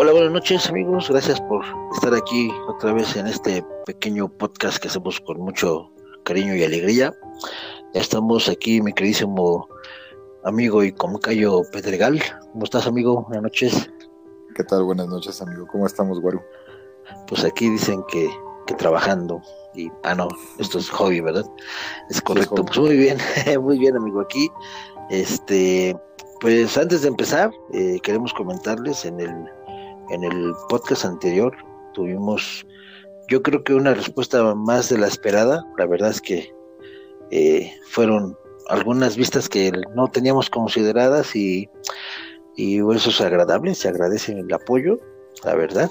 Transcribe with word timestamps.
Hola, 0.00 0.12
buenas 0.12 0.30
noches 0.30 0.68
amigos, 0.68 1.08
gracias 1.10 1.40
por 1.40 1.64
estar 1.92 2.14
aquí 2.14 2.52
otra 2.68 2.92
vez 2.92 3.16
en 3.16 3.26
este 3.26 3.64
pequeño 3.84 4.28
podcast 4.28 4.78
que 4.78 4.86
hacemos 4.86 5.20
con 5.20 5.40
mucho 5.40 5.90
cariño 6.22 6.54
y 6.54 6.62
alegría. 6.62 7.12
Ya 7.94 8.00
estamos 8.00 8.48
aquí, 8.48 8.80
mi 8.80 8.92
queridísimo 8.92 9.68
amigo 10.44 10.84
y 10.84 10.92
comcayo 10.92 11.62
Pedregal. 11.72 12.22
¿Cómo 12.52 12.62
estás 12.62 12.86
amigo? 12.86 13.22
Buenas 13.22 13.42
noches. 13.42 13.90
¿Qué 14.54 14.62
tal? 14.62 14.84
Buenas 14.84 15.08
noches 15.08 15.42
amigo. 15.42 15.66
¿Cómo 15.66 15.84
estamos, 15.84 16.20
Guaru? 16.20 16.42
Pues 17.26 17.42
aquí 17.42 17.68
dicen 17.68 18.04
que, 18.06 18.30
que 18.68 18.74
trabajando 18.74 19.42
y, 19.74 19.90
ah 20.04 20.14
no, 20.14 20.28
esto 20.60 20.78
es 20.78 20.88
hobby, 20.90 21.20
¿verdad? 21.20 21.44
Es 22.08 22.22
correcto. 22.22 22.64
pues 22.64 22.78
muy 22.78 22.96
bien, 22.96 23.18
muy 23.60 23.76
bien 23.80 23.96
amigo. 23.96 24.20
Aquí, 24.20 24.48
este, 25.10 25.96
pues 26.40 26.78
antes 26.78 27.02
de 27.02 27.08
empezar, 27.08 27.50
eh, 27.72 27.98
queremos 28.00 28.32
comentarles 28.32 29.04
en 29.04 29.18
el 29.18 29.57
en 30.10 30.24
el 30.24 30.52
podcast 30.68 31.04
anterior 31.04 31.54
tuvimos, 31.94 32.66
yo 33.28 33.42
creo 33.42 33.62
que 33.64 33.74
una 33.74 33.94
respuesta 33.94 34.54
más 34.54 34.88
de 34.88 34.98
la 34.98 35.06
esperada. 35.06 35.66
La 35.76 35.86
verdad 35.86 36.10
es 36.10 36.20
que 36.20 36.52
eh, 37.30 37.72
fueron 37.90 38.36
algunas 38.68 39.16
vistas 39.16 39.48
que 39.48 39.72
no 39.94 40.08
teníamos 40.08 40.50
consideradas 40.50 41.34
y, 41.34 41.68
y 42.56 42.78
eso 42.78 43.10
es 43.10 43.20
agradable, 43.20 43.74
se 43.74 43.88
agradece 43.88 44.32
el 44.32 44.52
apoyo, 44.52 44.98
la 45.44 45.54
verdad. 45.54 45.90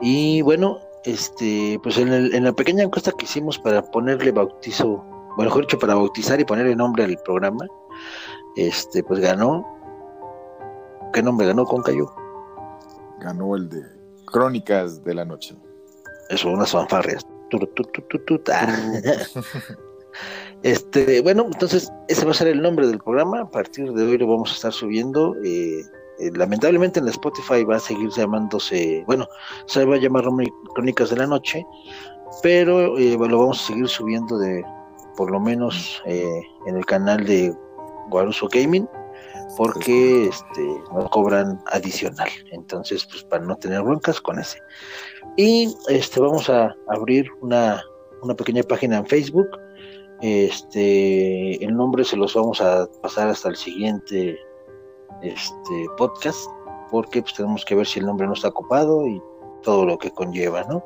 Y 0.00 0.42
bueno, 0.42 0.78
este, 1.04 1.78
pues 1.82 1.98
en, 1.98 2.08
el, 2.08 2.34
en 2.34 2.44
la 2.44 2.52
pequeña 2.52 2.84
encuesta 2.84 3.12
que 3.12 3.24
hicimos 3.24 3.58
para 3.58 3.82
ponerle 3.82 4.30
bautizo, 4.30 5.04
bueno, 5.36 5.50
mejor 5.50 5.62
dicho, 5.62 5.78
para 5.78 5.94
bautizar 5.94 6.40
y 6.40 6.44
ponerle 6.44 6.76
nombre 6.76 7.04
al 7.04 7.16
programa, 7.24 7.66
este, 8.56 9.02
pues 9.02 9.20
ganó. 9.20 9.66
¿Qué 11.12 11.22
nombre 11.22 11.46
ganó 11.46 11.64
con 11.64 11.82
Cayo? 11.82 12.12
Ganó 13.20 13.56
el 13.56 13.68
de 13.68 13.82
Crónicas 14.26 15.02
de 15.04 15.14
la 15.14 15.24
Noche. 15.24 15.56
Eso, 16.28 16.50
unas 16.50 16.72
fanfarrias. 16.72 17.26
este, 20.62 21.22
bueno, 21.22 21.46
entonces 21.50 21.90
ese 22.08 22.24
va 22.24 22.32
a 22.32 22.34
ser 22.34 22.48
el 22.48 22.60
nombre 22.60 22.86
del 22.86 22.98
programa. 22.98 23.40
A 23.40 23.50
partir 23.50 23.92
de 23.92 24.02
hoy 24.02 24.18
lo 24.18 24.26
vamos 24.26 24.50
a 24.50 24.54
estar 24.54 24.72
subiendo. 24.72 25.34
Eh, 25.44 25.82
eh, 26.18 26.30
lamentablemente 26.34 26.98
en 26.98 27.06
la 27.06 27.12
Spotify 27.12 27.64
va 27.64 27.76
a 27.76 27.80
seguir 27.80 28.10
llamándose, 28.10 29.04
bueno, 29.06 29.26
se 29.66 29.84
va 29.84 29.94
a 29.94 29.98
llamar 29.98 30.24
Crónicas 30.74 31.10
de 31.10 31.16
la 31.16 31.26
Noche, 31.26 31.64
pero 32.42 32.98
eh, 32.98 33.16
lo 33.16 33.38
vamos 33.38 33.62
a 33.62 33.66
seguir 33.68 33.88
subiendo 33.88 34.36
de, 34.36 34.64
por 35.16 35.30
lo 35.30 35.40
menos 35.40 36.02
en 36.06 36.76
el 36.76 36.84
canal 36.84 37.24
de 37.24 37.54
Guaruso 38.10 38.48
Gaming 38.52 38.88
porque 39.58 40.28
este, 40.28 40.62
nos 40.94 41.10
cobran 41.10 41.60
adicional. 41.72 42.28
Entonces, 42.52 43.04
pues 43.04 43.24
para 43.24 43.44
no 43.44 43.56
tener 43.56 43.82
broncas 43.82 44.20
con 44.20 44.38
ese. 44.38 44.62
Y 45.36 45.74
este, 45.88 46.20
vamos 46.20 46.48
a 46.48 46.76
abrir 46.86 47.28
una, 47.40 47.82
una 48.22 48.34
pequeña 48.34 48.62
página 48.62 48.98
en 48.98 49.06
Facebook. 49.06 49.48
Este, 50.22 51.62
el 51.62 51.76
nombre 51.76 52.04
se 52.04 52.16
los 52.16 52.34
vamos 52.34 52.60
a 52.60 52.86
pasar 53.02 53.30
hasta 53.30 53.48
el 53.48 53.56
siguiente 53.56 54.38
este, 55.22 55.86
podcast, 55.96 56.48
porque 56.92 57.20
pues 57.20 57.34
tenemos 57.34 57.64
que 57.64 57.74
ver 57.74 57.86
si 57.88 57.98
el 57.98 58.06
nombre 58.06 58.28
no 58.28 58.34
está 58.34 58.52
copado 58.52 59.08
y 59.08 59.20
todo 59.64 59.84
lo 59.84 59.98
que 59.98 60.12
conlleva, 60.12 60.62
¿no? 60.70 60.84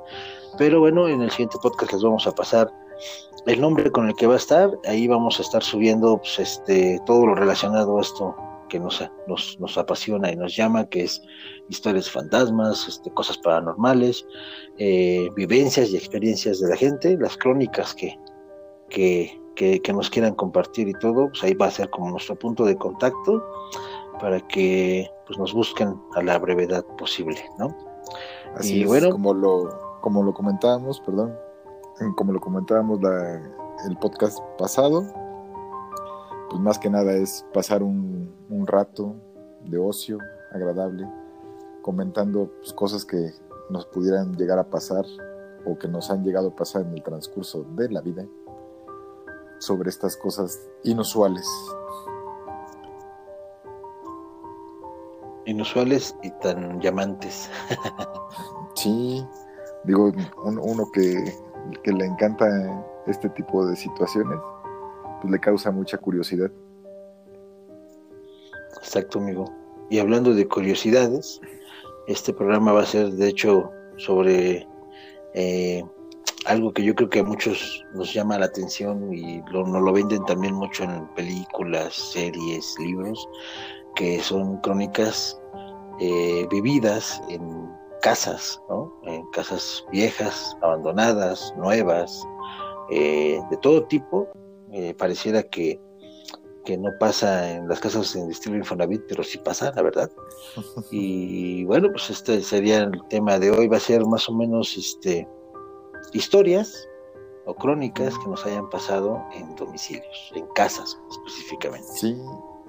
Pero 0.57 0.81
bueno, 0.81 1.09
en 1.09 1.21
el 1.21 1.31
siguiente 1.31 1.59
podcast 1.63 1.93
les 1.93 2.03
vamos 2.03 2.27
a 2.27 2.33
pasar 2.33 2.73
el 3.45 3.61
nombre 3.61 3.93
con 3.93 4.09
el 4.09 4.15
que 4.15 4.27
va 4.27 4.35
a 4.35 4.39
estar, 4.39 4.71
ahí 4.87 5.09
vamos 5.09 5.39
a 5.41 5.43
estar 5.43 5.63
subiendo 5.63 6.17
pues, 6.17 6.39
este, 6.39 6.99
todo 7.05 7.27
lo 7.27 7.35
relacionado 7.35 7.99
a 7.99 8.01
esto 8.01 8.35
que 8.73 8.81
nos, 8.81 9.05
nos, 9.29 9.61
nos, 9.61 9.77
apasiona 9.77 10.33
y 10.33 10.37
nos 10.37 10.57
llama, 10.57 10.89
que 10.89 11.03
es 11.03 11.23
historias 11.69 12.11
fantasmas, 12.11 12.89
este, 12.89 13.11
cosas 13.11 13.37
paranormales, 13.37 14.25
eh, 14.79 15.29
vivencias 15.37 15.91
y 15.91 15.97
experiencias 15.99 16.59
de 16.59 16.71
la 16.71 16.77
gente, 16.77 17.19
las 17.19 17.37
crónicas 17.37 17.95
que, 17.95 18.19
que, 18.89 19.39
que, 19.55 19.93
nos 19.93 20.09
quieran 20.09 20.35
compartir 20.35 20.89
y 20.89 20.95
todo, 20.95 21.29
pues 21.29 21.45
ahí 21.45 21.53
va 21.53 21.67
a 21.67 21.71
ser 21.71 21.91
como 21.91 22.11
nuestro 22.11 22.35
punto 22.35 22.65
de 22.65 22.75
contacto 22.75 23.45
para 24.19 24.41
que 24.49 25.07
pues, 25.27 25.39
nos 25.39 25.53
busquen 25.53 25.95
a 26.15 26.23
la 26.23 26.39
brevedad 26.39 26.83
posible, 26.97 27.45
¿no? 27.59 27.77
Así 28.57 28.81
y 28.81 28.85
bueno, 28.87 29.11
como 29.11 29.35
lo, 29.35 29.99
como 30.01 30.23
lo 30.23 30.33
comentábamos, 30.33 30.99
perdón, 31.01 31.37
como 32.17 32.33
lo 32.33 32.41
comentábamos 32.41 33.01
el 33.87 33.99
podcast 33.99 34.39
pasado, 34.57 35.05
pues 36.53 36.63
más 36.63 36.79
que 36.79 36.91
nada 36.91 37.15
es 37.15 37.47
pasar 37.55 37.83
un, 37.83 38.31
rato 38.67 39.17
de 39.65 39.79
ocio 39.79 40.19
agradable, 40.53 41.09
comentando 41.81 42.53
pues, 42.59 42.75
cosas 42.75 43.07
que 43.07 43.33
nos 43.71 43.87
pudieran 43.87 44.37
llegar 44.37 44.59
a 44.59 44.69
pasar 44.69 45.07
o 45.65 45.79
que 45.79 45.89
nos 45.89 46.11
han 46.11 46.23
llegado 46.23 46.49
a 46.49 46.55
pasar 46.55 46.83
en 46.83 46.93
el 46.93 47.03
transcurso 47.03 47.65
de 47.75 47.89
la 47.89 48.03
vida 48.03 48.27
sobre 49.61 49.89
estas 49.89 50.15
cosas 50.19 50.61
inusuales. 50.85 51.49
Inusuales 55.47 56.15
y 56.23 56.31
tan 56.33 56.83
llamantes. 56.83 57.51
sí, 58.75 59.27
digo, 59.85 60.13
uno 60.45 60.91
que, 60.93 61.35
que 61.83 61.93
le 61.93 62.05
encanta 62.05 62.47
este 63.07 63.31
tipo 63.31 63.65
de 63.65 63.75
situaciones, 63.75 64.39
pues 65.23 65.31
le 65.33 65.41
causa 65.41 65.71
mucha 65.71 65.97
curiosidad. 65.99 66.51
Exacto, 68.77 69.21
amigo. 69.21 69.45
Y 69.89 70.01
hablando 70.01 70.35
de 70.35 70.49
curiosidades, 70.49 71.41
este 72.09 72.33
programa 72.33 72.73
va 72.73 72.83
a 72.83 72.87
ser, 72.87 73.13
de 73.13 73.29
hecho, 73.29 73.71
sobre 73.97 74.67
eh, 75.35 75.85
algo 76.47 76.73
que 76.73 76.83
yo 76.83 76.95
creo 76.95 77.09
que 77.09 77.21
a 77.21 77.25
muchos 77.25 77.85
nos 77.95 78.13
llama 78.13 78.39
la 78.39 78.47
atención 78.47 79.15
y 79.15 79.41
lo, 79.53 79.65
nos 79.67 79.81
lo 79.81 79.93
venden 79.93 80.25
también 80.25 80.55
mucho 80.55 80.83
en 80.83 81.07
películas, 81.15 81.95
series, 81.95 82.75
libros, 82.81 83.29
que 83.95 84.21
son 84.21 84.57
crónicas 84.59 85.41
eh, 86.01 86.47
vividas 86.51 87.23
en 87.29 87.71
casas, 88.01 88.61
¿no? 88.69 88.93
En 89.05 89.25
casas 89.31 89.87
viejas, 89.93 90.57
abandonadas, 90.63 91.55
nuevas, 91.57 92.27
eh, 92.91 93.41
de 93.51 93.57
todo 93.59 93.85
tipo, 93.85 94.29
eh, 94.73 94.95
pareciera 94.95 95.43
que, 95.43 95.81
que, 96.65 96.79
no 96.79 96.91
pasa 96.99 97.51
en 97.53 97.69
las 97.69 97.81
casas 97.81 98.17
en 98.17 98.31
estilo 98.31 98.57
Infonavit, 98.57 99.03
pero 99.09 99.23
sí 99.23 99.39
pasa, 99.39 99.73
la 99.75 99.83
verdad. 99.83 100.11
Y 100.91 101.65
bueno, 101.65 101.89
pues 101.91 102.11
este 102.11 102.41
sería 102.43 102.79
el 102.79 102.93
tema 103.09 103.39
de 103.39 103.51
hoy, 103.51 103.69
va 103.69 103.77
a 103.77 103.81
ser 103.81 104.05
más 104.07 104.29
o 104.29 104.35
menos 104.35 104.77
este 104.77 105.29
historias 106.13 106.89
o 107.45 107.55
crónicas 107.55 108.17
que 108.19 108.29
nos 108.29 108.45
hayan 108.47 108.69
pasado 108.71 109.23
en 109.35 109.55
domicilios, 109.57 110.33
en 110.35 110.47
casas 110.55 110.99
específicamente. 111.11 111.89
Sí, 111.93 112.17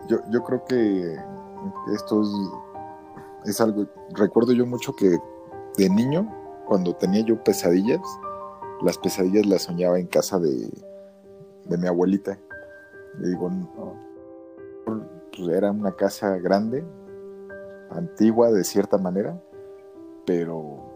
yo, 0.09 0.17
yo 0.31 0.43
creo 0.43 0.63
que 0.65 1.15
esto 1.93 2.21
es, 2.21 2.29
es 3.45 3.61
algo, 3.61 3.85
recuerdo 4.15 4.53
yo 4.53 4.65
mucho 4.65 4.95
que 4.95 5.17
de 5.77 5.89
niño, 5.89 6.27
cuando 6.67 6.95
tenía 6.95 7.21
yo 7.21 7.41
pesadillas, 7.43 8.01
las 8.81 8.97
pesadillas 8.97 9.45
las 9.45 9.63
soñaba 9.63 9.99
en 9.99 10.07
casa 10.07 10.39
de, 10.39 10.69
de 11.65 11.77
mi 11.77 11.87
abuelita. 11.87 12.37
Digo, 13.19 13.49
pues 14.85 15.49
era 15.49 15.71
una 15.71 15.91
casa 15.95 16.37
grande, 16.37 16.83
antigua 17.91 18.51
de 18.51 18.63
cierta 18.63 18.97
manera, 18.97 19.39
pero 20.25 20.91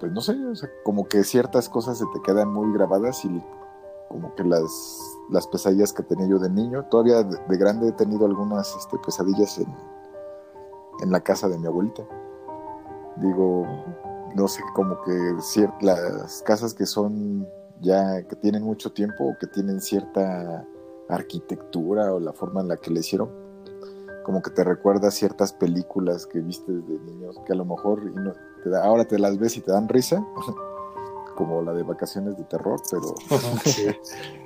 pues 0.00 0.12
no 0.12 0.20
sé, 0.20 0.36
como 0.84 1.06
que 1.08 1.24
ciertas 1.24 1.68
cosas 1.68 1.98
se 1.98 2.04
te 2.12 2.22
quedan 2.22 2.52
muy 2.52 2.72
grabadas 2.72 3.24
y 3.24 3.42
como 4.08 4.34
que 4.34 4.44
las, 4.44 4.70
las 5.30 5.46
pesadillas 5.46 5.92
que 5.92 6.02
tenía 6.02 6.26
yo 6.26 6.38
de 6.38 6.48
niño, 6.48 6.84
todavía 6.84 7.22
de, 7.22 7.56
grande 7.56 7.88
he 7.88 7.92
tenido 7.92 8.26
algunas 8.26 8.74
este, 8.76 8.96
pesadillas 8.98 9.58
en, 9.58 9.74
en 11.02 11.10
la 11.10 11.20
casa 11.20 11.48
de 11.48 11.58
mi 11.58 11.66
abuelita. 11.66 12.04
Digo, 13.16 13.66
no 14.34 14.48
sé, 14.48 14.62
como 14.74 15.02
que 15.02 15.34
las 15.80 16.42
casas 16.42 16.74
que 16.74 16.86
son 16.86 17.46
ya 17.80 18.22
que 18.22 18.36
tienen 18.36 18.62
mucho 18.62 18.92
tiempo 18.92 19.24
o 19.24 19.38
que 19.38 19.46
tienen 19.46 19.80
cierta 19.80 20.66
arquitectura 21.08 22.12
o 22.12 22.20
la 22.20 22.32
forma 22.32 22.60
en 22.60 22.68
la 22.68 22.76
que 22.76 22.90
le 22.90 23.00
hicieron, 23.00 23.30
como 24.24 24.42
que 24.42 24.50
te 24.50 24.62
recuerda 24.62 25.10
ciertas 25.10 25.52
películas 25.52 26.26
que 26.26 26.40
viste 26.40 26.70
de 26.70 26.98
niños 26.98 27.40
que 27.46 27.52
a 27.52 27.56
lo 27.56 27.64
mejor 27.64 28.02
ahora 28.82 29.04
te 29.04 29.18
las 29.18 29.38
ves 29.38 29.56
y 29.56 29.60
te 29.60 29.72
dan 29.72 29.88
risa, 29.88 30.24
como 31.36 31.62
la 31.62 31.72
de 31.72 31.82
vacaciones 31.82 32.36
de 32.36 32.44
terror, 32.44 32.80
pero 32.90 33.14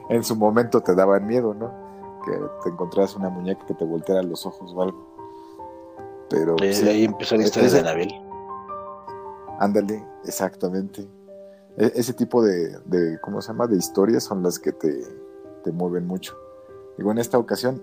en 0.09 0.23
su 0.23 0.37
momento 0.37 0.81
te 0.83 0.95
daban 0.95 1.27
miedo, 1.27 1.55
¿no? 1.55 1.73
Que 2.25 2.33
te 2.63 2.69
encontrabas 2.69 3.17
una 3.17 3.29
muñeca 3.29 3.67
que 3.67 3.75
te 3.75 3.85
volteara 3.85 4.23
los 4.23 4.47
ojos 4.47 4.73
o 4.73 4.83
algo. 4.83 5.13
Pero 6.29 6.57
ahí 6.61 7.05
empezó 7.05 7.37
la 7.37 7.43
historia 7.43 7.71
de 7.71 7.81
Anabel. 7.81 8.13
Ándale, 9.59 10.05
exactamente. 10.25 11.09
E, 11.77 11.93
ese 11.95 12.13
tipo 12.13 12.43
de, 12.43 13.19
¿cómo 13.23 13.41
se 13.41 13.49
llama? 13.49 13.67
De 13.67 13.77
historias 13.77 14.25
son 14.25 14.43
las 14.43 14.59
que 14.59 14.73
te, 14.73 15.03
te 15.65 15.73
mueven 15.73 16.07
mucho. 16.07 16.37
Digo, 16.99 17.11
en 17.11 17.19
esta 17.19 17.39
ocasión, 17.39 17.83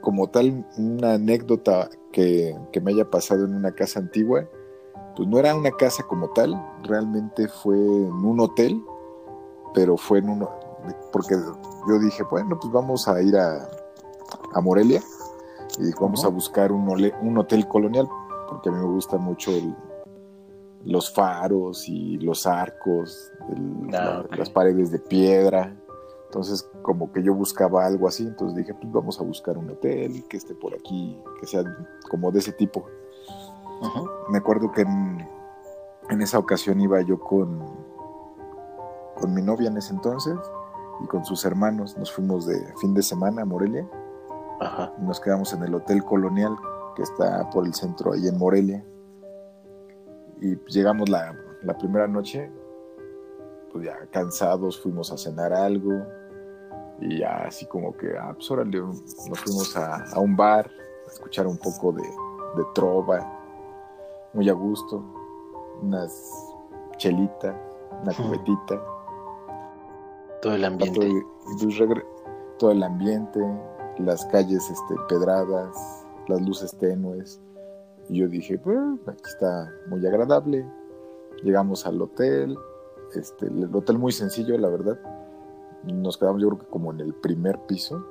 como 0.00 0.28
tal 0.28 0.66
una 0.76 1.14
anécdota 1.14 1.88
que, 2.12 2.56
que, 2.72 2.80
me 2.80 2.92
haya 2.92 3.10
pasado 3.10 3.44
en 3.44 3.54
una 3.54 3.72
casa 3.72 4.00
antigua, 4.00 4.48
pues 5.16 5.28
no 5.28 5.38
era 5.38 5.54
una 5.54 5.70
casa 5.72 6.02
como 6.04 6.30
tal, 6.30 6.54
realmente 6.82 7.48
fue 7.48 7.76
en 7.76 8.24
un 8.24 8.40
hotel, 8.40 8.82
pero 9.74 9.96
fue 9.96 10.18
en 10.18 10.28
uno, 10.28 10.50
porque 11.12 11.36
yo 11.88 11.98
dije, 11.98 12.22
bueno, 12.30 12.58
pues 12.60 12.72
vamos 12.72 13.08
a 13.08 13.20
ir 13.22 13.36
a, 13.36 13.68
a 14.52 14.60
Morelia 14.60 15.02
y 15.78 15.92
vamos 16.00 16.24
a 16.24 16.28
buscar 16.28 16.72
un, 16.72 16.88
un, 17.22 17.38
hotel 17.38 17.66
colonial, 17.68 18.08
porque 18.48 18.68
a 18.68 18.72
mí 18.72 18.78
me 18.78 18.92
gusta 18.92 19.16
mucho 19.16 19.52
los 20.84 21.12
faros 21.12 21.88
y 21.88 22.18
los 22.18 22.46
arcos, 22.46 23.32
ah, 23.94 24.24
las 24.36 24.50
paredes 24.50 24.90
de 24.90 24.98
piedra. 24.98 25.76
Entonces, 26.26 26.68
como 26.82 27.12
que 27.12 27.22
yo 27.22 27.34
buscaba 27.34 27.84
algo 27.84 28.06
así, 28.06 28.24
entonces 28.24 28.56
dije, 28.56 28.72
pues 28.74 28.92
vamos 28.92 29.20
a 29.20 29.24
buscar 29.24 29.58
un 29.58 29.70
hotel 29.70 30.24
que 30.28 30.36
esté 30.36 30.54
por 30.54 30.74
aquí, 30.74 31.18
que 31.40 31.46
sea 31.46 31.64
como 32.08 32.30
de 32.30 32.38
ese 32.38 32.52
tipo. 32.52 32.86
Me 34.28 34.38
acuerdo 34.38 34.70
que 34.70 34.82
en, 34.82 35.28
en, 36.08 36.22
esa 36.22 36.38
ocasión 36.38 36.80
iba 36.80 37.00
yo 37.00 37.18
con, 37.18 37.58
con 39.16 39.34
mi 39.34 39.42
novia 39.42 39.70
en 39.70 39.78
ese 39.78 39.92
entonces 39.92 40.38
y 41.02 41.06
con 41.06 41.24
sus 41.24 41.44
hermanos. 41.44 41.96
Nos 41.96 42.12
fuimos 42.12 42.46
de 42.46 42.56
fin 42.80 42.94
de 42.94 43.02
semana 43.02 43.42
a 43.42 43.44
Morelia. 43.44 43.88
nos 45.00 45.18
quedamos 45.18 45.52
en 45.52 45.64
el 45.64 45.74
Hotel 45.74 46.04
Colonial, 46.04 46.54
que 46.94 47.02
está 47.02 47.48
por 47.50 47.66
el 47.66 47.74
centro 47.74 48.12
ahí 48.12 48.28
en 48.28 48.38
Morelia. 48.38 48.84
Y 50.40 50.56
llegamos 50.68 51.08
la, 51.08 51.36
la 51.62 51.76
primera 51.76 52.06
noche, 52.06 52.50
pues 53.72 53.84
ya 53.84 54.06
cansados, 54.10 54.80
fuimos 54.80 55.12
a 55.12 55.18
cenar 55.18 55.52
algo 55.52 56.02
y 57.00 57.18
ya 57.18 57.44
así 57.46 57.66
como 57.66 57.96
que, 57.96 58.16
ah, 58.18 58.34
pues 58.34 58.50
nos 58.50 59.40
fuimos 59.40 59.76
a, 59.76 60.20
un 60.20 60.36
bar 60.36 60.70
a 61.06 61.10
escuchar 61.10 61.46
un 61.46 61.56
poco 61.56 61.92
de, 61.92 62.04
trova, 62.74 63.26
muy 64.34 64.48
a 64.48 64.52
gusto, 64.52 65.02
unas 65.82 66.30
chelitas, 66.98 67.54
una 68.02 68.12
cubetita. 68.12 68.82
Todo 70.42 70.54
el 70.54 70.64
ambiente. 70.64 71.00
Todo, 71.00 72.02
todo 72.58 72.70
el 72.72 72.82
ambiente, 72.82 73.40
las 73.98 74.26
calles 74.26 74.70
este, 74.70 74.94
pedradas, 75.08 76.06
las 76.28 76.40
luces 76.42 76.76
tenues. 76.76 77.40
Y 78.10 78.18
yo 78.18 78.28
dije, 78.28 78.58
pues 78.58 78.78
aquí 79.06 79.22
está 79.24 79.72
muy 79.88 80.06
agradable. 80.06 80.66
Llegamos 81.42 81.86
al 81.86 82.02
hotel, 82.02 82.56
este, 83.14 83.46
el 83.46 83.74
hotel 83.74 83.98
muy 83.98 84.12
sencillo, 84.12 84.58
la 84.58 84.68
verdad 84.68 84.98
nos 85.84 86.18
quedamos 86.18 86.42
yo 86.42 86.48
creo 86.48 86.60
que 86.60 86.66
como 86.66 86.92
en 86.92 87.00
el 87.00 87.14
primer 87.14 87.58
piso, 87.66 88.04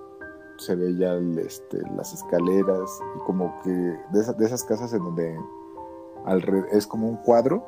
se 0.57 0.75
veía 0.75 1.16
este, 1.16 1.81
las 1.96 2.13
escaleras 2.13 3.00
y 3.16 3.19
como 3.19 3.62
que 3.63 3.69
de, 3.69 4.34
de 4.38 4.46
esas 4.46 4.63
casas 4.63 4.92
en 4.94 5.04
donde 5.04 5.38
es 6.72 6.86
como 6.86 7.07
un 7.07 7.16
cuadro 7.18 7.66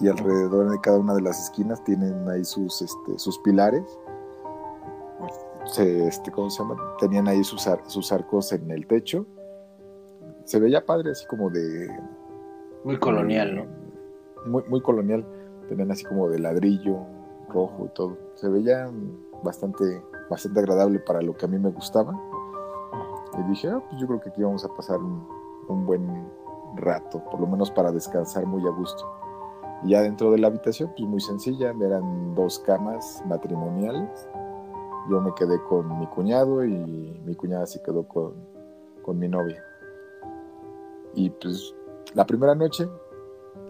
y 0.00 0.08
alrededor 0.08 0.70
de 0.70 0.80
cada 0.80 0.98
una 0.98 1.14
de 1.14 1.20
las 1.20 1.40
esquinas 1.44 1.82
tienen 1.84 2.28
ahí 2.28 2.44
sus, 2.44 2.82
este, 2.82 3.18
sus 3.18 3.38
pilares. 3.38 3.98
Este, 5.76 6.32
¿cómo 6.32 6.50
se 6.50 6.62
llama? 6.62 6.76
Tenían 6.98 7.28
ahí 7.28 7.44
sus, 7.44 7.68
sus 7.86 8.10
arcos 8.10 8.52
en 8.52 8.70
el 8.70 8.86
techo. 8.86 9.26
Se 10.48 10.58
veía 10.58 10.86
padre, 10.86 11.10
así 11.10 11.26
como 11.26 11.50
de... 11.50 11.94
Muy 12.82 12.98
colonial, 12.98 13.54
¿no? 13.54 13.66
Muy, 14.46 14.62
muy 14.70 14.80
colonial. 14.80 15.22
Tenían 15.68 15.90
así 15.90 16.06
como 16.06 16.30
de 16.30 16.38
ladrillo, 16.38 17.00
rojo 17.50 17.84
y 17.84 17.88
todo. 17.90 18.16
Se 18.34 18.48
veía 18.48 18.90
bastante, 19.42 20.02
bastante 20.30 20.60
agradable 20.60 21.00
para 21.00 21.20
lo 21.20 21.36
que 21.36 21.44
a 21.44 21.48
mí 21.48 21.58
me 21.58 21.68
gustaba. 21.68 22.18
Y 23.38 23.42
dije, 23.50 23.68
ah, 23.68 23.82
pues 23.90 24.00
yo 24.00 24.06
creo 24.06 24.22
que 24.22 24.30
aquí 24.30 24.42
vamos 24.42 24.64
a 24.64 24.74
pasar 24.74 24.98
un, 25.00 25.84
buen 25.84 26.26
rato, 26.76 27.22
por 27.30 27.40
lo 27.40 27.46
menos 27.46 27.70
para 27.70 27.92
descansar 27.92 28.46
muy 28.46 28.66
a 28.66 28.70
gusto. 28.70 29.04
Y 29.84 29.90
ya 29.90 30.00
dentro 30.00 30.30
de 30.30 30.38
la 30.38 30.46
habitación, 30.46 30.90
pues 30.96 31.06
muy 31.06 31.20
sencilla, 31.20 31.74
eran 31.78 32.34
dos 32.34 32.58
camas 32.60 33.22
matrimoniales. 33.26 34.26
Yo 35.10 35.20
me 35.20 35.34
quedé 35.34 35.62
con 35.64 35.98
mi 35.98 36.06
cuñado 36.06 36.64
y 36.64 37.20
mi 37.26 37.34
cuñada 37.34 37.66
se 37.66 37.82
quedó 37.82 38.08
con, 38.08 38.32
con 39.02 39.18
mi 39.18 39.28
novia. 39.28 39.62
Y 41.18 41.30
pues 41.30 41.74
la 42.14 42.24
primera 42.24 42.54
noche, 42.54 42.88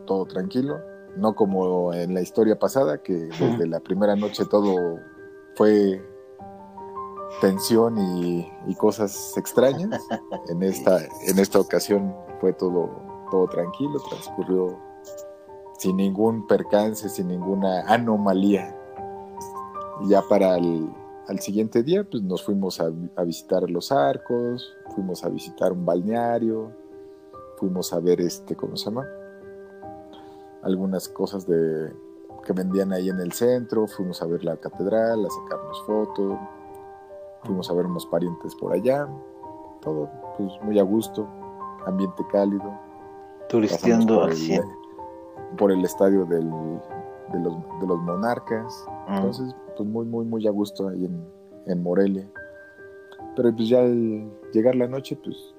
todo 0.05 0.27
tranquilo, 0.27 0.79
no 1.17 1.35
como 1.35 1.95
en 1.95 2.13
la 2.13 2.21
historia 2.21 2.59
pasada, 2.59 3.03
que 3.03 3.15
desde 3.15 3.67
la 3.67 3.81
primera 3.81 4.15
noche 4.15 4.45
todo 4.51 4.99
fue 5.55 5.99
tensión 7.41 7.97
y, 7.97 8.75
cosas 8.75 9.35
extrañas. 9.39 9.99
En 10.51 10.63
esta, 10.63 10.99
en 11.27 11.39
esta 11.39 11.59
ocasión 11.59 12.15
fue 12.39 12.53
todo, 12.53 12.91
todo 13.31 13.47
tranquilo, 13.49 13.99
transcurrió 14.11 14.79
sin 15.79 15.97
ningún 15.97 16.47
percance, 16.47 17.09
sin 17.09 17.29
ninguna 17.29 17.81
anomalía. 17.87 18.77
Y 20.03 20.11
ya 20.11 20.21
para 20.29 20.59
el 20.59 20.91
al 21.29 21.41
siguiente 21.41 21.83
día, 21.83 22.05
pues 22.05 22.23
nos 22.23 22.43
fuimos 22.43 22.79
a, 22.81 22.91
a, 23.17 23.25
visitar 23.25 23.69
los 23.71 23.91
arcos, 23.93 24.75
fuimos 24.95 25.25
a 25.25 25.29
visitar 25.29 25.73
un 25.73 25.85
balneario, 25.85 26.73
fuimos 27.59 27.93
a 27.93 28.01
ver 28.01 28.21
este, 28.21 28.57
¿cómo 28.57 28.77
se 28.77 28.87
llama? 28.87 29.07
algunas 30.63 31.09
cosas 31.09 31.47
de, 31.47 31.93
que 32.45 32.53
vendían 32.53 32.93
ahí 32.93 33.09
en 33.09 33.21
el 33.21 33.33
centro, 33.33 33.87
fuimos 33.87 34.23
a 34.23 34.27
ver 34.27 34.45
la 34.45 34.57
catedral, 34.57 35.25
a 35.25 35.31
sacarnos 35.31 35.83
fotos, 35.87 36.39
fuimos 37.45 37.71
a 37.71 37.75
ver 37.75 37.87
unos 37.87 38.07
parientes 38.07 38.55
por 38.55 38.73
allá, 38.73 39.09
todo 39.81 40.09
pues 40.37 40.53
muy 40.63 40.79
a 40.79 40.83
gusto, 40.83 41.27
ambiente 41.87 42.25
cálido. 42.31 42.79
Turisteando 43.49 44.21
por 44.21 44.31
el, 44.31 44.63
por 45.57 45.73
el 45.73 45.85
estadio 45.85 46.27
del, 46.27 46.51
de, 47.33 47.41
los, 47.41 47.57
de 47.81 47.87
los 47.87 47.99
monarcas, 48.01 48.87
mm. 49.09 49.15
entonces 49.15 49.57
pues 49.77 49.89
muy, 49.89 50.05
muy, 50.05 50.25
muy 50.25 50.47
a 50.47 50.51
gusto 50.51 50.89
ahí 50.89 51.05
en, 51.05 51.25
en 51.67 51.83
Morelia. 51.83 52.29
Pero 53.37 53.55
pues 53.55 53.69
ya 53.69 53.81
al 53.81 54.29
llegar 54.53 54.75
la 54.75 54.89
noche, 54.89 55.17
pues 55.23 55.55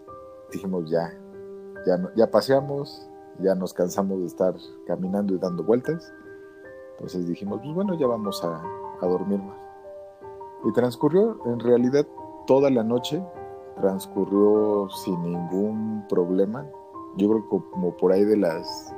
dijimos 0.51 0.89
ya, 0.89 1.13
ya, 1.85 2.11
ya 2.15 2.29
paseamos, 2.29 3.07
ya 3.39 3.55
nos 3.55 3.73
cansamos 3.73 4.19
de 4.19 4.25
estar 4.25 4.55
caminando 4.87 5.33
y 5.33 5.37
dando 5.37 5.63
vueltas. 5.63 6.13
Entonces 6.93 7.27
dijimos, 7.27 7.59
pues 7.63 7.73
bueno, 7.73 7.97
ya 7.97 8.07
vamos 8.07 8.43
a, 8.43 8.61
a 9.01 9.05
dormir 9.05 9.39
más. 9.39 9.57
Y 10.65 10.73
transcurrió, 10.73 11.39
en 11.45 11.59
realidad, 11.59 12.05
toda 12.45 12.69
la 12.69 12.83
noche, 12.83 13.23
transcurrió 13.79 14.89
sin 14.89 15.23
ningún 15.23 16.05
problema. 16.09 16.65
Yo 17.17 17.29
creo 17.29 17.43
que 17.43 17.71
como 17.71 17.95
por 17.95 18.11
ahí 18.11 18.25
de 18.25 18.37
las 18.37 18.93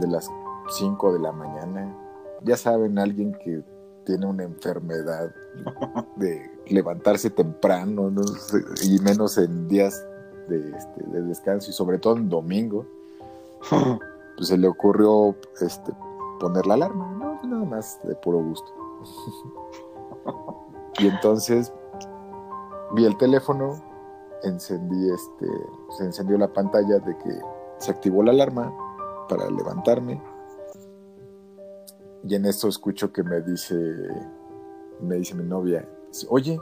de 0.00 0.08
las 0.08 0.30
5 0.78 1.12
de 1.12 1.18
la 1.18 1.32
mañana. 1.32 1.94
Ya 2.42 2.56
saben, 2.56 2.98
alguien 2.98 3.32
que 3.44 3.62
tiene 4.04 4.26
una 4.26 4.42
enfermedad 4.42 5.32
de 6.16 6.50
levantarse 6.66 7.30
temprano 7.30 8.10
y 8.82 8.98
menos 9.00 9.38
en 9.38 9.68
días 9.68 10.04
de, 10.48 10.76
este, 10.76 11.02
de, 11.04 11.22
descanso 11.22 11.70
y 11.70 11.72
sobre 11.72 11.98
todo 11.98 12.16
en 12.16 12.28
domingo. 12.28 12.86
pues 14.36 14.48
se 14.48 14.58
le 14.58 14.68
ocurrió 14.68 15.36
este, 15.60 15.92
poner 16.40 16.66
la 16.66 16.74
alarma, 16.74 17.12
no, 17.18 17.40
nada 17.44 17.64
más 17.64 18.00
de 18.04 18.14
puro 18.16 18.38
gusto. 18.38 18.72
y 20.98 21.06
entonces 21.06 21.72
vi 22.94 23.04
el 23.04 23.16
teléfono, 23.16 23.80
encendí 24.42 25.10
este, 25.10 25.46
se 25.96 26.04
encendió 26.04 26.38
la 26.38 26.52
pantalla 26.52 26.98
de 26.98 27.16
que 27.18 27.40
se 27.78 27.90
activó 27.90 28.22
la 28.22 28.32
alarma 28.32 28.72
para 29.28 29.50
levantarme. 29.50 30.22
Y 32.24 32.34
en 32.34 32.46
esto 32.46 32.68
escucho 32.68 33.12
que 33.12 33.22
me 33.22 33.40
dice, 33.40 33.74
me 35.00 35.16
dice 35.16 35.34
mi 35.34 35.44
novia, 35.44 35.88
oye, 36.28 36.60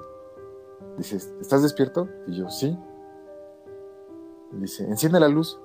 dices, 0.97 1.33
¿estás 1.41 1.63
despierto? 1.63 2.09
Y 2.27 2.37
yo, 2.37 2.49
sí. 2.51 2.79
Dice, 4.53 4.85
enciende 4.85 5.21
la 5.21 5.29
luz. 5.29 5.59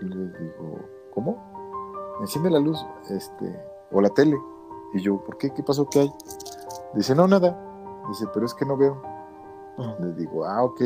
Y 0.00 0.06
le 0.06 0.16
digo, 0.16 0.80
¿cómo? 1.14 2.16
Enciende 2.20 2.50
la 2.50 2.58
luz, 2.58 2.84
este, 3.10 3.60
o 3.90 4.00
la 4.00 4.08
tele. 4.10 4.38
Y 4.94 5.00
yo, 5.00 5.22
¿por 5.22 5.38
qué? 5.38 5.50
¿Qué 5.50 5.62
pasó? 5.62 5.88
¿Qué 5.88 6.00
hay? 6.00 6.12
Dice, 6.94 7.14
no, 7.14 7.26
nada. 7.26 7.58
Dice, 8.08 8.26
pero 8.32 8.46
es 8.46 8.54
que 8.54 8.64
no 8.64 8.76
veo. 8.76 9.00
Le 10.00 10.12
digo, 10.12 10.44
ah, 10.44 10.64
ok. 10.64 10.80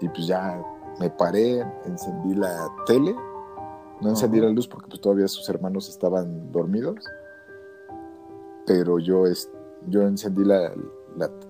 Y 0.00 0.08
pues 0.08 0.26
ya 0.26 0.62
me 1.00 1.10
paré, 1.10 1.60
encendí 1.84 2.34
la 2.34 2.68
tele. 2.86 3.14
No 4.00 4.10
encendí 4.10 4.40
la 4.40 4.48
luz 4.48 4.68
porque 4.68 4.88
pues 4.88 5.00
todavía 5.00 5.26
sus 5.26 5.48
hermanos 5.48 5.88
estaban 5.88 6.52
dormidos. 6.52 7.04
Pero 8.66 8.98
yo, 8.98 9.26
es, 9.26 9.50
yo 9.88 10.02
encendí 10.02 10.44
la, 10.44 10.72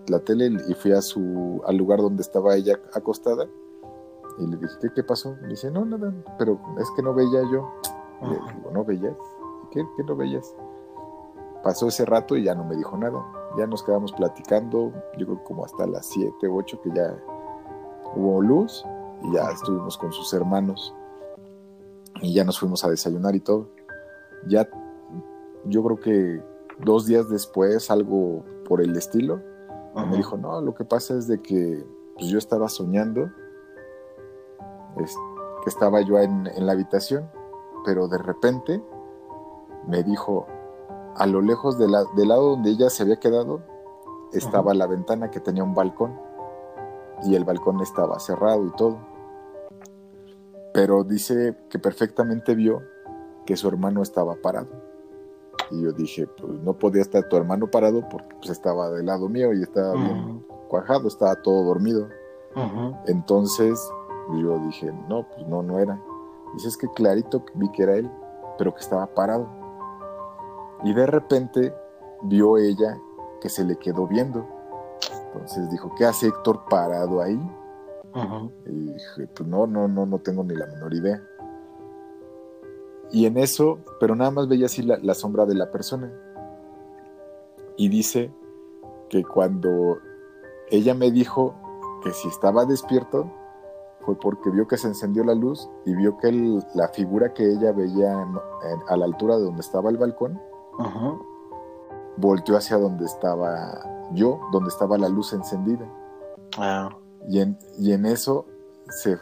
la, 0.07 0.19
tele 0.21 0.57
y 0.69 0.75
fui 0.75 0.93
a 0.93 1.03
su, 1.03 1.61
al 1.67 1.77
lugar 1.77 1.99
donde 1.99 2.23
estaba 2.23 2.55
ella 2.55 2.79
acostada 2.95 3.47
y 4.39 4.47
le 4.47 4.57
dije, 4.57 4.75
¿qué, 4.81 4.89
qué 4.95 5.03
pasó? 5.03 5.37
Me 5.43 5.49
dice, 5.49 5.71
no, 5.71 5.85
nada, 5.85 6.13
pero 6.39 6.59
es 6.79 6.91
que 6.97 7.03
no 7.03 7.15
veía 7.15 7.43
yo. 7.51 7.71
le 8.23 8.55
digo, 8.55 8.71
¿no 8.73 8.85
veías? 8.85 9.17
¿Qué, 9.71 9.85
¿Qué 9.97 10.05
no 10.05 10.17
veías? 10.17 10.55
Pasó 11.63 11.89
ese 11.89 12.05
rato 12.05 12.37
y 12.37 12.45
ya 12.45 12.55
no 12.55 12.65
me 12.65 12.77
dijo 12.77 12.97
nada. 12.97 13.25
Ya 13.57 13.67
nos 13.67 13.83
quedamos 13.83 14.13
platicando, 14.13 14.93
yo 15.17 15.27
creo 15.27 15.45
como 15.45 15.65
hasta 15.65 15.87
las 15.87 16.07
7, 16.07 16.49
8 16.49 16.81
que 16.83 16.91
ya 16.95 17.17
hubo 18.15 18.41
luz 18.41 18.85
y 19.23 19.33
ya 19.35 19.51
estuvimos 19.51 19.99
con 19.99 20.13
sus 20.13 20.33
hermanos 20.33 20.95
y 22.21 22.33
ya 22.35 22.45
nos 22.45 22.59
fuimos 22.59 22.85
a 22.85 22.91
desayunar 22.91 23.35
y 23.35 23.41
todo. 23.41 23.69
Ya 24.47 24.69
yo 25.65 25.83
creo 25.83 26.01
que 26.01 26.43
dos 26.79 27.07
días 27.07 27.29
después, 27.29 27.91
algo 27.91 28.45
por 28.67 28.81
el 28.81 28.97
estilo, 28.97 29.41
me 29.95 30.17
dijo, 30.17 30.37
no, 30.37 30.61
lo 30.61 30.75
que 30.75 30.85
pasa 30.85 31.15
es 31.15 31.27
de 31.27 31.43
que 31.43 31.85
pues, 32.15 32.29
yo 32.29 32.39
estaba 32.39 32.69
soñando, 32.69 33.31
que 35.05 35.71
estaba 35.71 36.01
yo 36.01 36.19
en, 36.19 36.45
la 36.59 36.73
habitación, 36.73 37.31
pero 37.85 38.09
de 38.09 38.19
repente 38.19 38.83
me 39.87 40.03
dijo, 40.03 40.47
a 41.17 41.27
lo 41.27 41.41
lejos 41.41 41.79
del 41.79 41.93
lado 41.93 42.51
donde 42.51 42.71
ella 42.71 42.91
se 42.91 43.03
había 43.03 43.19
quedado, 43.19 43.63
estaba 44.33 44.75
la 44.75 44.87
ventana 44.87 45.31
que 45.31 45.41
tenía 45.41 45.65
un 45.65 45.75
balcón 45.75 46.19
y 47.25 47.35
el 47.35 47.45
balcón 47.45 47.81
estaba 47.81 48.19
cerrado 48.19 48.67
y 48.67 48.71
todo. 48.73 48.99
Pero 50.73 51.03
dice 51.03 51.57
que 51.71 51.79
perfectamente 51.79 52.55
vio 52.55 52.83
que 53.47 53.57
su 53.57 53.69
hermano 53.69 54.03
estaba 54.03 54.37
parado. 54.37 54.69
Y 55.71 55.83
yo 55.83 55.93
dije, 55.93 56.27
pues 56.27 56.61
no 56.61 56.75
podía 56.75 57.03
estar 57.03 57.29
tu 57.29 57.37
hermano 57.37 57.71
parado 57.71 58.07
porque 58.09 58.35
pues, 58.37 58.51
estaba 58.51 58.91
del 58.91 59.07
lado 59.07 59.29
mío 59.29 59.53
y 59.53 59.63
estaba 59.63 59.95
bien 59.95 60.45
cuajado, 60.69 61.09
estaba 61.09 61.35
todo 61.37 61.65
dormido. 61.65 62.09
Entonces 63.07 63.81
yo 64.37 64.59
dije, 64.59 64.93
no, 65.09 65.23
pues 65.29 65.47
no, 65.47 65.63
no 65.63 65.79
era. 65.79 66.01
Dice, 66.55 66.69
es 66.69 66.77
que 66.77 66.89
clarito 66.93 67.45
vi 67.55 67.71
que 67.73 67.83
era 67.83 67.95
él, 67.95 68.11
pero 68.57 68.75
que 68.75 68.81
estaba 68.81 69.07
parado. 69.07 69.49
Y 70.85 70.93
de 70.93 71.07
repente 71.07 71.75
vio 72.23 72.57
ella 72.57 72.99
que 73.41 73.49
se 73.49 73.65
le 73.65 73.77
quedó 73.77 74.07
viendo. 74.07 74.47
Entonces 75.33 75.71
dijo, 75.71 75.93
¿qué 75.97 76.05
hace 76.05 76.29
Héctor 76.29 76.65
parado 76.69 77.21
ahí? 77.21 77.41
Y 78.67 78.93
dije, 78.93 79.29
pues 79.35 79.49
no, 79.49 79.67
no, 79.67 79.87
no, 79.87 80.07
no 80.07 80.19
tengo 80.19 80.43
ni 80.43 80.55
la 80.55 80.67
menor 80.67 80.93
idea. 80.95 81.23
Y 83.11 83.27
en 83.27 83.39
eso, 83.39 83.79
pero 84.01 84.15
nada 84.15 84.31
más 84.31 84.49
veía 84.49 84.67
así 84.67 84.83
la, 84.83 85.15
sombra 85.15 85.47
de 85.47 85.55
la 85.55 85.71
persona. 85.71 86.13
Y 87.77 87.89
dice 87.89 88.31
que 89.09 89.23
cuando 89.23 89.99
ella 90.71 90.95
me 90.95 91.11
dijo 91.11 91.55
que 92.03 92.13
si 92.13 92.29
estaba 92.29 92.65
despierto, 92.65 93.31
fue 94.09 94.19
porque 94.19 94.49
vio 94.49 94.67
que 94.67 94.79
se 94.79 94.89
encendió 94.89 95.23
la 95.23 95.35
luz 95.35 95.69
y 95.85 95.95
vio 95.95 96.17
que 96.17 96.33
la 96.75 96.89
figura 96.89 97.35
que 97.35 97.45
ella 97.45 97.73
veía 97.73 98.27
a 98.89 98.97
la 98.97 99.05
altura 99.05 99.37
de 99.37 99.45
donde 99.45 99.61
estaba 99.61 99.91
el 99.91 99.99
balcón, 99.99 100.41
volteó 102.17 102.57
hacia 102.57 102.79
donde 102.79 103.05
estaba 103.05 104.09
yo, 104.15 104.41
donde 104.51 104.71
estaba 104.71 104.97
la 104.97 105.11
luz 105.11 105.35
encendida. 105.35 105.87
Ah. 106.57 106.89
Y, 107.29 107.41
en, 107.41 107.59
y 107.79 107.93
en 107.93 108.07
eso 108.07 108.47
se, 108.89 109.19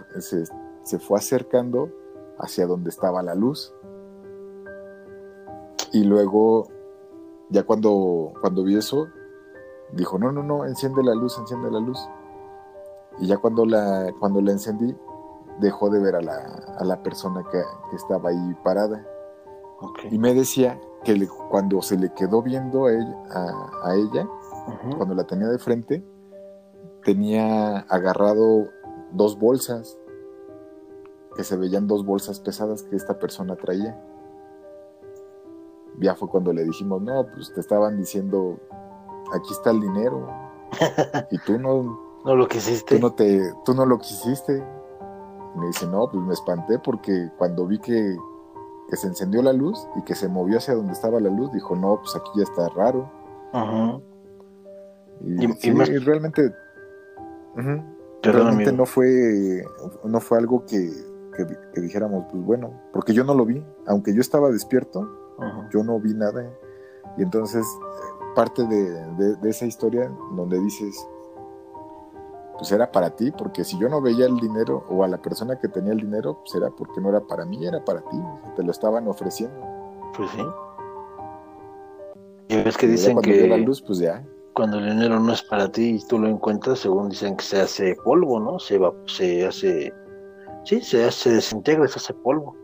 se 0.85 0.99
fue 1.01 1.19
acercando 1.19 1.91
hacia 2.39 2.69
donde 2.69 2.91
estaba 2.91 3.25
la 3.25 3.35
luz. 3.35 3.75
Y 5.93 6.05
luego, 6.05 6.69
ya 7.51 7.65
cuando, 7.65 8.35
cuando 8.41 8.63
vi 8.63 8.77
eso, 8.77 9.09
dijo, 9.91 10.17
no, 10.17 10.31
no, 10.31 10.45
no, 10.45 10.65
enciende 10.65 11.03
la 11.03 11.17
luz, 11.17 11.37
enciende 11.41 11.73
la 11.73 11.81
luz. 11.81 11.99
Y 13.19 13.27
ya 13.27 13.39
cuando 13.39 13.65
la, 13.65 14.13
cuando 14.19 14.41
la 14.41 14.53
encendí, 14.53 14.95
dejó 15.61 15.89
de 15.91 16.01
ver 16.01 16.17
a 16.17 16.21
la, 16.21 16.37
a 16.79 16.85
la 16.85 17.03
persona 17.03 17.45
que, 17.51 17.63
estaba 17.95 18.31
ahí 18.31 18.57
parada. 18.63 19.07
Y 20.11 20.19
me 20.19 20.35
decía 20.35 20.81
que 21.05 21.29
cuando 21.51 21.83
se 21.83 21.97
le 21.99 22.13
quedó 22.15 22.43
viendo 22.43 22.87
a 22.87 22.93
ella, 22.93 23.17
a, 23.83 23.95
ella 23.95 24.29
cuando 24.97 25.15
la 25.15 25.25
tenía 25.25 25.49
de 25.49 25.59
frente, 25.59 26.05
tenía 27.05 27.79
agarrado 27.81 28.69
dos 29.13 29.39
bolsas, 29.39 29.99
que 31.37 31.45
se 31.45 31.57
veían 31.57 31.87
dos 31.87 32.05
bolsas 32.05 32.41
pesadas 32.41 32.83
que 32.83 32.97
esta 32.97 33.19
persona 33.19 33.57
traía 33.57 33.99
ya 36.01 36.15
fue 36.15 36.29
cuando 36.29 36.53
le 36.53 36.65
dijimos, 36.65 37.03
no, 37.03 37.27
pues 37.35 37.53
te 37.53 37.61
estaban 37.61 37.97
diciendo, 37.97 38.59
aquí 39.33 39.53
está 39.53 39.71
el 39.71 39.81
dinero. 39.81 40.29
y 41.31 41.39
tú 41.39 41.59
no... 41.59 42.06
No 42.27 42.37
lo 42.37 42.49
quisiste. 42.49 42.97
Tú 42.97 43.01
no, 43.01 43.13
te, 43.13 43.41
tú 43.65 43.75
no 43.75 43.87
lo 43.87 43.99
quisiste. 43.99 44.63
Y 45.55 45.59
me 45.59 45.69
dice, 45.69 45.87
no, 45.87 46.11
pues 46.11 46.23
me 46.23 46.35
espanté 46.35 46.79
porque 46.79 47.31
cuando 47.39 47.67
vi 47.67 47.79
que, 47.79 48.17
que 48.91 48.97
se 48.97 49.07
encendió 49.07 49.43
la 49.43 49.53
luz 49.53 49.89
y 49.97 50.03
que 50.03 50.15
se 50.15 50.29
movió 50.29 50.59
hacia 50.59 50.75
donde 50.75 50.93
estaba 50.93 51.21
la 51.21 51.31
luz, 51.31 51.53
dijo, 51.53 51.75
no, 51.77 52.01
pues 52.01 52.15
aquí 52.17 52.31
ya 52.37 52.43
está 52.43 52.69
raro. 52.71 53.11
Ajá. 53.53 53.99
Y, 55.23 55.47
realmente... 56.01 56.53
realmente 58.23 58.73
no 58.73 58.85
fue, 58.85 59.65
no 60.05 60.21
fue 60.21 60.39
algo 60.39 60.67
que, 60.67 60.91
que 61.73 61.81
dijéramos, 61.81 62.27
pues 62.31 62.45
bueno, 62.45 62.73
porque 62.93 63.15
yo 63.15 63.25
no 63.25 63.35
lo 63.35 63.47
vi, 63.47 63.65
aunque 63.87 64.15
yo 64.15 64.21
estaba 64.21 64.51
despierto, 64.51 65.09
yo 65.73 65.83
no 65.85 65.99
vi 66.01 66.15
nada. 66.15 66.51
Y 67.17 67.23
entonces, 67.23 67.67
parte 68.35 68.67
de, 68.67 69.37
esa 69.49 69.67
historia 69.67 70.11
donde 70.35 70.61
dices, 70.61 71.07
pues 72.59 72.73
era 72.73 72.91
para 72.91 73.11
ti, 73.11 73.31
porque 73.31 73.65
si 73.65 73.79
yo 73.79 73.89
no 73.89 74.01
veía 74.01 74.27
el 74.27 74.37
dinero 74.37 74.85
o 74.89 75.05
a 75.05 75.09
la 75.09 75.19
persona 75.19 75.59
que 75.59 75.69
tenía 75.69 75.93
el 75.93 76.01
dinero, 76.01 76.39
pues 76.41 76.55
era 76.55 76.71
porque 76.71 77.01
no 77.01 77.11
era 77.11 77.21
para 77.21 77.45
mí, 77.45 77.67
era 77.67 77.85
para 77.85 78.01
ti, 78.01 78.17
te 78.57 78.63
lo 78.63 78.71
estaban 78.71 79.07
ofreciendo. 79.09 79.57
Pues 80.17 80.31
sí. 80.31 80.43
Y 82.49 82.63
ves 82.63 82.77
que 82.77 82.87
dicen 82.87 83.21
que 83.21 83.47
la 83.49 83.57
luz, 83.57 83.83
pues 83.83 83.99
ya. 83.99 84.25
cuando 84.55 84.79
el 84.79 84.89
dinero 84.89 85.21
no 85.21 85.33
es 85.33 85.43
para 85.43 85.71
ti 85.71 85.97
y 85.97 86.07
tú 86.07 86.19
lo 86.19 86.29
encuentras, 86.29 86.79
según 86.79 87.11
dicen 87.11 87.37
que 87.37 87.45
se 87.45 87.61
hace 87.61 87.97
polvo, 88.05 88.41
¿no? 88.41 88.59
Se 88.59 88.79
va, 88.79 88.93
se 89.07 89.47
hace, 89.47 89.93
sí, 90.65 90.81
se 90.81 91.05
hace, 91.05 91.35
desintegra, 91.35 91.87
se 91.89 91.99
hace 91.99 92.15
polvo. 92.15 92.57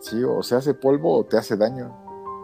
Sí, 0.00 0.22
o 0.22 0.42
se 0.42 0.54
hace 0.54 0.74
polvo 0.74 1.18
o 1.18 1.24
te 1.24 1.36
hace 1.36 1.56
daño. 1.56 1.94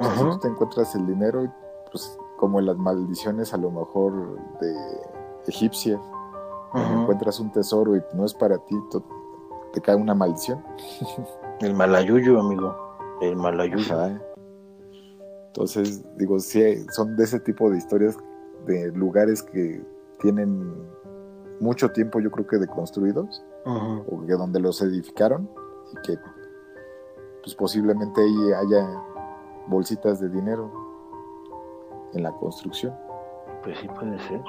Si 0.01 0.21
tú 0.21 0.39
te 0.41 0.49
encuentras 0.49 0.95
el 0.97 1.07
dinero, 1.07 1.51
pues 1.91 2.19
como 2.37 2.59
en 2.59 2.67
las 2.67 2.77
maldiciones 2.77 3.55
a 3.55 3.57
lo 3.57 3.71
mejor 3.71 4.39
de 4.61 4.75
egipcias, 5.47 6.01
encuentras 6.75 7.39
un 7.41 7.53
tesoro 7.53 7.97
y 7.97 8.03
no 8.15 8.25
es 8.25 8.35
para 8.35 8.59
ti, 8.59 8.77
te 9.73 9.81
cae 9.81 9.95
una 9.95 10.15
maldición. 10.15 10.63
el 11.61 11.75
malayuyo, 11.75 12.41
amigo, 12.41 12.77
el 13.21 13.37
malayuyo. 13.37 13.95
Entonces, 15.47 16.05
digo, 16.17 16.39
sí, 16.41 16.85
son 16.91 17.17
de 17.17 17.25
ese 17.25 17.41
tipo 17.41 17.71
de 17.71 17.79
historias 17.79 18.17
de 18.67 18.91
lugares 18.93 19.43
que 19.43 19.85
tienen 20.21 20.75
mucho 21.61 21.91
tiempo, 21.93 22.19
yo 22.21 22.31
creo 22.31 22.47
que 22.47 22.59
de 22.59 22.67
construidos, 22.67 23.45
o 23.65 24.27
que 24.27 24.33
donde 24.33 24.61
los 24.61 24.83
edificaron 24.83 25.49
y 25.93 26.07
que 26.07 26.19
pues 27.43 27.55
posiblemente 27.55 28.21
ahí 28.21 28.53
haya 28.53 28.89
bolsitas 29.67 30.19
de 30.21 30.29
dinero 30.29 30.71
en 32.15 32.23
la 32.23 32.33
construcción. 32.33 32.95
Pues 33.63 33.79
sí 33.79 33.89
puede 33.89 34.19
ser. 34.21 34.43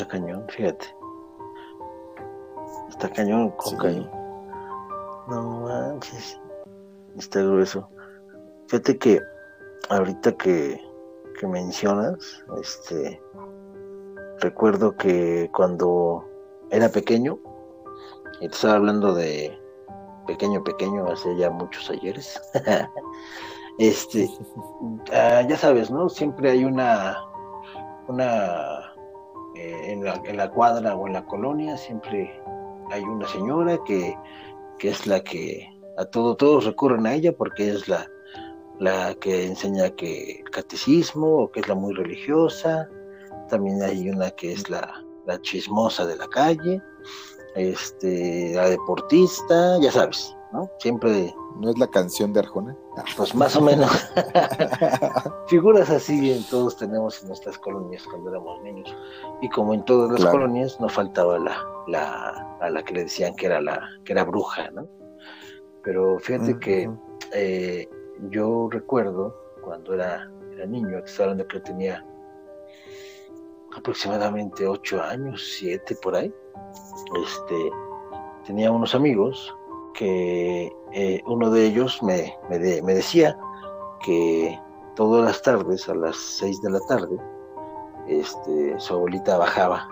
Está 0.00 0.12
cañón, 0.12 0.46
fíjate. 0.48 0.86
Está 2.88 3.10
cañón 3.10 3.50
con 3.50 4.10
No 5.28 5.60
manches. 5.60 6.40
Está 7.18 7.42
grueso. 7.42 7.86
Fíjate 8.68 8.96
que 8.96 9.20
ahorita 9.90 10.32
que, 10.38 10.80
que 11.38 11.46
mencionas, 11.46 12.42
este 12.62 13.20
recuerdo 14.38 14.96
que 14.96 15.50
cuando 15.54 16.26
era 16.70 16.88
pequeño, 16.88 17.38
y 18.40 18.48
te 18.48 18.54
estaba 18.54 18.76
hablando 18.76 19.12
de 19.12 19.54
pequeño, 20.26 20.64
pequeño, 20.64 21.08
hace 21.08 21.36
ya 21.36 21.50
muchos 21.50 21.90
ayeres. 21.90 22.40
este, 23.78 24.30
ah, 25.12 25.42
ya 25.42 25.58
sabes, 25.58 25.90
¿no? 25.90 26.08
Siempre 26.08 26.52
hay 26.52 26.64
una, 26.64 27.18
una, 28.08 28.89
eh, 29.60 29.92
en, 29.92 30.04
la, 30.04 30.20
en, 30.24 30.36
la, 30.36 30.50
cuadra 30.50 30.96
o 30.96 31.06
en 31.06 31.12
la 31.12 31.24
colonia, 31.26 31.76
siempre 31.76 32.40
hay 32.90 33.02
una 33.02 33.28
señora 33.28 33.78
que, 33.86 34.16
que 34.78 34.88
es 34.88 35.06
la 35.06 35.20
que 35.20 35.68
a 35.98 36.04
todo, 36.04 36.36
todos 36.36 36.64
recurren 36.64 37.06
a 37.06 37.14
ella 37.14 37.32
porque 37.36 37.70
es 37.70 37.88
la, 37.88 38.06
la 38.78 39.14
que 39.14 39.46
enseña 39.46 39.90
que 39.90 40.42
catecismo 40.50 41.42
o 41.42 41.50
que 41.50 41.60
es 41.60 41.68
la 41.68 41.74
muy 41.74 41.94
religiosa. 41.94 42.88
También 43.48 43.82
hay 43.82 44.08
una 44.08 44.30
que 44.30 44.52
es 44.52 44.70
la, 44.70 45.04
la 45.26 45.40
chismosa 45.42 46.06
de 46.06 46.16
la 46.16 46.26
calle 46.28 46.82
este, 47.54 48.52
la 48.54 48.68
deportista, 48.68 49.78
ya 49.80 49.90
sabes, 49.90 50.36
¿no? 50.52 50.70
Siempre. 50.78 51.34
¿No 51.56 51.70
es 51.70 51.78
la 51.78 51.86
canción 51.88 52.32
de 52.32 52.40
Arjona? 52.40 52.76
Pues 53.16 53.34
más 53.34 53.56
o 53.56 53.60
menos. 53.60 53.90
Figuras 55.46 55.90
así 55.90 56.44
todos 56.50 56.76
tenemos 56.76 57.20
en 57.22 57.28
nuestras 57.28 57.58
colonias 57.58 58.04
cuando 58.04 58.30
éramos 58.30 58.62
niños. 58.62 58.94
Y 59.42 59.48
como 59.50 59.74
en 59.74 59.84
todas 59.84 60.18
las 60.18 60.30
colonias, 60.30 60.80
no 60.80 60.88
faltaba 60.88 61.38
la, 61.38 61.62
la, 61.86 62.56
a 62.60 62.70
la 62.70 62.82
que 62.82 62.94
le 62.94 63.04
decían 63.04 63.34
que 63.34 63.46
era 63.46 63.60
la, 63.60 63.80
que 64.04 64.12
era 64.12 64.24
bruja, 64.24 64.70
¿no? 64.70 64.88
Pero 65.82 66.18
fíjate 66.18 66.58
que 66.58 66.90
eh, 67.32 67.88
yo 68.30 68.68
recuerdo 68.70 69.34
cuando 69.62 69.94
era, 69.94 70.30
era 70.52 70.66
niño, 70.66 71.02
que 71.02 71.22
hablando 71.22 71.46
que 71.46 71.60
tenía 71.60 72.04
aproximadamente 73.76 74.66
ocho 74.66 75.00
años, 75.02 75.54
siete 75.58 75.96
por 76.02 76.16
ahí, 76.16 76.32
este, 77.22 77.70
tenía 78.44 78.70
unos 78.70 78.94
amigos 78.94 79.54
que 79.94 80.72
eh, 80.92 81.22
uno 81.26 81.50
de 81.50 81.66
ellos 81.66 82.02
me, 82.02 82.36
me, 82.48 82.58
me, 82.82 82.94
decía 82.94 83.38
que 84.04 84.58
todas 84.96 85.24
las 85.24 85.42
tardes, 85.42 85.88
a 85.88 85.94
las 85.94 86.16
seis 86.16 86.60
de 86.62 86.70
la 86.70 86.80
tarde, 86.88 87.16
este, 88.08 88.78
su 88.78 88.94
abuelita 88.94 89.38
bajaba 89.38 89.88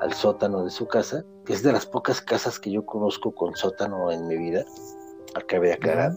al 0.00 0.12
sótano 0.12 0.64
de 0.64 0.70
su 0.70 0.86
casa, 0.86 1.24
que 1.44 1.52
es 1.52 1.62
de 1.62 1.72
las 1.72 1.86
pocas 1.86 2.20
casas 2.20 2.58
que 2.58 2.70
yo 2.70 2.84
conozco 2.84 3.32
con 3.32 3.54
sótano 3.56 4.10
en 4.10 4.26
mi 4.26 4.36
vida, 4.36 4.64
acabé 5.34 5.68
de 5.68 5.74
aclarar, 5.74 6.12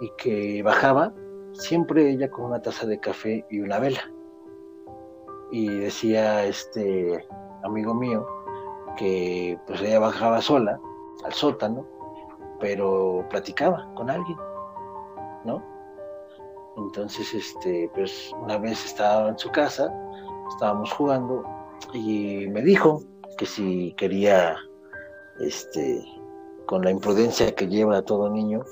y 0.00 0.10
que 0.18 0.62
bajaba 0.62 1.14
siempre 1.52 2.10
ella 2.10 2.30
con 2.30 2.46
una 2.46 2.62
taza 2.62 2.86
de 2.86 2.98
café 2.98 3.46
y 3.50 3.60
una 3.60 3.78
vela. 3.78 4.10
Y 5.50 5.68
decía 5.68 6.44
este 6.44 7.26
amigo 7.62 7.94
mío 7.94 8.26
que 8.96 9.58
pues 9.66 9.80
ella 9.82 9.98
bajaba 9.98 10.40
sola 10.40 10.80
al 11.24 11.32
sótano, 11.32 11.86
pero 12.62 13.26
platicaba 13.28 13.92
con 13.96 14.08
alguien, 14.08 14.38
¿no? 15.44 15.60
Entonces, 16.76 17.34
este, 17.34 17.90
pues 17.92 18.32
una 18.40 18.56
vez 18.56 18.84
estaba 18.86 19.28
en 19.28 19.36
su 19.36 19.50
casa, 19.50 19.92
estábamos 20.48 20.92
jugando 20.92 21.44
y 21.92 22.46
me 22.46 22.62
dijo 22.62 23.02
que 23.36 23.46
si 23.46 23.92
quería, 23.94 24.56
este, 25.40 26.04
con 26.66 26.84
la 26.84 26.92
imprudencia 26.92 27.52
que 27.52 27.66
lleva 27.66 27.98
a 27.98 28.02
todo 28.02 28.30
niño, 28.30 28.62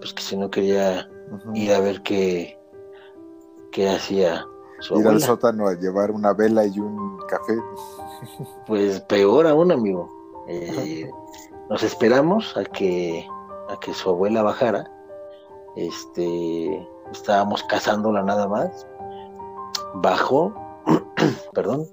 pues 0.00 0.12
que 0.12 0.22
si 0.22 0.36
no 0.36 0.50
quería 0.50 1.08
ir 1.54 1.72
a 1.72 1.80
ver 1.80 2.02
qué, 2.02 2.58
qué 3.72 3.88
hacía 3.88 4.44
su 4.80 5.00
Ir 5.00 5.08
al 5.08 5.20
sótano 5.20 5.66
a 5.66 5.74
llevar 5.74 6.10
una 6.10 6.34
vela 6.34 6.66
y 6.66 6.78
un 6.78 7.18
café. 7.26 7.54
Pues 8.66 9.00
peor 9.00 9.46
aún, 9.46 9.72
amigo. 9.72 10.10
Eh, 10.46 11.10
nos 11.70 11.84
esperamos 11.84 12.56
a 12.56 12.64
que, 12.64 13.24
a 13.68 13.78
que 13.78 13.94
su 13.94 14.10
abuela 14.10 14.42
bajara. 14.42 14.90
Este, 15.76 16.88
estábamos 17.12 17.62
cazándola 17.62 18.24
nada 18.24 18.48
más. 18.48 18.88
Bajó, 19.94 20.52
perdón, 21.54 21.86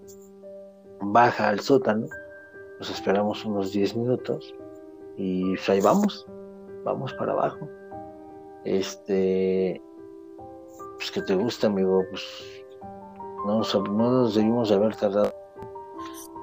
baja 0.99 1.49
al 1.49 1.59
sótano. 1.59 2.07
Nos 2.79 2.89
esperamos 2.89 3.45
unos 3.45 3.71
10 3.71 3.95
minutos 3.97 4.53
y 5.15 5.55
pues 5.55 5.69
ahí 5.69 5.81
vamos, 5.81 6.25
vamos 6.83 7.13
para 7.13 7.33
abajo. 7.33 7.69
Este, 8.65 9.79
pues 10.97 11.11
que 11.11 11.21
te 11.21 11.35
gusta, 11.35 11.67
amigo, 11.67 12.03
pues 12.09 12.23
no, 13.45 13.61
no 13.61 14.11
nos 14.11 14.33
debimos 14.33 14.71
haber 14.71 14.95
tardado, 14.95 15.33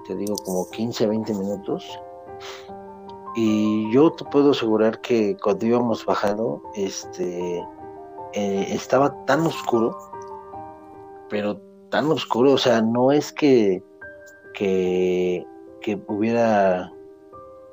te 0.06 0.14
digo, 0.14 0.36
como 0.44 0.70
15, 0.70 1.08
20 1.08 1.34
minutos. 1.34 2.00
Y 3.36 3.90
yo 3.92 4.12
te 4.12 4.24
puedo 4.24 4.52
asegurar 4.52 5.00
que 5.00 5.36
cuando 5.42 5.66
íbamos 5.66 6.06
bajando, 6.06 6.62
este, 6.76 7.58
eh, 8.32 8.66
estaba 8.70 9.24
tan 9.24 9.40
oscuro, 9.40 9.96
pero 11.28 11.60
tan 11.90 12.10
oscuro, 12.10 12.52
o 12.52 12.58
sea, 12.58 12.80
no 12.80 13.10
es 13.10 13.32
que, 13.32 13.82
que, 14.54 15.44
que 15.80 16.00
hubiera 16.06 16.92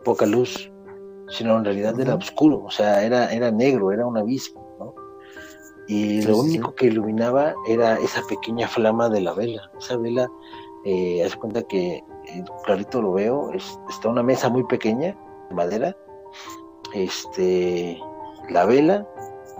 poca 0.03 0.25
luz, 0.25 0.71
sino 1.29 1.57
en 1.57 1.65
realidad 1.65 1.99
era 1.99 2.15
oscuro, 2.15 2.63
o 2.63 2.71
sea, 2.71 3.03
era, 3.03 3.31
era 3.31 3.51
negro, 3.51 3.91
era 3.91 4.05
un 4.05 4.17
abismo, 4.17 4.67
¿no? 4.79 4.95
Y 5.87 6.21
lo 6.23 6.37
único 6.37 6.73
que 6.73 6.87
iluminaba 6.87 7.53
era 7.67 7.99
esa 7.99 8.21
pequeña 8.27 8.67
flama 8.67 9.09
de 9.09 9.21
la 9.21 9.33
vela. 9.33 9.69
Esa 9.77 9.97
vela, 9.97 10.29
eh, 10.85 11.23
haz 11.23 11.35
cuenta 11.35 11.63
que 11.63 11.97
eh, 11.97 12.43
clarito 12.63 13.01
lo 13.01 13.13
veo, 13.13 13.51
está 13.53 14.07
una 14.07 14.23
mesa 14.23 14.49
muy 14.49 14.63
pequeña, 14.63 15.17
madera, 15.51 15.95
este, 16.93 17.99
la 18.49 18.65
vela, 18.65 19.07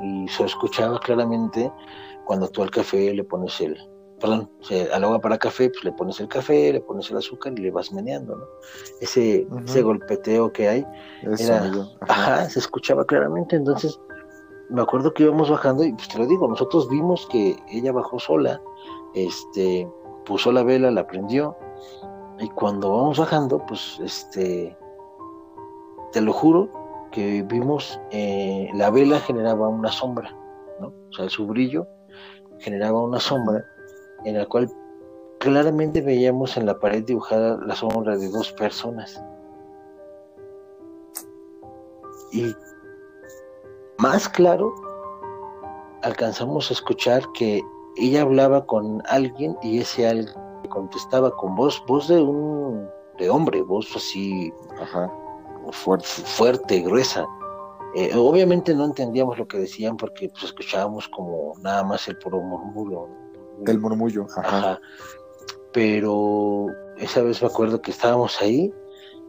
y 0.01 0.27
se 0.27 0.45
escuchaba 0.45 0.99
claramente 0.99 1.71
cuando 2.25 2.47
tú 2.47 2.63
al 2.63 2.71
café 2.71 3.13
le 3.13 3.23
pones 3.23 3.59
el, 3.61 3.77
perdón, 4.19 4.49
al 4.93 5.03
agua 5.03 5.19
para 5.19 5.37
café, 5.37 5.69
pues 5.69 5.83
le 5.83 5.91
pones 5.91 6.19
el 6.19 6.27
café, 6.27 6.73
le 6.73 6.81
pones 6.81 7.09
el 7.11 7.17
azúcar 7.17 7.53
y 7.53 7.61
le 7.61 7.71
vas 7.71 7.91
meneando, 7.91 8.35
¿no? 8.35 8.45
Ese, 8.99 9.47
ese 9.65 9.81
golpeteo 9.81 10.51
que 10.51 10.69
hay, 10.69 10.85
era, 11.39 11.71
ajá. 12.01 12.49
se 12.49 12.59
escuchaba 12.59 13.05
claramente, 13.05 13.55
entonces 13.55 13.99
me 14.69 14.81
acuerdo 14.81 15.13
que 15.13 15.23
íbamos 15.23 15.49
bajando 15.49 15.83
y 15.83 15.91
pues 15.93 16.07
te 16.07 16.17
lo 16.17 16.25
digo, 16.25 16.47
nosotros 16.47 16.89
vimos 16.89 17.27
que 17.31 17.57
ella 17.69 17.91
bajó 17.91 18.19
sola, 18.19 18.61
este, 19.13 19.87
puso 20.25 20.51
la 20.51 20.63
vela, 20.63 20.91
la 20.91 21.05
prendió 21.05 21.57
y 22.39 22.49
cuando 22.49 22.91
vamos 22.91 23.19
bajando, 23.19 23.63
pues 23.65 23.99
este, 24.03 24.77
te 26.11 26.21
lo 26.21 26.33
juro 26.33 26.69
que 27.11 27.43
vimos 27.43 27.99
eh, 28.11 28.69
la 28.73 28.89
vela 28.89 29.19
generaba 29.19 29.67
una 29.67 29.91
sombra, 29.91 30.35
¿no? 30.79 30.87
O 30.87 31.13
sea, 31.13 31.29
su 31.29 31.45
brillo 31.45 31.87
generaba 32.59 33.01
una 33.01 33.19
sombra 33.19 33.65
en 34.23 34.37
la 34.37 34.45
cual 34.45 34.69
claramente 35.39 36.01
veíamos 36.01 36.55
en 36.57 36.65
la 36.65 36.79
pared 36.79 37.03
dibujada 37.03 37.59
la 37.65 37.75
sombra 37.75 38.17
de 38.17 38.29
dos 38.29 38.51
personas. 38.53 39.21
Y 42.31 42.55
más 43.97 44.29
claro, 44.29 44.73
alcanzamos 46.03 46.69
a 46.69 46.73
escuchar 46.73 47.23
que 47.33 47.61
ella 47.97 48.21
hablaba 48.21 48.65
con 48.65 49.01
alguien 49.07 49.57
y 49.61 49.79
ese 49.79 50.07
alguien 50.07 50.33
contestaba 50.69 51.31
con 51.31 51.55
voz, 51.55 51.83
voz 51.87 52.07
de 52.07 52.21
un 52.21 52.89
de 53.17 53.29
hombre, 53.29 53.61
voz 53.61 53.93
así 53.95 54.53
fuerte, 55.71 56.05
fuerte 56.07 56.81
gruesa. 56.81 57.25
Eh, 57.93 58.11
obviamente 58.15 58.73
no 58.73 58.85
entendíamos 58.85 59.37
lo 59.37 59.47
que 59.47 59.59
decían 59.59 59.97
porque 59.97 60.29
pues, 60.29 60.45
escuchábamos 60.45 61.09
como 61.09 61.53
nada 61.59 61.83
más 61.83 62.07
el 62.07 62.17
puro 62.17 62.39
murmullo. 62.39 63.07
El 63.67 63.79
murmullo, 63.79 64.27
ajá. 64.37 64.79
Pero 65.73 66.67
esa 66.97 67.21
vez 67.21 67.41
me 67.41 67.47
acuerdo 67.47 67.81
que 67.81 67.91
estábamos 67.91 68.41
ahí, 68.41 68.73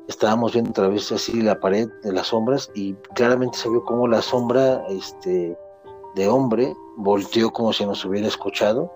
estábamos 0.08 0.52
viendo 0.52 0.70
otra 0.70 0.88
vez 0.88 1.10
así 1.12 1.40
la 1.40 1.58
pared 1.58 1.88
de 2.02 2.12
las 2.12 2.28
sombras 2.28 2.70
y 2.74 2.94
claramente 3.14 3.58
se 3.58 3.68
vio 3.68 3.84
como 3.84 4.06
la 4.06 4.22
sombra 4.22 4.84
este, 4.88 5.56
de 6.14 6.28
hombre 6.28 6.74
volteó 6.96 7.50
como 7.52 7.72
si 7.72 7.84
nos 7.84 8.04
hubiera 8.04 8.28
escuchado. 8.28 8.92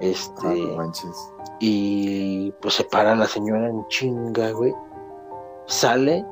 Este, 0.00 0.46
ah, 0.78 0.90
y 1.60 2.50
pues 2.60 2.74
se 2.74 2.84
para 2.84 3.14
la 3.14 3.26
señora 3.26 3.68
en 3.68 3.86
chinga, 3.88 4.50
güey. 4.50 4.74
Sale 5.66 6.24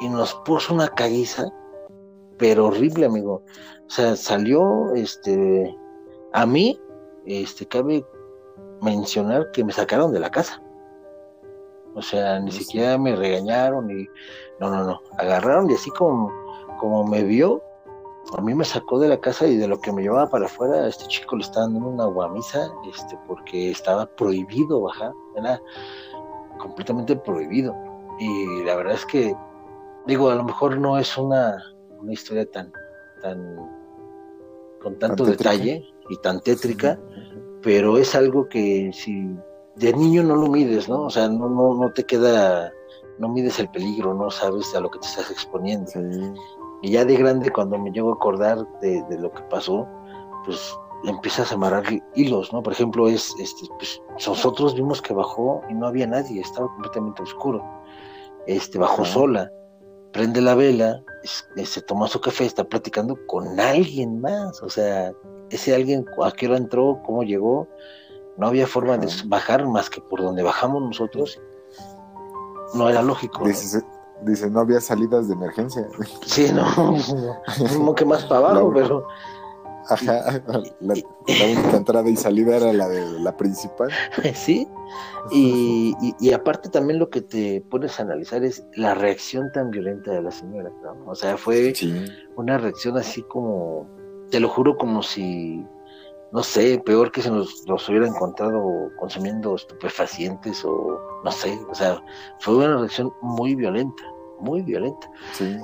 y 0.00 0.08
nos 0.08 0.34
puso 0.44 0.74
una 0.74 0.88
caguiza, 0.88 1.52
pero 2.38 2.66
horrible, 2.66 3.06
amigo. 3.06 3.42
O 3.86 3.90
sea, 3.90 4.16
salió 4.16 4.94
este 4.94 5.76
a 6.32 6.46
mí 6.46 6.80
este, 7.26 7.66
cabe 7.66 8.04
mencionar 8.80 9.50
que 9.52 9.64
me 9.64 9.72
sacaron 9.72 10.12
de 10.12 10.20
la 10.20 10.30
casa. 10.30 10.62
O 11.94 12.02
sea, 12.02 12.38
ni 12.38 12.52
siquiera 12.52 12.96
me 12.98 13.16
regañaron 13.16 13.90
y 13.90 14.06
no, 14.60 14.70
no, 14.70 14.84
no. 14.84 15.00
Agarraron 15.18 15.68
y 15.70 15.74
así 15.74 15.90
como, 15.90 16.32
como 16.78 17.04
me 17.04 17.24
vio, 17.24 17.62
a 18.36 18.40
mí 18.40 18.54
me 18.54 18.64
sacó 18.64 18.98
de 19.00 19.08
la 19.08 19.20
casa 19.20 19.46
y 19.46 19.56
de 19.56 19.66
lo 19.66 19.80
que 19.80 19.92
me 19.92 20.02
llevaba 20.02 20.30
para 20.30 20.46
afuera, 20.46 20.86
este 20.86 21.06
chico 21.08 21.36
le 21.36 21.42
estaba 21.42 21.66
dando 21.66 21.88
una 21.88 22.06
guamisa, 22.06 22.72
este, 22.88 23.18
porque 23.26 23.72
estaba 23.72 24.06
prohibido 24.06 24.82
bajar, 24.82 25.12
era 25.36 25.60
completamente 26.58 27.16
prohibido. 27.16 27.74
Y 28.20 28.62
la 28.64 28.76
verdad 28.76 28.94
es 28.94 29.06
que, 29.06 29.34
digo, 30.06 30.30
a 30.30 30.34
lo 30.34 30.44
mejor 30.44 30.78
no 30.78 30.98
es 30.98 31.16
una, 31.16 31.62
una 32.00 32.12
historia 32.12 32.50
tan, 32.50 32.72
tan, 33.22 33.56
con 34.82 34.98
tanto 34.98 35.24
detalle, 35.24 35.84
y 36.10 36.16
tan 36.16 36.40
tétrica, 36.40 36.98
pero 37.62 37.96
es 37.96 38.14
algo 38.14 38.48
que 38.48 38.90
si 38.92 39.30
de 39.76 39.92
niño 39.94 40.22
no 40.22 40.36
lo 40.36 40.48
mides, 40.48 40.88
¿no? 40.88 41.02
O 41.02 41.10
sea, 41.10 41.28
no, 41.28 41.48
no, 41.48 41.74
no 41.74 41.92
te 41.92 42.04
queda, 42.04 42.72
no 43.18 43.28
mides 43.28 43.58
el 43.60 43.70
peligro, 43.70 44.12
no 44.12 44.30
sabes 44.30 44.74
a 44.74 44.80
lo 44.80 44.90
que 44.90 44.98
te 44.98 45.06
estás 45.06 45.30
exponiendo. 45.30 45.90
Y 46.82 46.90
ya 46.90 47.04
de 47.04 47.16
grande, 47.16 47.50
cuando 47.50 47.78
me 47.78 47.92
llego 47.92 48.10
a 48.10 48.14
acordar 48.14 48.66
de, 48.80 49.04
lo 49.18 49.30
que 49.32 49.42
pasó, 49.44 49.86
pues 50.44 50.76
empiezas 51.04 51.52
a 51.52 51.54
amarrar 51.54 51.84
hilos, 52.14 52.52
¿no? 52.52 52.62
Por 52.62 52.72
ejemplo, 52.72 53.08
es, 53.08 53.34
este, 53.38 53.66
pues, 53.78 54.02
nosotros 54.26 54.74
vimos 54.74 55.00
que 55.00 55.14
bajó 55.14 55.62
y 55.70 55.74
no 55.74 55.86
había 55.86 56.06
nadie, 56.06 56.40
estaba 56.40 56.66
completamente 56.68 57.22
oscuro. 57.22 57.62
Este, 58.46 58.78
bajó 58.78 59.04
sola, 59.04 59.50
prende 60.12 60.40
la 60.40 60.54
vela, 60.54 61.02
se 61.22 61.82
toma 61.82 62.08
su 62.08 62.20
café, 62.20 62.46
está 62.46 62.64
platicando 62.64 63.18
con 63.26 63.60
alguien 63.60 64.20
más, 64.20 64.62
o 64.62 64.68
sea, 64.68 65.12
ese 65.50 65.74
alguien 65.74 66.06
a 66.22 66.32
qué 66.32 66.46
hora 66.46 66.56
entró, 66.56 67.00
cómo 67.04 67.22
llegó, 67.22 67.68
no 68.36 68.46
había 68.46 68.66
forma 68.66 68.96
de 68.96 69.08
bajar 69.26 69.66
más 69.66 69.90
que 69.90 70.00
por 70.00 70.22
donde 70.22 70.42
bajamos 70.42 70.82
nosotros. 70.82 71.40
No 72.74 72.88
era 72.88 73.02
lógico. 73.02 73.44
Dice, 73.44 74.50
¿no? 74.50 74.60
había 74.60 74.80
salidas 74.80 75.28
de 75.28 75.34
emergencia. 75.34 75.88
Sí, 76.24 76.50
no, 76.52 76.64
como 77.76 77.94
que 77.94 78.04
más 78.04 78.24
para 78.24 78.50
abajo, 78.50 78.72
pero... 78.74 79.06
Ajá, 79.90 80.42
la, 80.80 80.94
única 80.94 81.76
entrada 81.76 82.08
y 82.08 82.16
salida 82.16 82.56
era 82.56 82.72
la 82.72 82.88
de 82.88 83.20
la 83.20 83.36
principal. 83.36 83.90
Sí, 84.34 84.66
y, 85.30 85.94
y, 86.18 86.32
aparte 86.32 86.68
también 86.68 86.98
lo 86.98 87.10
que 87.10 87.20
te 87.20 87.60
pones 87.70 87.98
a 87.98 88.02
analizar 88.02 88.42
es 88.44 88.64
la 88.74 88.94
reacción 88.94 89.50
tan 89.52 89.70
violenta 89.70 90.12
de 90.12 90.22
la 90.22 90.30
señora, 90.30 90.70
¿no? 90.82 91.10
O 91.10 91.14
sea, 91.14 91.36
fue 91.36 91.72
una 92.36 92.58
reacción 92.58 92.96
así 92.96 93.22
como, 93.22 93.86
te 94.30 94.40
lo 94.40 94.48
juro, 94.48 94.76
como 94.76 95.02
si, 95.02 95.64
no 96.32 96.42
sé, 96.42 96.80
peor 96.84 97.12
que 97.12 97.22
se 97.22 97.30
nos 97.30 97.66
los 97.66 97.88
hubiera 97.88 98.06
encontrado 98.06 98.90
consumiendo 98.98 99.54
estupefacientes 99.54 100.64
o 100.64 100.98
no 101.22 101.32
sé, 101.32 101.58
o 101.68 101.74
sea, 101.74 102.02
fue 102.40 102.56
una 102.56 102.76
reacción 102.78 103.12
muy 103.20 103.54
violenta, 103.54 104.02
muy 104.38 104.62
violenta. 104.62 105.10
Sí. 105.32 105.56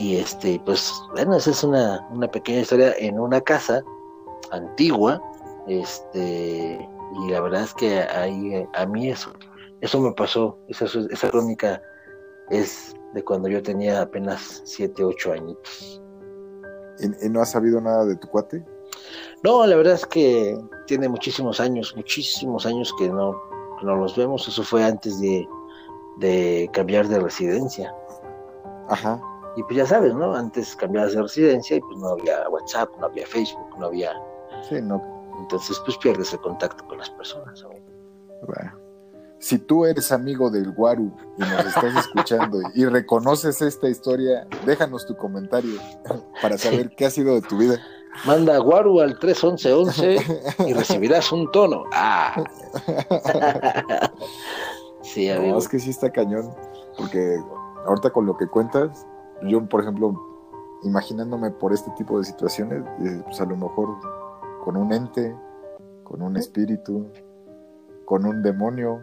Y 0.00 0.16
este, 0.16 0.58
pues, 0.64 0.90
bueno, 1.12 1.36
esa 1.36 1.50
es 1.50 1.62
una, 1.62 2.08
una 2.10 2.26
pequeña 2.26 2.60
historia 2.60 2.94
en 2.98 3.20
una 3.20 3.38
casa 3.38 3.84
antigua, 4.50 5.22
este, 5.68 6.88
y 7.22 7.30
la 7.30 7.40
verdad 7.42 7.64
es 7.64 7.74
que 7.74 8.00
ahí, 8.00 8.66
a 8.72 8.86
mí 8.86 9.10
eso, 9.10 9.30
eso 9.82 10.00
me 10.00 10.10
pasó, 10.12 10.58
esa, 10.68 10.86
esa 10.86 11.30
crónica 11.30 11.82
es 12.48 12.96
de 13.12 13.22
cuando 13.22 13.50
yo 13.50 13.62
tenía 13.62 14.00
apenas 14.00 14.62
7, 14.64 15.04
8 15.04 15.32
añitos. 15.34 16.02
¿Y, 17.00 17.28
no 17.28 17.42
has 17.42 17.50
sabido 17.50 17.78
nada 17.78 18.06
de 18.06 18.16
tu 18.16 18.26
cuate? 18.28 18.64
No, 19.44 19.66
la 19.66 19.76
verdad 19.76 19.94
es 19.94 20.06
que 20.06 20.58
tiene 20.86 21.10
muchísimos 21.10 21.60
años, 21.60 21.94
muchísimos 21.94 22.64
años 22.64 22.94
que 22.98 23.06
no, 23.10 23.38
no 23.82 23.96
los 23.96 24.16
vemos. 24.16 24.48
Eso 24.48 24.62
fue 24.62 24.82
antes 24.82 25.20
de, 25.20 25.46
de 26.16 26.70
cambiar 26.72 27.06
de 27.06 27.20
residencia. 27.20 27.94
Ajá. 28.88 29.20
Y 29.56 29.62
pues 29.64 29.76
ya 29.76 29.86
sabes, 29.86 30.14
¿no? 30.14 30.34
Antes 30.34 30.76
cambiabas 30.76 31.14
de 31.14 31.22
residencia 31.22 31.76
y 31.76 31.80
pues 31.80 31.98
no 31.98 32.10
había 32.10 32.48
WhatsApp, 32.48 32.90
no 32.98 33.06
había 33.06 33.26
Facebook, 33.26 33.78
no 33.78 33.86
había... 33.86 34.12
Sí, 34.68 34.80
no. 34.80 35.02
Entonces 35.40 35.80
pues 35.84 35.96
pierdes 35.98 36.32
el 36.32 36.40
contacto 36.40 36.86
con 36.86 36.98
las 36.98 37.10
personas. 37.10 37.64
Bueno. 38.46 38.80
Si 39.40 39.58
tú 39.58 39.86
eres 39.86 40.12
amigo 40.12 40.50
del 40.50 40.70
Guaru 40.70 41.10
y 41.38 41.40
nos 41.40 41.64
estás 41.64 41.96
escuchando 41.96 42.60
y 42.74 42.84
reconoces 42.84 43.62
esta 43.62 43.88
historia, 43.88 44.46
déjanos 44.66 45.06
tu 45.06 45.16
comentario 45.16 45.80
para 46.42 46.58
saber 46.58 46.94
qué 46.94 47.06
ha 47.06 47.10
sido 47.10 47.34
de 47.34 47.40
tu 47.40 47.56
vida. 47.56 47.80
Manda 48.26 48.58
Guaru 48.58 49.00
al 49.00 49.18
31111 49.18 50.66
y 50.66 50.72
recibirás 50.74 51.32
un 51.32 51.50
tono. 51.52 51.84
Ah. 51.92 52.44
sí, 55.02 55.30
amigo. 55.30 55.52
No, 55.54 55.58
es 55.58 55.68
que 55.68 55.78
sí 55.78 55.88
está 55.88 56.10
cañón, 56.10 56.54
porque 56.98 57.38
ahorita 57.86 58.10
con 58.10 58.26
lo 58.26 58.36
que 58.36 58.46
cuentas, 58.46 59.06
yo, 59.42 59.66
por 59.68 59.82
ejemplo, 59.82 60.14
imaginándome 60.82 61.50
por 61.50 61.72
este 61.72 61.90
tipo 61.92 62.18
de 62.18 62.24
situaciones, 62.24 62.84
eh, 63.04 63.22
pues 63.24 63.40
a 63.40 63.44
lo 63.44 63.56
mejor 63.56 63.88
con 64.64 64.76
un 64.76 64.92
ente, 64.92 65.34
con 66.04 66.22
un 66.22 66.36
espíritu, 66.36 67.06
con 68.04 68.26
un 68.26 68.42
demonio. 68.42 69.00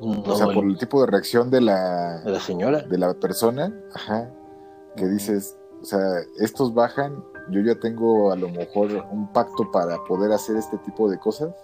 o 0.00 0.36
sea, 0.36 0.46
por 0.46 0.64
el 0.64 0.78
tipo 0.78 1.00
de 1.00 1.06
reacción 1.06 1.50
de 1.50 1.60
la, 1.60 2.20
de 2.20 2.30
la 2.30 2.40
señora. 2.40 2.82
De 2.82 2.98
la 2.98 3.14
persona, 3.14 3.72
ajá, 3.94 4.30
que 4.96 5.06
dices, 5.06 5.56
o 5.82 5.84
sea, 5.84 6.00
estos 6.38 6.74
bajan, 6.74 7.24
yo 7.50 7.60
ya 7.60 7.78
tengo 7.78 8.32
a 8.32 8.36
lo 8.36 8.48
mejor 8.48 8.90
un 9.12 9.32
pacto 9.32 9.70
para 9.70 10.02
poder 10.04 10.32
hacer 10.32 10.56
este 10.56 10.78
tipo 10.78 11.08
de 11.10 11.18
cosas, 11.18 11.54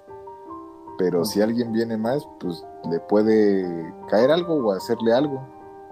pero 0.98 1.24
si 1.24 1.40
alguien 1.40 1.72
viene 1.72 1.96
más, 1.96 2.26
pues 2.38 2.64
le 2.90 3.00
puede 3.00 3.92
caer 4.08 4.30
algo 4.30 4.54
o 4.54 4.72
hacerle 4.72 5.12
algo. 5.12 5.42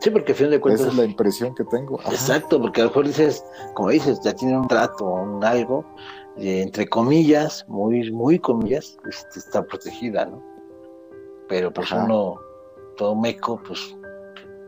Sí, 0.00 0.10
porque 0.10 0.32
a 0.32 0.34
fin 0.34 0.50
de 0.50 0.60
cuentas. 0.60 0.82
Esa 0.82 0.90
es 0.90 0.96
la 0.96 1.04
impresión 1.04 1.54
que 1.54 1.64
tengo. 1.64 2.00
Exacto, 2.06 2.60
porque 2.60 2.80
a 2.80 2.84
lo 2.84 2.90
mejor 2.90 3.06
dices, 3.06 3.44
como 3.74 3.90
dices, 3.90 4.20
ya 4.22 4.32
tiene 4.32 4.56
un 4.56 4.66
trato, 4.66 5.04
un 5.04 5.44
algo, 5.44 5.84
eh, 6.36 6.62
entre 6.62 6.88
comillas, 6.88 7.66
muy, 7.68 8.10
muy 8.10 8.38
comillas, 8.38 8.96
este, 9.08 9.38
está 9.38 9.62
protegida, 9.62 10.24
¿no? 10.24 10.42
Pero 11.48 11.72
pues 11.72 11.92
uno, 11.92 12.36
todo 12.96 13.14
meco, 13.14 13.60
pues 13.66 13.94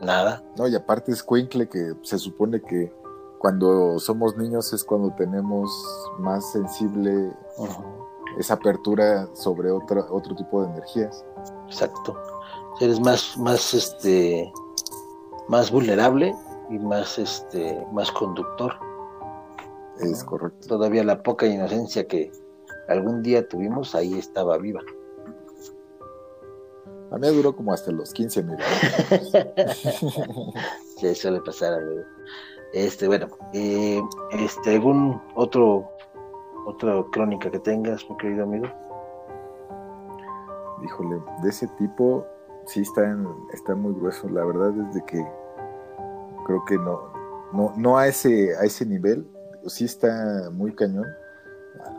nada. 0.02 0.44
No, 0.58 0.68
y 0.68 0.74
aparte 0.74 1.12
es 1.12 1.22
cuincle 1.22 1.68
que 1.68 1.94
se 2.02 2.18
supone 2.18 2.60
que 2.60 2.92
cuando 3.38 3.98
somos 3.98 4.36
niños 4.36 4.72
es 4.72 4.84
cuando 4.84 5.14
tenemos 5.14 5.70
más 6.18 6.52
sensible 6.52 7.32
esa 8.38 8.54
apertura 8.54 9.28
sobre 9.34 9.70
otra, 9.70 10.04
otro 10.10 10.34
tipo 10.34 10.62
de 10.62 10.70
energías. 10.72 11.24
Exacto. 11.66 12.16
Eres 12.80 13.00
más, 13.00 13.36
más 13.38 13.74
este 13.74 14.52
más 15.52 15.70
vulnerable 15.70 16.34
y 16.70 16.78
más 16.78 17.18
este 17.18 17.86
más 17.92 18.10
conductor. 18.10 18.72
Es 20.00 20.24
correcto. 20.24 20.66
Todavía 20.66 21.04
la 21.04 21.22
poca 21.22 21.46
inocencia 21.46 22.08
que 22.08 22.32
algún 22.88 23.22
día 23.22 23.46
tuvimos 23.46 23.94
ahí 23.94 24.18
estaba 24.18 24.56
viva. 24.56 24.80
A 27.10 27.18
mí 27.18 27.28
duró 27.28 27.54
como 27.54 27.74
hasta 27.74 27.92
los 27.92 28.14
15 28.14 28.42
minutos. 28.44 28.66
sí, 30.96 31.14
suele 31.14 31.42
pasar, 31.42 31.74
amigo. 31.74 32.00
Este, 32.72 33.06
bueno, 33.06 33.28
eh, 33.52 34.00
este, 34.30 34.70
¿algún 34.70 35.20
otro 35.34 35.86
otra 36.64 37.04
crónica 37.12 37.50
que 37.50 37.58
tengas, 37.58 38.08
mi 38.08 38.16
querido 38.16 38.44
amigo? 38.44 38.68
Híjole, 40.82 41.20
de 41.42 41.50
ese 41.50 41.68
tipo 41.76 42.24
sí 42.64 42.80
está, 42.80 43.14
está 43.52 43.74
muy 43.74 43.92
grueso. 43.92 44.30
La 44.30 44.46
verdad 44.46 44.70
es 44.70 44.94
de 44.94 45.04
que 45.04 45.41
creo 46.44 46.64
que 46.64 46.76
no, 46.76 47.12
no, 47.52 47.72
no 47.76 47.98
a 47.98 48.08
ese, 48.08 48.56
a 48.56 48.62
ese 48.62 48.86
nivel, 48.86 49.26
sí 49.66 49.84
está 49.84 50.50
muy 50.52 50.74
cañón. 50.74 51.06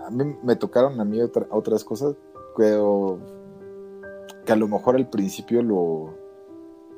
A 0.05 0.09
mí 0.09 0.35
me 0.43 0.55
tocaron 0.55 0.99
a 0.99 1.05
mí 1.05 1.19
otras 1.21 1.83
cosas, 1.83 2.15
pero 2.55 3.19
que 4.45 4.51
a 4.51 4.55
lo 4.55 4.67
mejor 4.67 4.95
al 4.95 5.09
principio 5.09 5.61
lo, 5.61 6.13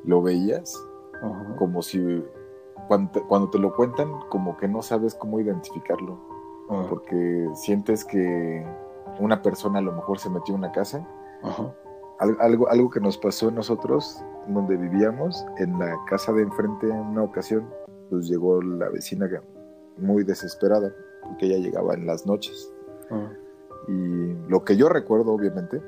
lo 0.04 0.22
veías, 0.22 0.76
como 1.58 1.82
si 1.82 2.24
cuando 2.88 3.12
te, 3.12 3.22
cuando 3.22 3.50
te, 3.50 3.60
lo 3.60 3.74
cuentan, 3.76 4.12
como 4.30 4.58
que 4.58 4.68
no 4.68 4.82
sabes 4.82 5.16
cómo 5.16 5.40
identificarlo, 5.40 6.20
porque 6.90 7.50
sientes 7.56 8.04
que 8.04 8.66
una 9.20 9.42
persona 9.42 9.80
a 9.80 9.82
lo 9.82 9.94
mejor 9.94 10.20
se 10.20 10.30
metió 10.30 10.54
en 10.56 10.60
una 10.60 10.72
casa. 10.72 11.08
Algo, 12.20 12.70
algo 12.70 12.90
que 12.90 13.00
nos 13.00 13.18
pasó 13.18 13.50
a 13.50 13.52
nosotros 13.52 14.24
donde 14.48 14.78
vivíamos, 14.78 15.46
en 15.58 15.78
la 15.80 15.98
casa 16.08 16.32
de 16.32 16.44
enfrente, 16.44 16.88
en 16.88 16.98
una 16.98 17.24
ocasión, 17.24 17.68
pues 18.10 18.28
llegó 18.28 18.62
la 18.62 18.90
vecina 18.90 19.28
muy 19.98 20.24
desesperada, 20.24 20.94
porque 21.24 21.48
ella 21.48 21.58
llegaba 21.58 21.94
en 21.94 22.06
las 22.06 22.26
noches. 22.26 22.72
Ah. 23.10 23.30
Y 23.88 24.34
lo 24.50 24.64
que 24.64 24.78
yo 24.78 24.90
recuerdo, 24.90 25.32
obviamente, 25.32 25.82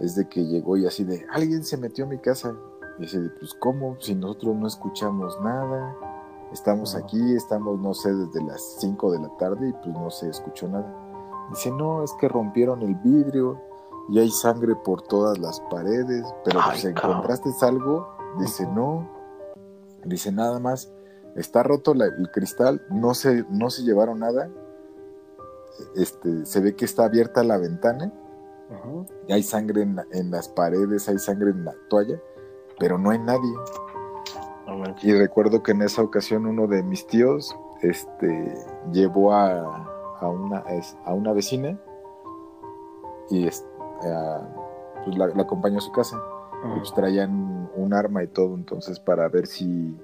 es 0.00 0.16
de 0.16 0.28
que 0.28 0.44
llegó 0.44 0.76
y 0.76 0.86
así 0.86 1.04
de, 1.04 1.24
alguien 1.30 1.62
se 1.64 1.76
metió 1.76 2.04
a 2.04 2.08
mi 2.08 2.18
casa. 2.18 2.54
Y 2.98 3.02
dice, 3.02 3.18
pues 3.38 3.54
¿cómo? 3.54 3.96
Si 4.00 4.14
nosotros 4.14 4.56
no 4.56 4.66
escuchamos 4.66 5.40
nada, 5.42 5.94
estamos 6.52 6.94
ah. 6.94 6.98
aquí, 6.98 7.34
estamos, 7.34 7.80
no 7.80 7.94
sé, 7.94 8.12
desde 8.12 8.42
las 8.44 8.60
5 8.80 9.12
de 9.12 9.18
la 9.20 9.36
tarde 9.38 9.68
y 9.68 9.72
pues 9.72 9.88
no 9.88 10.10
se 10.10 10.28
escuchó 10.28 10.68
nada. 10.68 10.92
Dice, 11.50 11.70
no, 11.70 12.04
es 12.04 12.12
que 12.20 12.28
rompieron 12.28 12.82
el 12.82 12.94
vidrio 12.96 13.60
y 14.10 14.18
hay 14.18 14.30
sangre 14.30 14.74
por 14.74 15.02
todas 15.02 15.38
las 15.38 15.60
paredes, 15.70 16.26
pero 16.44 16.60
si 16.74 16.88
encontraste 16.88 17.50
algo, 17.62 18.08
dice 18.40 18.66
no, 18.66 19.08
dice 20.04 20.32
nada 20.32 20.58
más, 20.58 20.92
está 21.36 21.62
roto 21.62 21.92
el 21.92 22.30
cristal, 22.32 22.82
no 22.90 23.14
se, 23.14 23.44
no 23.50 23.70
se 23.70 23.82
llevaron 23.82 24.18
nada, 24.18 24.50
este, 25.94 26.44
se 26.44 26.60
ve 26.60 26.74
que 26.74 26.84
está 26.84 27.04
abierta 27.04 27.44
la 27.44 27.56
ventana, 27.56 28.12
y 29.28 29.32
hay 29.32 29.42
sangre 29.44 29.82
en, 29.82 30.30
las 30.30 30.48
paredes, 30.48 31.08
hay 31.08 31.18
sangre 31.18 31.50
en 31.50 31.64
la 31.64 31.74
toalla, 31.88 32.20
pero 32.80 32.98
no 32.98 33.10
hay 33.10 33.18
nadie. 33.18 33.52
y 35.02 35.12
recuerdo 35.12 35.62
que 35.62 35.72
en 35.72 35.82
esa 35.82 36.02
ocasión 36.02 36.46
uno 36.46 36.66
de 36.66 36.82
mis 36.82 37.06
tíos 37.06 37.56
este, 37.82 38.54
llevó 38.92 39.32
a, 39.34 40.18
a, 40.20 40.28
una, 40.28 40.64
a 41.04 41.14
una 41.14 41.32
vecina 41.32 41.78
y, 43.28 43.46
este, 43.46 43.69
pues 45.04 45.16
la, 45.16 45.26
acompañó 45.42 45.78
a 45.78 45.82
su 45.82 45.92
casa. 45.92 46.16
Y 46.62 46.78
pues 46.78 46.92
traían 46.92 47.70
un 47.74 47.94
arma 47.94 48.22
y 48.22 48.26
todo, 48.26 48.54
entonces 48.54 49.00
para 49.00 49.28
ver 49.28 49.46
si, 49.46 49.96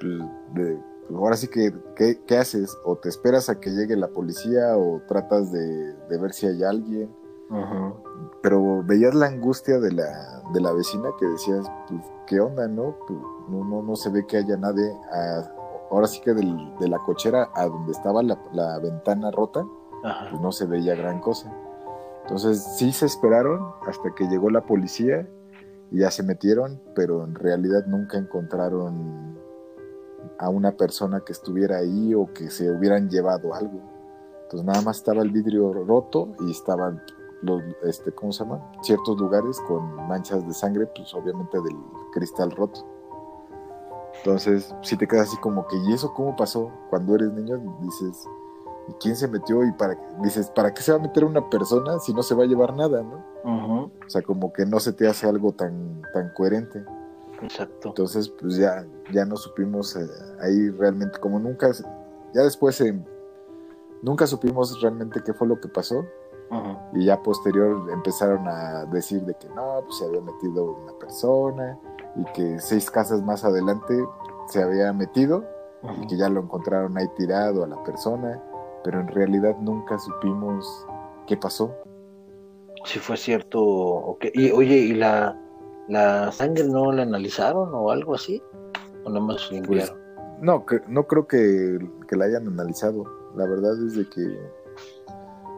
pues, 0.00 0.22
pues, 0.54 0.78
ahora 1.14 1.36
sí 1.36 1.48
que, 1.48 1.72
¿qué, 1.94 2.36
haces? 2.36 2.76
¿O 2.84 2.96
te 2.96 3.08
esperas 3.08 3.48
a 3.48 3.58
que 3.58 3.70
llegue 3.70 3.96
la 3.96 4.08
policía 4.08 4.76
o 4.76 5.00
tratas 5.08 5.50
de, 5.52 5.94
ver 6.10 6.32
si 6.32 6.46
hay 6.46 6.62
alguien? 6.62 7.10
Pero 8.42 8.82
veías 8.84 9.14
la 9.14 9.26
angustia 9.26 9.78
de 9.78 9.92
la, 9.92 10.42
de 10.52 10.60
la 10.60 10.72
vecina 10.72 11.08
que 11.18 11.26
decías, 11.26 11.66
pues, 11.88 12.02
¿qué 12.26 12.40
onda, 12.40 12.68
no? 12.68 12.96
no, 13.48 13.64
no, 13.64 13.82
no 13.82 13.96
se 13.96 14.10
ve 14.10 14.26
que 14.26 14.36
haya 14.36 14.56
nadie. 14.56 14.92
ahora 15.90 16.06
sí 16.06 16.20
que 16.20 16.34
de 16.34 16.88
la 16.88 16.98
cochera 16.98 17.50
a 17.54 17.66
donde 17.66 17.92
estaba 17.92 18.22
la, 18.22 18.78
ventana 18.78 19.30
rota, 19.30 19.64
pues 20.30 20.40
no 20.40 20.52
se 20.52 20.66
veía 20.66 20.94
gran 20.94 21.20
cosa. 21.20 21.52
Entonces 22.26 22.60
sí 22.76 22.90
se 22.90 23.06
esperaron 23.06 23.70
hasta 23.86 24.12
que 24.16 24.26
llegó 24.26 24.50
la 24.50 24.66
policía 24.66 25.28
y 25.92 26.00
ya 26.00 26.10
se 26.10 26.24
metieron, 26.24 26.82
pero 26.96 27.22
en 27.22 27.36
realidad 27.36 27.86
nunca 27.86 28.18
encontraron 28.18 29.38
a 30.36 30.48
una 30.48 30.72
persona 30.72 31.20
que 31.20 31.32
estuviera 31.32 31.78
ahí 31.78 32.14
o 32.14 32.32
que 32.34 32.50
se 32.50 32.68
hubieran 32.68 33.08
llevado 33.08 33.54
algo. 33.54 33.80
Entonces 34.42 34.66
nada 34.66 34.82
más 34.82 34.96
estaba 34.96 35.22
el 35.22 35.30
vidrio 35.30 35.72
roto 35.72 36.34
y 36.40 36.50
estaban 36.50 37.00
los, 37.42 37.62
este, 37.84 38.10
¿cómo 38.10 38.32
se 38.32 38.42
llama? 38.42 38.72
Ciertos 38.82 39.16
lugares 39.18 39.60
con 39.60 39.94
manchas 40.08 40.44
de 40.44 40.52
sangre, 40.52 40.86
pues 40.86 41.14
obviamente 41.14 41.60
del 41.60 41.76
cristal 42.12 42.50
roto. 42.50 42.84
Entonces, 44.18 44.74
si 44.82 44.96
te 44.96 45.06
quedas 45.06 45.28
así 45.28 45.36
como 45.36 45.68
que, 45.68 45.76
¿y 45.76 45.92
eso 45.92 46.12
cómo 46.12 46.34
pasó? 46.34 46.72
Cuando 46.90 47.14
eres 47.14 47.32
niño 47.32 47.62
dices, 47.82 48.26
¿y 48.88 48.92
quién 48.94 49.16
se 49.16 49.28
metió? 49.28 49.64
Y 49.64 49.72
para 49.72 49.96
dices, 50.22 50.50
¿para 50.50 50.72
qué 50.72 50.82
se 50.82 50.92
va 50.92 50.98
a 50.98 51.02
meter 51.02 51.24
una 51.24 51.48
persona 51.48 51.98
si 51.98 52.12
no 52.14 52.22
se 52.22 52.34
va 52.34 52.44
a 52.44 52.46
llevar 52.46 52.74
nada, 52.74 53.02
no? 53.02 53.90
O 54.06 54.08
sea, 54.08 54.22
como 54.22 54.52
que 54.52 54.66
no 54.66 54.80
se 54.80 54.92
te 54.92 55.08
hace 55.08 55.28
algo 55.28 55.52
tan, 55.52 56.02
tan 56.12 56.30
coherente. 56.30 56.84
Exacto. 57.42 57.88
Entonces, 57.88 58.28
pues 58.28 58.56
ya, 58.56 58.86
ya 59.12 59.24
no 59.24 59.36
supimos 59.36 59.94
eh, 59.96 60.06
ahí 60.40 60.70
realmente, 60.70 61.18
como 61.18 61.38
nunca, 61.38 61.70
ya 62.34 62.42
después 62.42 62.80
eh, 62.80 62.98
nunca 64.02 64.26
supimos 64.26 64.80
realmente 64.80 65.22
qué 65.24 65.32
fue 65.32 65.46
lo 65.46 65.60
que 65.60 65.68
pasó. 65.68 66.04
Y 66.92 67.06
ya 67.06 67.20
posterior 67.22 67.90
empezaron 67.90 68.46
a 68.46 68.84
decir 68.86 69.20
de 69.22 69.34
que 69.34 69.48
no, 69.48 69.80
pues 69.84 69.98
se 69.98 70.04
había 70.04 70.20
metido 70.20 70.76
una 70.80 70.92
persona 70.92 71.76
y 72.14 72.24
que 72.32 72.60
seis 72.60 72.88
casas 72.88 73.20
más 73.20 73.44
adelante 73.44 74.00
se 74.46 74.62
había 74.62 74.92
metido 74.92 75.44
y 76.00 76.06
que 76.06 76.16
ya 76.16 76.28
lo 76.28 76.40
encontraron 76.40 76.96
ahí 76.96 77.08
tirado 77.16 77.64
a 77.64 77.66
la 77.66 77.82
persona, 77.82 78.40
pero 78.86 79.00
en 79.00 79.08
realidad 79.08 79.56
nunca 79.60 79.98
supimos 79.98 80.86
qué 81.26 81.36
pasó. 81.36 81.74
Si 82.84 83.00
fue 83.00 83.16
cierto 83.16 83.60
o 83.60 84.16
qué. 84.16 84.30
Y 84.32 84.52
oye, 84.52 84.76
¿y 84.76 84.94
la, 84.94 85.36
la 85.88 86.30
sangre 86.30 86.62
no 86.62 86.92
la 86.92 87.02
analizaron 87.02 87.70
o 87.74 87.90
algo 87.90 88.14
así? 88.14 88.40
¿O 89.04 89.10
nada 89.10 89.26
más 89.26 89.50
pues, 89.66 89.92
no, 90.40 90.64
no 90.86 91.06
creo 91.08 91.26
que, 91.26 91.80
que 92.06 92.14
la 92.14 92.26
hayan 92.26 92.46
analizado. 92.46 93.02
La 93.34 93.44
verdad 93.48 93.72
es 93.84 93.96
de 93.96 94.08
que 94.08 94.38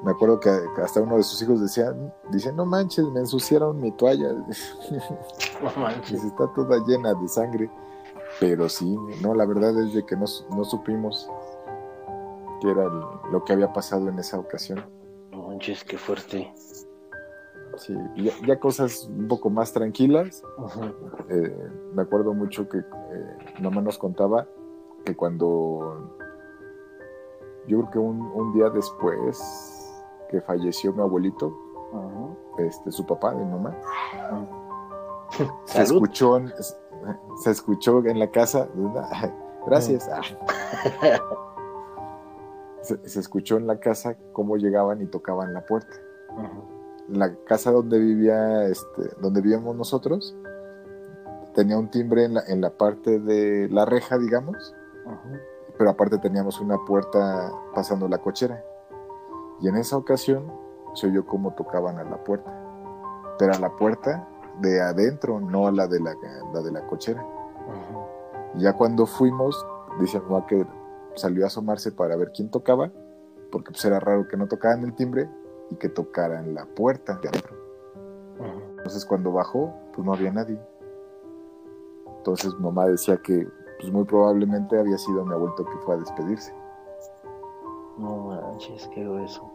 me 0.04 0.12
acuerdo 0.12 0.40
que 0.40 0.48
hasta 0.82 1.02
uno 1.02 1.18
de 1.18 1.22
sus 1.22 1.42
hijos 1.42 1.60
decía, 1.60 1.94
dice, 2.30 2.50
no 2.54 2.64
manches, 2.64 3.04
me 3.12 3.20
ensuciaron 3.20 3.78
mi 3.78 3.92
toalla. 3.92 4.30
No 5.62 5.72
manches. 5.76 6.24
está 6.24 6.46
toda 6.54 6.78
llena 6.86 7.12
de 7.12 7.28
sangre. 7.28 7.68
Pero 8.40 8.68
sí, 8.68 8.96
no, 9.20 9.34
la 9.34 9.44
verdad 9.44 9.78
es 9.82 9.92
de 9.92 10.06
que 10.06 10.16
no, 10.16 10.26
supimos 10.26 11.28
qué 12.60 12.70
era 12.70 12.84
lo 12.84 13.44
que 13.44 13.52
había 13.52 13.72
pasado 13.72 14.08
en 14.08 14.18
esa 14.18 14.38
ocasión. 14.38 14.84
No 15.30 15.48
manches, 15.48 15.84
qué 15.84 15.98
fuerte. 15.98 16.52
Sí, 17.76 17.96
ya, 18.46 18.58
cosas 18.58 19.04
un 19.04 19.28
poco 19.28 19.50
más 19.50 19.72
tranquilas. 19.72 20.42
Eh, 21.30 21.70
me 21.94 22.02
acuerdo 22.02 22.34
mucho 22.34 22.68
que 22.68 22.78
eh, 22.78 23.36
mamá 23.60 23.80
nos 23.80 23.98
contaba 23.98 24.48
que 25.04 25.14
cuando 25.14 26.16
yo 27.66 27.78
creo 27.78 27.90
que 27.90 27.98
un, 27.98 28.20
un 28.20 28.52
día 28.52 28.70
después 28.70 29.38
que 30.30 30.40
falleció 30.40 30.92
mi 30.92 31.02
abuelito, 31.02 31.54
este, 32.58 32.90
su 32.90 33.06
papá, 33.06 33.32
mi 33.32 33.44
mamá. 33.44 33.76
Se 35.66 35.82
escuchó, 35.82 36.40
se 37.42 37.50
escuchó 37.50 38.04
en 38.04 38.18
la 38.18 38.30
casa, 38.30 38.68
gracias. 39.66 40.08
Se, 42.82 43.18
escuchó 43.18 43.56
en 43.56 43.66
la 43.66 43.80
casa 43.80 44.16
cómo 44.32 44.56
llegaban 44.56 45.02
y 45.02 45.06
tocaban 45.06 45.52
la 45.52 45.66
puerta. 45.66 45.96
La 47.08 47.34
casa 47.46 47.70
donde 47.70 47.98
vivía, 47.98 48.64
este, 48.66 49.10
donde 49.20 49.40
vivíamos 49.40 49.74
nosotros, 49.76 50.36
tenía 51.54 51.78
un 51.78 51.90
timbre 51.90 52.24
en 52.24 52.34
la, 52.34 52.42
en 52.46 52.60
la 52.60 52.70
parte 52.70 53.18
de 53.18 53.68
la 53.70 53.84
reja, 53.84 54.18
digamos, 54.18 54.74
pero 55.76 55.90
aparte 55.90 56.18
teníamos 56.18 56.60
una 56.60 56.78
puerta 56.84 57.50
pasando 57.74 58.08
la 58.08 58.18
cochera. 58.18 58.62
Y 59.60 59.68
en 59.68 59.76
esa 59.76 59.96
ocasión 59.96 60.52
se 60.94 61.06
oyó 61.06 61.26
cómo 61.26 61.54
tocaban 61.54 61.98
a 61.98 62.04
la 62.04 62.22
puerta, 62.22 62.52
pero 63.38 63.54
a 63.54 63.58
la 63.58 63.70
puerta 63.76 64.28
de 64.60 64.80
adentro, 64.80 65.40
no 65.40 65.66
a 65.66 65.72
la 65.72 65.86
de 65.86 66.00
la, 66.00 66.14
de 66.14 66.72
la 66.72 66.86
cochera. 66.86 67.24
Ya 68.56 68.72
cuando 68.74 69.06
fuimos, 69.06 69.66
dice 70.00 70.20
mamá 70.20 70.46
que 70.46 70.66
salió 71.18 71.44
a 71.44 71.48
asomarse 71.48 71.92
para 71.92 72.16
ver 72.16 72.32
quién 72.32 72.50
tocaba, 72.50 72.90
porque 73.50 73.70
pues 73.70 73.84
era 73.84 74.00
raro 74.00 74.26
que 74.28 74.36
no 74.36 74.46
tocaran 74.46 74.84
el 74.84 74.94
timbre 74.94 75.28
y 75.70 75.76
que 75.76 75.88
tocaran 75.88 76.54
la 76.54 76.64
puerta 76.64 77.18
de 77.22 77.28
adentro. 77.28 77.56
Entonces 78.76 79.04
cuando 79.04 79.32
bajó, 79.32 79.74
pues 79.92 80.06
no 80.06 80.14
había 80.14 80.32
nadie. 80.32 80.58
Entonces 82.18 82.54
mamá 82.58 82.86
decía 82.86 83.16
que 83.18 83.46
pues 83.80 83.92
muy 83.92 84.04
probablemente 84.04 84.78
había 84.78 84.98
sido 84.98 85.24
mi 85.24 85.32
abuelo 85.32 85.54
que 85.56 85.78
fue 85.84 85.94
a 85.94 85.98
despedirse. 85.98 86.54
No 87.98 88.16
manches, 88.28 88.88
qué 88.94 89.02
grueso. 89.02 89.50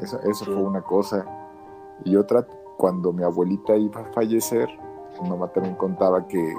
Eso, 0.00 0.20
eso 0.22 0.44
fue 0.44 0.56
una 0.56 0.82
cosa. 0.82 1.24
Y 2.04 2.16
otra, 2.16 2.46
cuando 2.76 3.12
mi 3.12 3.24
abuelita 3.24 3.76
iba 3.76 4.00
a 4.00 4.04
fallecer, 4.12 4.68
mi 5.20 5.28
mamá 5.28 5.48
también 5.48 5.74
contaba 5.74 6.26
que 6.26 6.54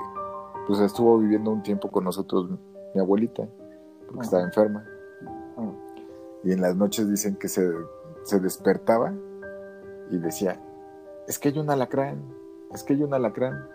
pues 0.68 0.80
estuvo 0.82 1.18
viviendo 1.18 1.52
un 1.52 1.64
tiempo 1.64 1.90
con 1.90 2.04
nosotros 2.04 2.50
mi 2.94 3.02
abuelita, 3.02 3.48
porque 4.08 4.22
estaba 4.22 4.44
enferma. 4.44 4.86
Y 6.44 6.54
en 6.54 6.62
las 6.62 6.76
noches 6.76 7.10
dicen 7.10 7.36
que 7.36 7.50
se, 7.50 7.70
se 8.24 8.40
despertaba 8.40 9.14
y 10.10 10.18
decía, 10.18 10.60
es 11.28 11.38
que 11.38 11.50
hay 11.50 11.60
un 11.60 11.70
alacrán, 11.70 12.24
es 12.74 12.84
que 12.84 12.94
hay 12.94 13.04
un 13.04 13.14
alacrán. 13.14 13.68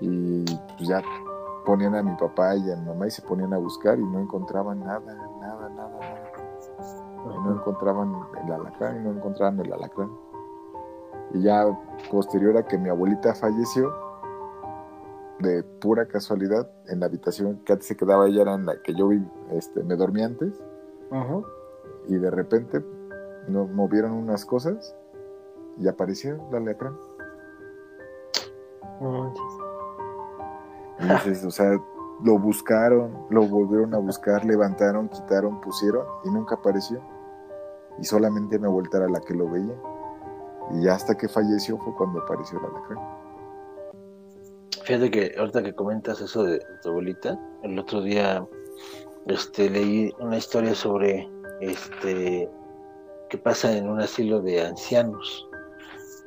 Y 0.00 0.44
pues 0.44 0.88
ya 0.88 1.02
ponían 1.64 1.94
a 1.94 2.02
mi 2.02 2.14
papá 2.16 2.56
y 2.56 2.70
a 2.70 2.76
mi 2.76 2.86
mamá 2.86 3.06
y 3.06 3.10
se 3.10 3.22
ponían 3.22 3.52
a 3.54 3.58
buscar 3.58 3.98
y 3.98 4.04
no 4.04 4.20
encontraban 4.20 4.80
nada, 4.80 5.00
nada, 5.00 5.38
nada, 5.40 5.68
nada. 5.70 6.32
no 7.24 7.52
encontraban 7.54 8.14
el 8.44 8.52
alacrán 8.52 9.00
y 9.00 9.04
no 9.04 9.10
encontraban 9.12 9.60
el 9.60 9.72
alacrán. 9.72 10.10
Y 11.32 11.42
ya 11.42 11.66
posterior 12.10 12.56
a 12.56 12.66
que 12.66 12.78
mi 12.78 12.88
abuelita 12.88 13.34
falleció, 13.34 13.92
de 15.40 15.62
pura 15.62 16.06
casualidad, 16.06 16.70
en 16.88 17.00
la 17.00 17.06
habitación 17.06 17.60
que 17.64 17.72
antes 17.72 17.88
se 17.88 17.96
quedaba 17.96 18.26
ella 18.26 18.42
era 18.42 18.54
en 18.54 18.66
la 18.66 18.80
que 18.82 18.94
yo 18.94 19.10
este, 19.52 19.82
me 19.82 19.96
dormí 19.96 20.22
antes. 20.22 20.52
Y 22.08 22.16
de 22.16 22.30
repente 22.30 22.84
nos 23.48 23.70
movieron 23.70 24.12
unas 24.12 24.44
cosas 24.44 24.96
y 25.78 25.88
apareció 25.88 26.38
el 26.50 26.56
alacrán. 26.56 26.96
Y 31.00 31.08
dices, 31.08 31.44
o 31.44 31.50
sea, 31.50 31.80
lo 32.22 32.38
buscaron, 32.38 33.26
lo 33.30 33.46
volvieron 33.46 33.94
a 33.94 33.98
buscar, 33.98 34.44
levantaron, 34.44 35.08
quitaron, 35.08 35.60
pusieron 35.60 36.06
y 36.24 36.30
nunca 36.30 36.56
apareció. 36.56 37.00
Y 37.98 38.04
solamente 38.04 38.56
abuelita 38.56 38.98
era 38.98 39.08
la 39.08 39.20
que 39.20 39.34
lo 39.34 39.48
veía. 39.50 39.74
Y 40.72 40.88
hasta 40.88 41.16
que 41.16 41.28
falleció 41.28 41.78
fue 41.78 41.94
cuando 41.94 42.20
apareció 42.20 42.60
la 42.60 42.68
alacrán. 42.68 43.23
Fíjate 44.84 45.10
que 45.10 45.34
ahorita 45.38 45.62
que 45.62 45.74
comentas 45.74 46.20
eso 46.20 46.44
de 46.44 46.60
tu 46.82 46.90
abuelita, 46.90 47.38
el 47.62 47.78
otro 47.78 48.02
día 48.02 48.46
este, 49.26 49.70
leí 49.70 50.12
una 50.20 50.36
historia 50.36 50.74
sobre 50.74 51.26
este 51.60 52.50
qué 53.30 53.38
pasa 53.38 53.74
en 53.74 53.88
un 53.88 54.00
asilo 54.00 54.42
de 54.42 54.66
ancianos. 54.66 55.48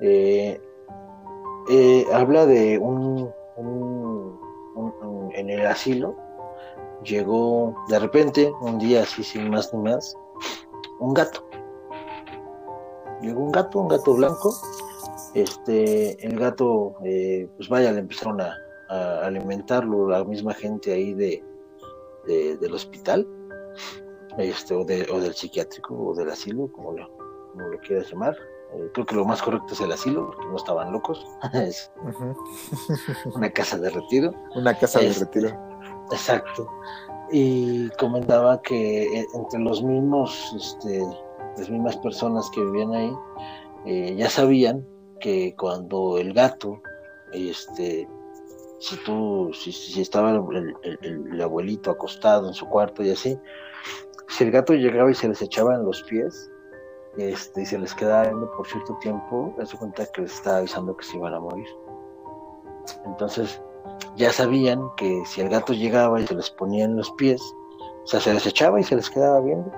Eh, 0.02 0.60
eh, 1.70 2.06
habla 2.12 2.48
de 2.48 2.80
un 2.80 3.32
en 5.34 5.50
el 5.52 5.66
asilo, 5.68 6.16
llegó 7.04 7.76
de 7.90 8.00
repente, 8.00 8.52
un 8.62 8.80
día 8.80 9.04
así 9.04 9.24
sin 9.24 9.50
más 9.52 9.72
ni 9.72 9.82
más, 9.82 10.18
un 11.00 11.14
gato. 11.14 11.48
Llegó 13.22 13.42
un 13.42 13.52
gato, 13.52 13.80
un 13.80 13.88
gato 13.88 14.14
blanco. 14.16 14.52
Este, 15.38 16.26
el 16.26 16.40
gato, 16.40 16.96
eh, 17.06 17.48
pues 17.58 17.70
vaya, 17.70 17.92
le 17.92 18.00
empezaron 18.00 18.42
a, 18.42 18.58
alimentarlo 19.24 20.10
la 20.10 20.24
misma 20.24 20.54
gente 20.54 20.92
ahí 20.94 21.14
de, 21.14 21.44
del 22.26 22.74
hospital, 22.74 23.28
este, 24.40 24.74
o, 24.74 24.84
del 24.84 25.34
psiquiátrico, 25.36 25.94
o 25.94 26.16
del 26.16 26.32
asilo, 26.32 26.72
como 26.72 26.94
lo, 26.94 27.08
como 27.52 27.68
lo 27.68 27.78
quieras 27.82 28.10
llamar. 28.10 28.36
Eh, 28.74 28.90
creo 28.96 29.06
que 29.06 29.16
lo 29.16 29.26
más 29.26 29.44
correcto 29.44 29.76
es 29.76 29.82
el 29.82 29.92
asilo, 29.92 30.26
porque 30.26 30.48
no 30.48 30.56
estaban 30.56 30.92
locos. 30.92 31.24
es 31.54 31.92
una 33.36 33.52
casa 33.52 33.78
de 33.78 33.92
retiro. 33.92 34.34
Una 34.56 34.74
casa 34.76 35.02
de 35.02 35.08
este, 35.08 35.26
retiro. 35.26 35.50
Exacto. 36.12 36.68
Y 37.32 37.90
comentaba 38.00 38.60
que 38.64 39.04
eh, 39.04 39.28
entre 39.36 39.60
los 39.60 39.84
mismos, 39.84 40.52
este, 40.56 41.00
las 41.58 41.70
mismas 41.70 41.96
personas 41.98 42.50
que 42.56 42.62
vivían 42.62 42.92
ahí, 42.96 43.14
eh, 43.86 44.16
ya 44.16 44.32
sabían 44.32 44.84
que 45.20 45.56
cuando 45.56 46.18
el 46.18 46.34
gato, 46.34 46.82
este, 47.34 48.08
si 48.80 48.98
tú, 49.04 49.52
si, 49.54 50.02
estaba 50.02 50.32
el, 50.32 51.42
abuelito 51.42 51.92
acostado 51.92 52.48
en 52.48 52.54
su 52.54 52.68
cuarto 52.68 53.04
y 53.04 53.12
así, 53.12 53.38
si 54.28 54.44
el 54.44 54.52
gato 54.52 54.74
llegaba 54.74 55.10
y 55.12 55.16
se 55.16 55.28
les 55.28 55.42
echaba 55.42 55.76
en 55.76 55.86
los 55.86 56.04
pies, 56.04 56.52
este, 57.18 57.64
y 57.64 57.66
se 57.66 57.80
les 57.80 57.94
quedaba 57.96 58.24
viendo 58.24 58.52
por 58.52 58.68
cierto 58.68 58.96
tiempo, 59.02 59.56
se 59.64 59.78
cuenta 59.78 60.06
que 60.06 60.22
les 60.22 60.34
estaba 60.34 60.58
avisando 60.58 60.96
que 60.96 61.06
se 61.06 61.18
iban 61.18 61.34
a 61.34 61.40
morir. 61.40 61.68
Entonces, 63.06 63.62
ya 64.16 64.32
sabían 64.32 64.90
que 64.98 65.24
si 65.26 65.42
el 65.42 65.50
gato 65.50 65.74
llegaba 65.74 66.20
y 66.22 66.28
se 66.28 66.36
les 66.36 66.50
ponía 66.52 66.86
en 66.86 66.96
los 66.96 67.12
pies, 67.12 67.42
o 68.04 68.08
sea, 68.08 68.20
se 68.20 68.34
les 68.34 68.46
echaba 68.46 68.80
y 68.80 68.84
se 68.84 68.96
les 68.96 69.10
quedaba 69.10 69.42
viendo, 69.42 69.72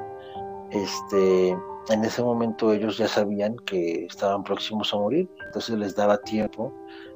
este, 0.72 1.58
en 1.90 2.06
ese 2.06 2.22
momento 2.22 2.72
ellos 2.72 2.98
ya 2.98 3.08
sabían 3.08 3.56
que 3.66 4.06
estaban 4.06 4.44
próximos 4.44 4.94
a 4.94 4.98
morir, 4.98 5.30
entonces 5.46 5.78
les 5.78 5.96
daba 5.96 6.18
tiempo, 6.20 6.72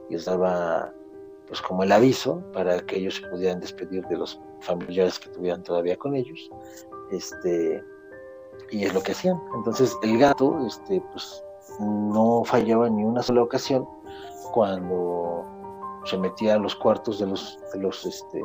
les 0.09 0.25
daba 0.25 0.91
pues 1.47 1.61
como 1.61 1.83
el 1.83 1.91
aviso 1.91 2.41
para 2.53 2.79
que 2.79 2.97
ellos 2.97 3.15
se 3.15 3.27
pudieran 3.27 3.59
despedir 3.59 4.03
de 4.07 4.17
los 4.17 4.39
familiares 4.61 5.19
que 5.19 5.29
tuvieran 5.29 5.61
todavía 5.63 5.95
con 5.97 6.15
ellos, 6.15 6.49
este, 7.11 7.83
y 8.71 8.85
es 8.85 8.93
lo 8.93 9.01
que 9.01 9.11
hacían. 9.11 9.39
Entonces 9.55 9.95
el 10.01 10.17
gato, 10.17 10.65
este, 10.65 11.01
pues 11.11 11.43
no 11.79 12.43
fallaba 12.43 12.89
ni 12.89 13.03
una 13.03 13.21
sola 13.21 13.43
ocasión 13.43 13.87
cuando 14.53 15.45
se 16.05 16.17
metía 16.17 16.55
a 16.55 16.59
los 16.59 16.75
cuartos 16.75 17.19
de 17.19 17.27
los, 17.27 17.59
de 17.73 17.79
los, 17.79 18.05
este, 18.05 18.41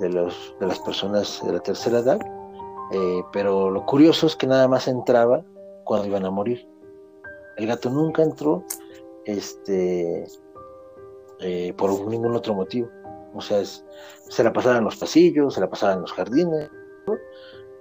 de 0.00 0.08
los, 0.10 0.54
de 0.60 0.66
las 0.66 0.78
personas 0.80 1.40
de 1.44 1.52
la 1.54 1.60
tercera 1.60 2.00
edad, 2.00 2.20
eh, 2.92 3.22
pero 3.32 3.70
lo 3.70 3.86
curioso 3.86 4.26
es 4.26 4.36
que 4.36 4.46
nada 4.46 4.68
más 4.68 4.88
entraba 4.88 5.44
cuando 5.84 6.06
iban 6.06 6.24
a 6.24 6.30
morir. 6.30 6.66
El 7.56 7.66
gato 7.66 7.90
nunca 7.90 8.22
entró, 8.22 8.64
este, 9.24 10.26
eh, 11.40 11.72
por 11.76 12.06
ningún 12.06 12.34
otro 12.34 12.54
motivo. 12.54 12.88
O 13.34 13.40
sea, 13.40 13.62
se 13.64 14.44
la 14.44 14.52
pasaba 14.52 14.78
en 14.78 14.84
los 14.84 14.96
pasillos, 14.96 15.54
se 15.54 15.60
la 15.60 15.70
pasaba 15.70 15.94
en 15.94 16.00
los 16.00 16.12
jardines, 16.12 16.70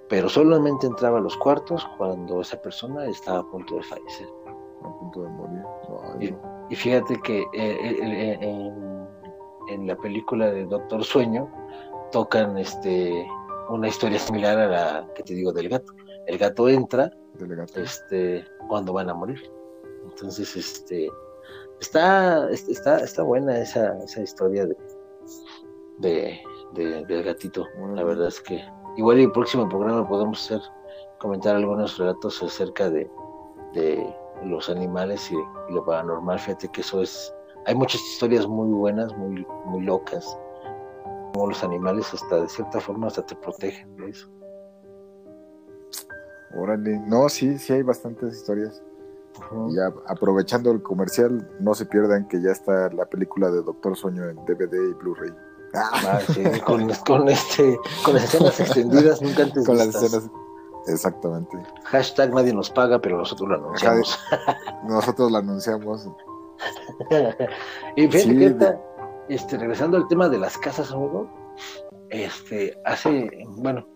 pero 0.09 0.27
solamente 0.27 0.87
entraba 0.87 1.19
a 1.19 1.21
los 1.21 1.37
cuartos 1.37 1.87
cuando 1.97 2.41
esa 2.41 2.59
persona 2.61 3.05
estaba 3.05 3.39
a 3.39 3.43
punto 3.43 3.75
de 3.75 3.83
fallecer. 3.83 4.27
A 4.83 4.99
punto 4.99 5.21
de 5.21 5.29
morir. 5.29 6.35
y, 6.69 6.75
fíjate 6.75 7.19
que 7.21 7.41
eh, 7.41 7.47
eh, 7.53 8.37
eh, 8.41 8.73
en, 9.69 9.87
la 9.87 9.95
película 9.95 10.49
de 10.49 10.65
Doctor 10.65 11.03
Sueño 11.03 11.47
tocan 12.11 12.57
este 12.57 13.27
una 13.69 13.87
historia 13.87 14.19
similar 14.19 14.57
a 14.57 14.67
la 14.67 15.13
que 15.13 15.23
te 15.23 15.33
digo 15.33 15.51
del 15.51 15.69
gato. 15.69 15.93
El 16.27 16.37
gato 16.37 16.67
entra 16.69 17.11
este 17.75 18.45
cuando 18.67 18.93
van 18.93 19.09
a 19.09 19.13
morir. 19.13 19.39
Entonces, 20.09 20.55
este 20.55 21.09
está, 21.79 22.49
está, 22.49 22.99
está 22.99 23.23
buena 23.23 23.59
esa, 23.59 23.97
esa 24.03 24.21
historia 24.21 24.65
de, 24.65 24.77
de, 26.73 27.05
del 27.05 27.23
gatito. 27.23 27.65
La 27.95 28.03
verdad 28.03 28.27
es 28.27 28.41
que 28.41 28.61
Igual 28.99 29.19
en 29.19 29.25
el 29.25 29.31
próximo 29.31 29.69
programa 29.69 30.05
podemos 30.05 30.43
hacer, 30.43 30.61
comentar 31.19 31.55
algunos 31.55 31.97
relatos 31.97 32.43
acerca 32.43 32.89
de, 32.89 33.09
los 34.43 34.69
animales 34.69 35.31
y, 35.31 35.73
lo 35.73 35.85
paranormal. 35.85 36.37
Fíjate 36.37 36.67
que 36.69 36.81
eso 36.81 37.01
es. 37.01 37.33
Hay 37.65 37.75
muchas 37.75 38.01
historias 38.01 38.45
muy 38.45 38.69
buenas, 38.69 39.15
muy, 39.15 39.45
muy 39.65 39.83
locas. 39.83 40.37
Como 41.39 41.51
los 41.51 41.63
animales, 41.63 42.13
hasta 42.13 42.41
de 42.41 42.49
cierta 42.49 42.81
forma, 42.81 43.07
hasta 43.07 43.25
te 43.25 43.33
protegen 43.33 43.95
de 43.95 44.09
eso. 44.09 44.27
Órale, 46.53 46.99
no, 47.07 47.29
sí, 47.29 47.57
sí 47.57 47.71
hay 47.71 47.81
bastantes 47.81 48.35
historias. 48.35 48.83
Y 49.69 49.79
aprovechando 50.07 50.69
el 50.71 50.81
comercial, 50.83 51.49
no 51.61 51.73
se 51.75 51.85
pierdan 51.85 52.27
que 52.27 52.41
ya 52.41 52.51
está 52.51 52.89
la 52.89 53.05
película 53.05 53.49
de 53.51 53.61
Doctor 53.61 53.95
Sueño 53.95 54.27
en 54.27 54.35
DVD 54.43 54.89
y 54.89 54.93
Blu-ray. 54.95 55.31
Ah, 55.75 56.19
sí, 56.27 56.43
con, 56.65 56.91
con, 57.07 57.29
este, 57.29 57.79
con 58.03 58.15
las 58.15 58.25
escenas 58.25 58.59
extendidas 58.59 59.21
nunca 59.21 59.43
antes 59.43 59.65
Con 59.65 59.77
las 59.77 59.95
escenas, 59.95 60.29
exactamente. 60.87 61.57
Hashtag 61.85 62.33
nadie 62.33 62.53
nos 62.53 62.69
paga, 62.69 62.99
pero 62.99 63.17
nosotros 63.17 63.47
lo 63.47 63.55
anunciamos. 63.55 64.19
nosotros 64.83 65.31
lo 65.31 65.37
anunciamos. 65.37 66.05
y 67.95 68.09
fíjate 68.09 68.88
este, 69.29 69.57
regresando 69.57 69.97
al 69.97 70.07
tema 70.07 70.27
de 70.29 70.39
las 70.39 70.57
casas, 70.57 70.91
amigo, 70.91 71.29
este, 72.09 72.77
hace, 72.85 73.29
bueno, 73.47 73.87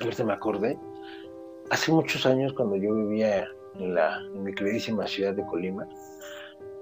ahorita 0.00 0.24
me 0.24 0.32
acordé, 0.32 0.78
hace 1.70 1.92
muchos 1.92 2.26
años 2.26 2.52
cuando 2.52 2.76
yo 2.76 2.94
vivía 2.94 3.46
en, 3.74 3.94
la, 3.94 4.20
mi 4.34 4.54
queridísima 4.54 5.06
ciudad 5.06 5.34
de 5.34 5.44
Colima, 5.46 5.88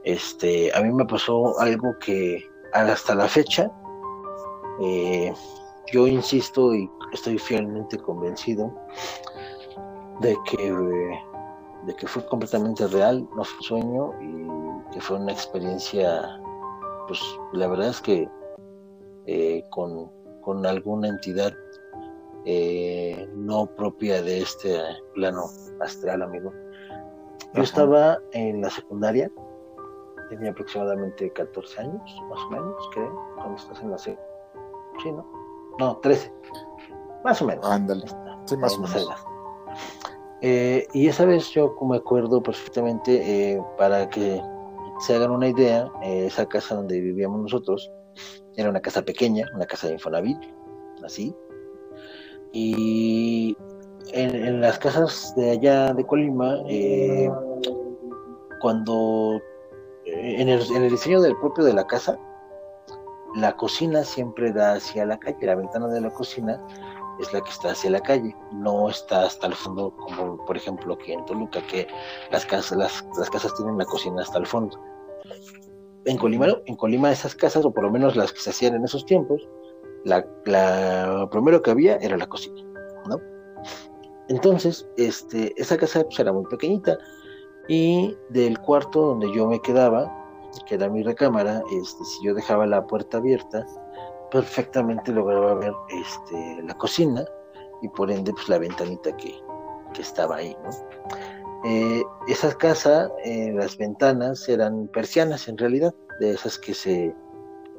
este, 0.05 0.71
a 0.75 0.83
mí 0.83 0.93
me 0.93 1.05
pasó 1.07 1.59
algo 1.61 1.97
que 2.01 2.45
hasta 2.73 3.15
la 3.15 3.29
fecha 3.29 3.71
eh, 4.81 5.33
yo 5.93 6.07
insisto 6.07 6.75
y 6.75 6.91
estoy 7.13 7.39
fielmente 7.39 7.99
convencido 7.99 8.73
de 10.21 10.37
que, 10.47 10.73
de 11.87 11.97
que 11.97 12.07
fue 12.07 12.25
completamente 12.27 12.87
real, 12.89 13.29
no 13.37 13.45
fue 13.45 13.57
un 13.57 13.63
sueño 13.63 14.13
y 14.21 14.93
que 14.93 15.01
fue 15.01 15.19
una 15.19 15.33
experiencia, 15.33 16.41
pues 17.07 17.21
la 17.53 17.69
verdad 17.69 17.89
es 17.89 18.01
que 18.01 18.29
eh, 19.27 19.65
con, 19.71 20.11
alguna 20.67 21.09
entidad 21.09 21.53
eh, 22.45 23.29
no 23.35 23.67
propia 23.67 24.23
de 24.23 24.41
este 24.41 24.79
plano 25.15 25.45
astral, 25.81 26.23
amigo. 26.23 26.53
Yo 27.55 27.63
estaba 27.63 28.19
en 28.33 28.63
la 28.63 28.71
secundaria, 28.71 29.31
tenía 30.31 30.51
aproximadamente 30.51 31.31
14 31.31 31.81
años, 31.81 32.23
más 32.31 32.41
o 32.41 32.51
menos, 32.51 32.75
creo, 32.93 33.35
cuando 33.37 33.57
estás 33.57 33.81
en 33.81 33.91
la 33.91 33.99
secundaria 33.99 34.33
Sí, 35.03 35.11
¿no? 35.11 35.27
No, 35.79 35.97
13. 35.99 36.33
Más 37.25 37.41
o 37.41 37.47
menos. 37.47 37.65
Ándale. 37.67 38.05
Sí, 38.45 38.57
más 38.57 38.77
o 38.77 38.83
menos. 38.83 39.09
Eh, 40.43 40.87
y 40.93 41.07
esa 41.07 41.25
vez 41.25 41.51
yo 41.51 41.77
me 41.83 41.97
acuerdo 41.97 42.43
perfectamente, 42.43 43.63
para 43.79 44.09
que 44.09 44.43
se 45.03 45.15
hagan 45.15 45.31
una 45.31 45.49
idea, 45.49 45.91
eh, 46.03 46.27
esa 46.27 46.47
casa 46.47 46.77
donde 46.77 47.01
vivíamos 47.01 47.41
nosotros 47.41 47.91
era 48.57 48.71
una 48.71 48.81
casa 48.81 49.03
pequeña, 49.03 49.47
una 49.55 49.67
casa 49.67 49.89
de 49.89 49.95
Infonavit, 49.95 50.39
así. 51.05 51.35
Y 52.53 53.57
en, 54.13 54.61
las 54.61 54.79
casas 54.79 55.35
de 55.37 55.51
allá 55.51 55.95
de 55.95 56.05
Colima, 56.05 56.59
cuando 58.61 59.41
en 60.05 60.49
el, 60.49 60.61
en 60.71 60.83
el 60.83 60.91
diseño 60.91 61.21
del 61.21 61.37
propio 61.37 61.65
de 61.65 61.73
la 61.73 61.87
casa, 61.87 62.19
la 63.35 63.57
cocina 63.57 64.05
siempre 64.05 64.53
da 64.53 64.75
hacia 64.75 65.07
la 65.07 65.19
calle, 65.19 65.47
la 65.47 65.55
ventana 65.55 65.89
de 65.89 66.01
la 66.01 66.11
cocina 66.11 66.63
es 67.19 67.33
la 67.33 67.41
que 67.41 67.51
está 67.51 67.71
hacia 67.71 67.91
la 67.91 68.01
calle, 68.01 68.35
no 68.53 68.89
está 68.89 69.25
hasta 69.25 69.47
el 69.47 69.55
fondo 69.55 69.95
como 69.97 70.45
por 70.45 70.57
ejemplo 70.57 70.95
aquí 70.95 71.13
en 71.13 71.25
Toluca, 71.25 71.61
que 71.67 71.87
las 72.31 72.45
casas, 72.45 72.77
las, 72.77 73.31
casas 73.31 73.55
tienen 73.55 73.79
la 73.79 73.85
cocina 73.85 74.23
hasta 74.23 74.39
el 74.39 74.47
fondo. 74.47 74.79
En 76.05 76.17
Colima, 76.19 76.47
en 76.67 76.77
Colima 76.77 77.13
esas 77.13 77.35
casas, 77.35 77.65
o 77.65 77.73
por 77.73 77.85
lo 77.85 77.91
menos 77.91 78.17
las 78.17 78.33
que 78.33 78.41
se 78.41 78.51
hacían 78.51 78.75
en 78.75 78.85
esos 78.85 79.07
tiempos, 79.07 79.49
la, 80.05 80.25
primero 81.31 81.63
que 81.63 81.71
había 81.71 81.97
era 81.97 82.17
la 82.17 82.27
cocina, 82.27 82.63
¿no? 83.09 83.19
Entonces, 84.29 84.89
este, 84.97 85.53
esa 85.61 85.77
casa 85.77 86.03
pues, 86.05 86.19
era 86.19 86.33
muy 86.33 86.45
pequeñita 86.47 86.99
y 87.69 88.17
del 88.31 88.59
cuarto 88.59 89.01
donde 89.01 89.33
yo 89.35 89.47
me 89.47 89.61
quedaba, 89.61 90.11
que 90.67 90.75
era 90.75 90.89
mi 90.89 91.03
recámara, 91.03 91.63
este, 91.81 92.05
si 92.05 92.27
yo 92.27 92.35
dejaba 92.35 92.67
la 92.67 92.87
puerta 92.87 93.19
abierta, 93.19 93.67
perfectamente 94.31 95.13
lograba 95.13 95.55
ver 95.55 95.73
este, 95.91 96.63
la 96.63 96.75
cocina 96.75 97.25
y 97.83 97.89
por 97.89 98.11
ende 98.11 98.33
pues, 98.33 98.49
la 98.49 98.59
ventanita 98.59 99.17
que, 99.17 99.35
estaba 99.99 100.37
ahí. 100.37 100.57
¿no? 100.65 100.71
Eh, 101.65 102.03
esa 102.27 102.53
casa, 102.57 103.11
eh, 103.25 103.53
las 103.55 103.77
ventanas 103.77 104.49
eran 104.49 104.89
persianas 104.89 105.49
en 105.49 105.59
realidad, 105.59 105.95
de 106.19 106.33
esas 106.33 106.59
que 106.59 106.75
se 106.75 107.15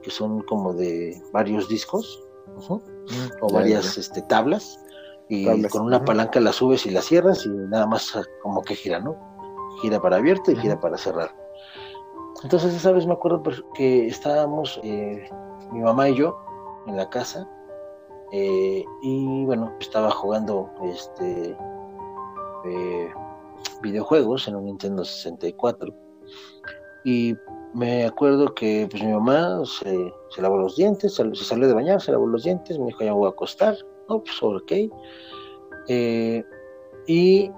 que 0.01 0.11
son 0.11 0.41
como 0.41 0.73
de 0.73 1.21
varios 1.31 1.67
discos 1.69 2.21
mm, 2.69 2.75
o 3.41 3.53
varias 3.53 3.97
Este, 3.97 4.21
tablas 4.21 4.79
y 5.29 5.63
con 5.69 5.83
una 5.83 6.03
palanca 6.03 6.39
la 6.39 6.51
subes 6.51 6.85
y 6.85 6.91
la 6.91 7.01
cierras 7.01 7.45
y 7.45 7.49
nada 7.49 7.87
más 7.87 8.13
como 8.41 8.61
que 8.61 8.75
gira, 8.75 8.99
¿no? 8.99 9.15
Gira 9.81 9.99
para 10.01 10.17
abierto 10.17 10.51
y 10.51 10.55
gira 10.57 10.79
para 10.79 10.97
cerrar. 10.97 11.33
Entonces 12.43 12.73
esa 12.73 12.91
vez 12.91 13.07
me 13.07 13.13
acuerdo 13.13 13.41
que 13.73 14.05
estábamos 14.05 14.79
eh, 14.83 15.27
mi 15.71 15.79
mamá 15.79 16.09
y 16.09 16.15
yo 16.15 16.37
en 16.87 16.97
la 16.97 17.09
casa 17.09 17.49
eh, 18.31 18.83
y 19.01 19.45
bueno, 19.45 19.73
estaba 19.79 20.11
jugando 20.11 20.69
este 20.83 21.57
eh, 22.65 23.09
videojuegos 23.81 24.47
en 24.47 24.55
un 24.55 24.65
Nintendo 24.65 25.03
64 25.03 25.93
y 27.03 27.35
me 27.73 28.05
acuerdo 28.05 28.53
que 28.53 28.87
pues 28.89 29.03
mi 29.03 29.11
mamá 29.11 29.61
se, 29.65 30.13
lavó 30.41 30.57
los 30.57 30.75
dientes, 30.75 31.15
se, 31.15 31.35
salió 31.35 31.67
de 31.67 31.73
bañar, 31.73 32.01
se 32.01 32.11
lavó 32.11 32.27
los 32.27 32.43
dientes, 32.43 32.77
me 32.79 32.87
dijo 32.87 33.03
ya 33.03 33.13
voy 33.13 33.27
a 33.27 33.31
acostar, 33.31 33.75
no, 34.07 34.23
pues 34.23 34.41
ok. 34.41 34.71
y 37.07 37.51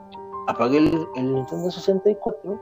apagué 0.47 0.77
el, 0.77 1.33
Nintendo 1.33 1.69
64 1.69 2.59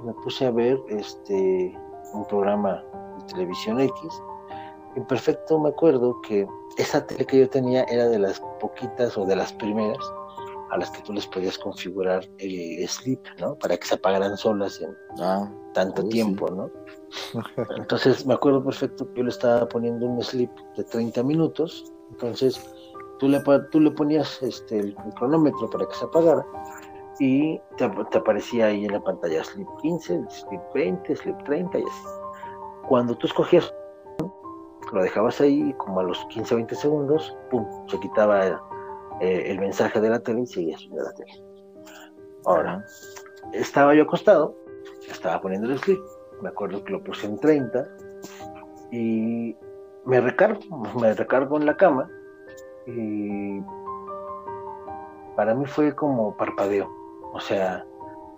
y 0.00 0.02
me 0.04 0.14
puse 0.14 0.46
a 0.46 0.50
ver 0.50 0.78
este 0.88 1.76
un 2.14 2.24
programa 2.26 2.84
de 3.18 3.24
televisión 3.34 3.80
X. 3.80 4.22
En 4.94 5.04
perfecto 5.06 5.58
me 5.58 5.70
acuerdo 5.70 6.20
que 6.22 6.46
esa 6.76 7.06
tele 7.06 7.24
que 7.24 7.38
yo 7.38 7.48
tenía 7.48 7.84
era 7.84 8.08
de 8.08 8.18
las 8.18 8.40
poquitas 8.60 9.16
o 9.16 9.24
de 9.24 9.36
las 9.36 9.52
primeras 9.54 9.98
a 10.72 10.78
las 10.78 10.90
que 10.90 11.02
tú 11.02 11.12
les 11.12 11.26
podías 11.26 11.58
configurar 11.58 12.26
el 12.38 12.88
sleep, 12.88 13.20
¿no? 13.38 13.54
Para 13.56 13.76
que 13.76 13.86
se 13.86 13.94
apagaran 13.94 14.38
solas 14.38 14.80
en 14.80 14.96
ah, 15.20 15.52
tanto 15.74 16.02
tiempo, 16.08 16.48
¿no? 16.50 16.70
Entonces 17.76 18.24
me 18.24 18.32
acuerdo 18.32 18.64
perfecto 18.64 19.06
que 19.12 19.18
yo 19.18 19.24
le 19.24 19.30
estaba 19.30 19.68
poniendo 19.68 20.06
un 20.06 20.22
sleep 20.22 20.50
de 20.76 20.84
30 20.84 21.22
minutos, 21.24 21.92
entonces 22.10 22.58
tú 23.18 23.28
le, 23.28 23.42
tú 23.70 23.80
le 23.80 23.90
ponías 23.90 24.42
este, 24.42 24.78
el, 24.78 24.94
cronómetro 25.18 25.68
para 25.68 25.86
que 25.86 25.94
se 25.94 26.06
apagara 26.06 26.44
y 27.18 27.60
te, 27.76 27.84
aparecía 27.84 28.66
ahí 28.66 28.86
en 28.86 28.92
la 28.92 29.00
pantalla 29.00 29.44
Sleep 29.44 29.68
15, 29.82 30.24
Sleep 30.30 30.62
20, 30.74 31.16
Sleep 31.16 31.44
30 31.44 31.78
y 31.78 31.82
así. 31.82 32.08
Cuando 32.88 33.14
tú 33.14 33.26
escogías, 33.26 33.72
lo 34.90 35.02
dejabas 35.02 35.38
ahí 35.42 35.74
como 35.74 36.00
a 36.00 36.04
los 36.04 36.24
15 36.30 36.54
o 36.54 36.56
20 36.56 36.74
segundos, 36.74 37.36
pum, 37.50 37.66
se 37.88 38.00
quitaba 38.00 38.62
eh, 39.22 39.52
el 39.52 39.60
mensaje 39.60 40.00
de 40.00 40.10
la 40.10 40.18
tele 40.18 40.40
y 40.40 40.46
seguías 40.46 40.80
viendo 40.80 41.04
la 41.04 41.12
tele. 41.12 41.32
Ahora, 42.44 42.84
estaba 43.52 43.94
yo 43.94 44.02
acostado, 44.02 44.56
estaba 45.08 45.40
poniendo 45.40 45.70
el 45.70 45.78
sleep, 45.78 46.00
me 46.42 46.48
acuerdo 46.48 46.82
que 46.82 46.90
lo 46.90 47.04
puse 47.04 47.28
en 47.28 47.38
30 47.38 47.86
y 48.90 49.56
me 50.04 50.20
recargo, 50.20 50.60
me 51.00 51.14
recargo 51.14 51.56
en 51.56 51.66
la 51.66 51.76
cama 51.76 52.10
y 52.84 53.60
para 55.36 55.54
mí 55.54 55.66
fue 55.66 55.94
como 55.94 56.36
parpadeo. 56.36 56.90
O 57.32 57.38
sea, 57.38 57.86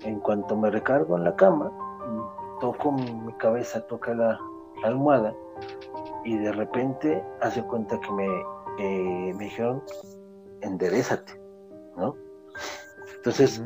en 0.02 0.20
cuanto 0.20 0.54
me 0.54 0.70
recargo 0.70 1.16
en 1.16 1.24
la 1.24 1.34
cama, 1.34 1.72
toco 2.60 2.92
mi 2.92 3.32
cabeza, 3.38 3.80
toca 3.86 4.12
la, 4.12 4.38
almohada 4.82 5.34
y 6.24 6.36
de 6.36 6.52
repente 6.52 7.24
hace 7.40 7.62
cuenta 7.62 7.98
que 8.00 8.12
me, 8.12 8.28
me 9.32 9.44
dijeron, 9.44 9.82
enderezate, 10.64 11.40
¿no? 11.96 12.16
Entonces, 13.16 13.62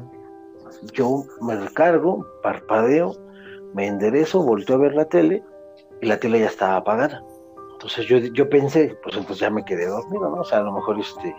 yo 0.93 1.25
me 1.41 1.57
recargo, 1.57 2.27
parpadeo, 2.43 3.15
me 3.75 3.87
enderezo, 3.87 4.43
volteo 4.43 4.77
a 4.77 4.81
ver 4.81 4.95
la 4.95 5.05
tele 5.07 5.43
y 6.01 6.07
la 6.07 6.19
tele 6.19 6.41
ya 6.41 6.47
estaba 6.47 6.77
apagada. 6.77 7.25
Entonces 7.73 8.07
yo, 8.07 8.19
yo 8.19 8.49
pensé, 8.49 8.97
pues 9.03 9.17
entonces 9.17 9.41
ya 9.41 9.51
me 9.51 9.65
quedé 9.65 9.87
dormido, 9.87 10.31
¿no? 10.31 10.41
O 10.41 10.45
sea, 10.45 10.59
a 10.59 10.63
lo 10.63 10.73
mejor 10.73 10.99
este, 10.99 11.35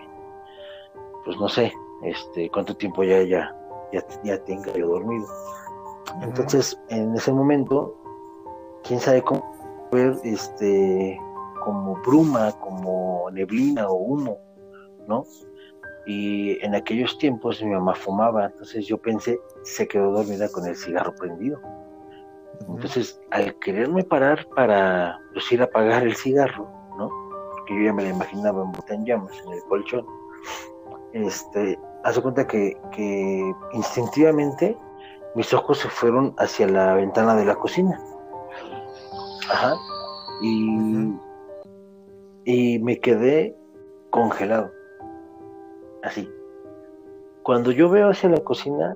pues 1.25 1.37
no 1.37 1.49
sé, 1.49 1.73
este, 2.03 2.49
cuánto 2.49 2.75
tiempo 2.75 3.03
ya, 3.03 3.21
ya, 3.23 3.55
ya, 3.91 4.05
ya 4.23 4.43
tenga 4.45 4.71
yo 4.73 4.87
dormido. 4.87 5.27
Entonces, 6.21 6.79
en 6.89 7.13
ese 7.15 7.31
momento, 7.31 7.95
quién 8.83 8.99
sabe 8.99 9.21
cómo 9.21 9.43
ver 9.91 10.17
este 10.23 11.19
como 11.63 11.95
bruma, 11.97 12.51
como 12.59 13.29
neblina 13.31 13.87
o 13.89 13.95
humo, 13.95 14.37
¿no? 15.07 15.25
Y 16.05 16.63
en 16.63 16.75
aquellos 16.75 17.17
tiempos 17.17 17.61
mi 17.61 17.71
mamá 17.71 17.93
fumaba, 17.93 18.45
entonces 18.45 18.87
yo 18.87 18.97
pensé, 18.97 19.39
se 19.63 19.87
quedó 19.87 20.11
dormida 20.11 20.49
con 20.49 20.65
el 20.65 20.75
cigarro 20.75 21.13
prendido. 21.15 21.59
Entonces, 22.67 23.21
al 23.31 23.57
quererme 23.59 24.03
parar 24.03 24.47
para 24.55 25.19
pues, 25.33 25.51
ir 25.51 25.61
a 25.61 25.65
apagar 25.65 26.03
el 26.03 26.15
cigarro, 26.15 26.69
¿no? 26.97 27.09
Porque 27.51 27.75
yo 27.75 27.85
ya 27.85 27.93
me 27.93 28.03
la 28.03 28.09
imaginaba 28.09 28.65
en 28.89 29.05
llamas 29.05 29.39
en 29.45 29.53
el 29.53 29.61
colchón, 29.63 30.05
este, 31.13 31.79
hace 32.03 32.21
cuenta 32.21 32.45
que, 32.45 32.77
que 32.91 33.53
instintivamente 33.73 34.77
mis 35.35 35.53
ojos 35.53 35.79
se 35.79 35.89
fueron 35.89 36.33
hacia 36.37 36.67
la 36.67 36.95
ventana 36.95 37.35
de 37.35 37.45
la 37.45 37.55
cocina. 37.55 37.99
Ajá. 39.49 39.75
Y, 40.41 41.13
y 42.45 42.79
me 42.79 42.99
quedé 42.99 43.55
congelado 44.09 44.78
así. 46.03 46.29
Cuando 47.43 47.71
yo 47.71 47.89
veo 47.89 48.09
hacia 48.09 48.29
la 48.29 48.39
cocina, 48.43 48.95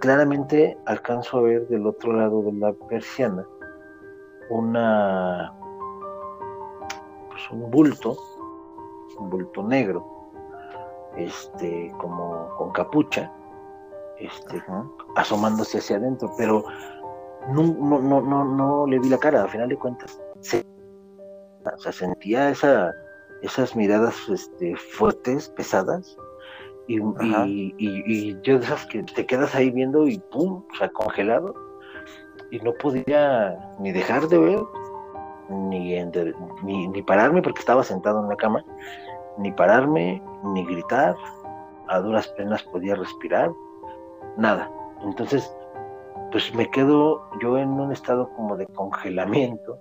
claramente 0.00 0.76
alcanzo 0.86 1.38
a 1.38 1.42
ver 1.42 1.68
del 1.68 1.86
otro 1.86 2.12
lado 2.12 2.42
de 2.42 2.52
la 2.52 2.72
persiana 2.72 3.46
una 4.48 5.52
pues 7.28 7.50
un 7.50 7.70
bulto, 7.70 8.16
un 9.18 9.30
bulto 9.30 9.62
negro, 9.62 10.06
este, 11.16 11.92
como 11.98 12.48
con 12.56 12.72
capucha, 12.72 13.32
este, 14.18 14.62
asomándose 15.16 15.78
hacia 15.78 15.96
adentro, 15.96 16.32
pero 16.36 16.64
no, 17.48 17.62
no, 17.62 18.00
no, 18.00 18.20
no, 18.20 18.44
no 18.44 18.86
le 18.86 18.98
vi 18.98 19.08
la 19.08 19.18
cara, 19.18 19.42
al 19.42 19.50
final 19.50 19.68
de 19.68 19.76
cuentas, 19.76 20.20
se, 20.40 20.64
o 21.64 21.78
sea, 21.78 21.92
sentía 21.92 22.50
esa, 22.50 22.92
esas 23.42 23.74
miradas 23.76 24.28
este, 24.28 24.76
fuertes, 24.76 25.48
pesadas, 25.50 26.16
y, 26.88 27.00
y, 27.00 27.74
y, 27.78 28.40
yo 28.42 28.58
de 28.58 28.64
esas 28.64 28.86
que 28.86 29.02
te 29.02 29.26
quedas 29.26 29.54
ahí 29.54 29.70
viendo 29.70 30.06
y 30.06 30.18
pum, 30.18 30.62
o 30.72 30.76
sea, 30.76 30.88
congelado. 30.90 31.54
Y 32.50 32.60
no 32.60 32.72
podía 32.74 33.76
ni 33.80 33.90
dejar 33.92 34.28
de 34.28 34.38
ver, 34.38 34.60
ni, 35.48 36.00
ni, 36.62 36.88
ni 36.88 37.02
pararme 37.02 37.42
porque 37.42 37.60
estaba 37.60 37.82
sentado 37.82 38.22
en 38.22 38.28
la 38.28 38.36
cama, 38.36 38.64
ni 39.38 39.50
pararme, 39.52 40.22
ni 40.44 40.64
gritar. 40.64 41.16
A 41.88 42.00
duras 42.00 42.28
penas 42.28 42.62
podía 42.64 42.96
respirar, 42.96 43.52
nada. 44.36 44.70
Entonces, 45.02 45.52
pues 46.32 46.54
me 46.54 46.68
quedo 46.70 47.22
yo 47.40 47.58
en 47.58 47.68
un 47.68 47.92
estado 47.92 48.28
como 48.34 48.56
de 48.56 48.66
congelamiento 48.66 49.78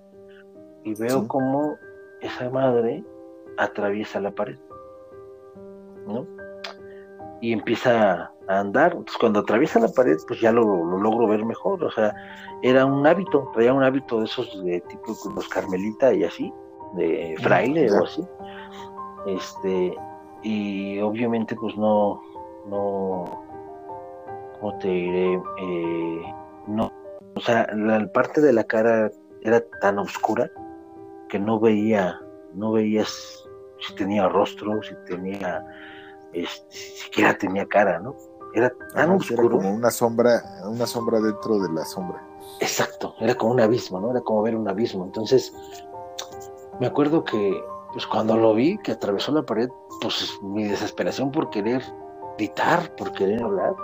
y 0.83 0.93
veo 0.95 1.27
como 1.27 1.75
esa 2.21 2.49
madre 2.49 3.03
atraviesa 3.57 4.19
la 4.19 4.31
pared, 4.31 4.57
¿no? 6.05 6.34
Y 7.45 7.53
empieza 7.53 8.31
a 8.47 8.59
andar. 8.59 8.93
Entonces, 8.93 9.17
cuando 9.19 9.41
atraviesa 9.41 9.79
la 9.79 9.89
pared, 9.89 10.17
pues 10.27 10.41
ya 10.41 10.51
lo, 10.51 10.63
logro 10.97 11.27
ver 11.27 11.45
mejor. 11.45 11.83
O 11.83 11.91
sea, 11.91 12.11
era 12.63 12.87
un 12.87 13.05
hábito, 13.05 13.51
traía 13.53 13.71
un 13.71 13.83
hábito 13.83 14.19
de 14.19 14.25
esos 14.25 14.63
de 14.63 14.81
tipo 14.81 15.15
los 15.35 15.47
carmelita 15.47 16.11
y 16.11 16.23
así, 16.23 16.51
de 16.95 17.35
fraile 17.43 17.91
o 17.91 18.03
así. 18.03 18.23
Este, 19.27 19.95
y 20.41 20.99
obviamente, 21.01 21.55
pues 21.55 21.77
no, 21.77 22.19
no, 22.67 23.43
¿cómo 24.59 24.77
te 24.79 24.87
diré? 24.87 25.33
Eh, 25.61 26.33
no, 26.65 26.91
o 27.35 27.39
sea, 27.41 27.67
la 27.75 28.07
parte 28.11 28.41
de 28.41 28.53
la 28.53 28.63
cara 28.63 29.11
era 29.43 29.61
tan 29.81 29.99
oscura 29.99 30.49
que 31.29 31.37
no 31.37 31.59
veía, 31.59 32.19
no 32.55 32.71
veías 32.71 33.47
si 33.81 33.93
tenía 33.93 34.27
rostro, 34.29 34.81
si 34.81 34.95
tenía 35.05 35.63
este, 36.43 36.75
siquiera 36.75 37.37
tenía 37.37 37.65
cara, 37.65 37.99
¿no? 37.99 38.15
Era 38.53 38.71
tan 38.93 39.11
oscuro. 39.11 39.57
como 39.57 39.73
una 39.73 39.91
sombra, 39.91 40.41
una 40.65 40.85
sombra 40.85 41.19
dentro 41.19 41.59
de 41.59 41.73
la 41.73 41.83
sombra. 41.85 42.25
Exacto, 42.61 43.13
era 43.19 43.35
como 43.35 43.51
un 43.51 43.59
abismo, 43.59 43.99
¿no? 43.99 44.11
Era 44.11 44.21
como 44.21 44.41
ver 44.41 44.55
un 44.55 44.67
abismo. 44.67 45.03
Entonces, 45.03 45.53
me 46.79 46.87
acuerdo 46.87 47.23
que, 47.23 47.61
pues 47.91 48.07
cuando 48.07 48.37
lo 48.37 48.53
vi, 48.53 48.77
que 48.79 48.93
atravesó 48.93 49.31
la 49.33 49.43
pared, 49.43 49.69
pues 50.01 50.39
mi 50.41 50.65
desesperación 50.65 51.31
por 51.31 51.49
querer 51.49 51.83
gritar, 52.37 52.95
por 52.95 53.11
querer 53.11 53.43
hablar, 53.43 53.75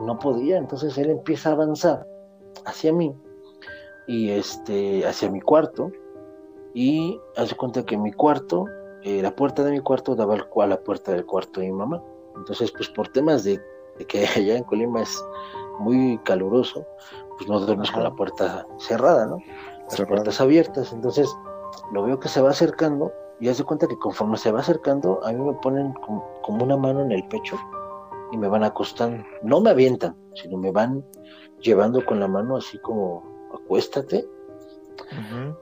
no 0.00 0.18
podía. 0.18 0.56
Entonces 0.56 0.96
él 0.98 1.10
empieza 1.10 1.50
a 1.50 1.52
avanzar 1.52 2.06
hacia 2.64 2.92
mí 2.92 3.14
y 4.06 4.30
este, 4.30 5.06
hacia 5.06 5.30
mi 5.30 5.40
cuarto. 5.40 5.92
Y 6.74 7.18
hace 7.36 7.54
cuenta 7.56 7.84
que 7.84 7.96
mi 7.96 8.12
cuarto 8.12 8.66
eh, 9.06 9.22
la 9.22 9.30
puerta 9.30 9.62
de 9.62 9.70
mi 9.70 9.78
cuarto 9.78 10.16
daba 10.16 10.34
a 10.34 10.66
la 10.66 10.80
puerta 10.80 11.12
del 11.12 11.24
cuarto 11.24 11.60
de 11.60 11.66
mi 11.66 11.72
mamá. 11.72 12.02
Entonces, 12.34 12.72
pues 12.72 12.88
por 12.88 13.06
temas 13.06 13.44
de, 13.44 13.62
que 14.08 14.26
allá 14.36 14.56
en 14.56 14.64
Colima 14.64 15.00
es 15.00 15.24
muy 15.78 16.18
caluroso, 16.24 16.84
pues 17.36 17.48
no 17.48 17.60
duermes 17.60 17.92
con 17.92 18.02
la 18.02 18.12
puerta 18.12 18.66
cerrada, 18.78 19.26
¿no? 19.26 19.38
Las 19.88 20.08
puertas 20.08 20.40
abiertas. 20.40 20.92
Entonces, 20.92 21.32
lo 21.92 22.02
veo 22.02 22.18
que 22.18 22.28
se 22.28 22.42
va 22.42 22.50
acercando 22.50 23.12
y 23.38 23.48
hace 23.48 23.62
cuenta 23.62 23.86
que 23.86 23.96
conforme 23.96 24.36
se 24.38 24.50
va 24.50 24.58
acercando, 24.58 25.24
a 25.24 25.30
mí 25.30 25.40
me 25.40 25.52
ponen 25.54 25.92
como, 26.42 26.64
una 26.64 26.76
mano 26.76 27.02
en 27.02 27.12
el 27.12 27.22
pecho 27.28 27.56
y 28.32 28.36
me 28.36 28.48
van 28.48 28.64
acostando. 28.64 29.24
No 29.40 29.60
me 29.60 29.70
avientan, 29.70 30.16
sino 30.34 30.58
me 30.58 30.72
van 30.72 31.04
llevando 31.60 32.04
con 32.04 32.18
la 32.18 32.26
mano 32.26 32.56
así 32.56 32.76
como 32.80 33.22
acuéstate. 33.54 34.26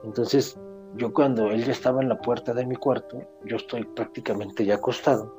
Entonces 0.03 0.57
yo 0.95 1.13
cuando 1.13 1.51
él 1.51 1.65
ya 1.65 1.71
estaba 1.71 2.01
en 2.01 2.09
la 2.09 2.19
puerta 2.19 2.53
de 2.53 2.65
mi 2.65 2.75
cuarto, 2.75 3.21
yo 3.43 3.57
estoy 3.57 3.83
prácticamente 3.83 4.65
ya 4.65 4.75
acostado, 4.75 5.33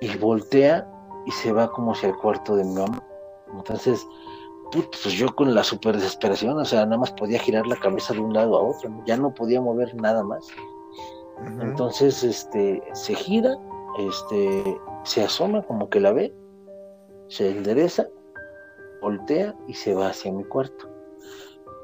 y 0.00 0.16
voltea 0.16 0.88
y 1.26 1.30
se 1.30 1.52
va 1.52 1.70
como 1.70 1.92
hacia 1.92 2.08
el 2.08 2.16
cuarto 2.16 2.56
de 2.56 2.64
mi 2.64 2.74
mamá. 2.74 3.02
Entonces, 3.52 4.06
pues 4.72 5.14
yo 5.14 5.34
con 5.34 5.54
la 5.54 5.64
super 5.64 5.96
desesperación, 5.96 6.58
o 6.58 6.64
sea, 6.64 6.84
nada 6.84 6.98
más 6.98 7.12
podía 7.12 7.38
girar 7.38 7.66
la 7.66 7.76
cabeza 7.76 8.14
de 8.14 8.20
un 8.20 8.32
lado 8.32 8.56
a 8.56 8.62
otro, 8.62 8.90
ya 9.06 9.16
no 9.16 9.32
podía 9.32 9.60
mover 9.60 9.94
nada 9.94 10.22
más. 10.22 10.46
Entonces, 11.60 12.24
este, 12.24 12.82
se 12.92 13.14
gira, 13.14 13.56
este, 13.98 14.78
se 15.04 15.24
asoma 15.24 15.62
como 15.62 15.88
que 15.88 16.00
la 16.00 16.12
ve, 16.12 16.34
se 17.28 17.50
endereza, 17.50 18.06
voltea 19.00 19.54
y 19.66 19.74
se 19.74 19.94
va 19.94 20.08
hacia 20.08 20.32
mi 20.32 20.44
cuarto. 20.44 20.88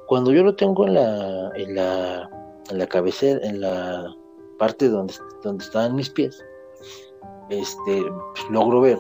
Cuando 0.07 0.33
yo 0.33 0.43
lo 0.43 0.55
tengo 0.57 0.87
en 0.87 0.95
la, 0.95 1.51
en 1.55 1.75
la 1.75 2.43
en 2.71 2.79
la 2.79 2.87
cabecera, 2.87 3.41
en 3.47 3.61
la 3.61 4.15
parte 4.59 4.89
donde, 4.89 5.15
donde 5.43 5.65
estaban 5.65 5.95
mis 5.95 6.11
pies, 6.11 6.45
este, 7.51 8.03
pues, 8.35 8.51
logro 8.51 8.81
ver 8.81 8.99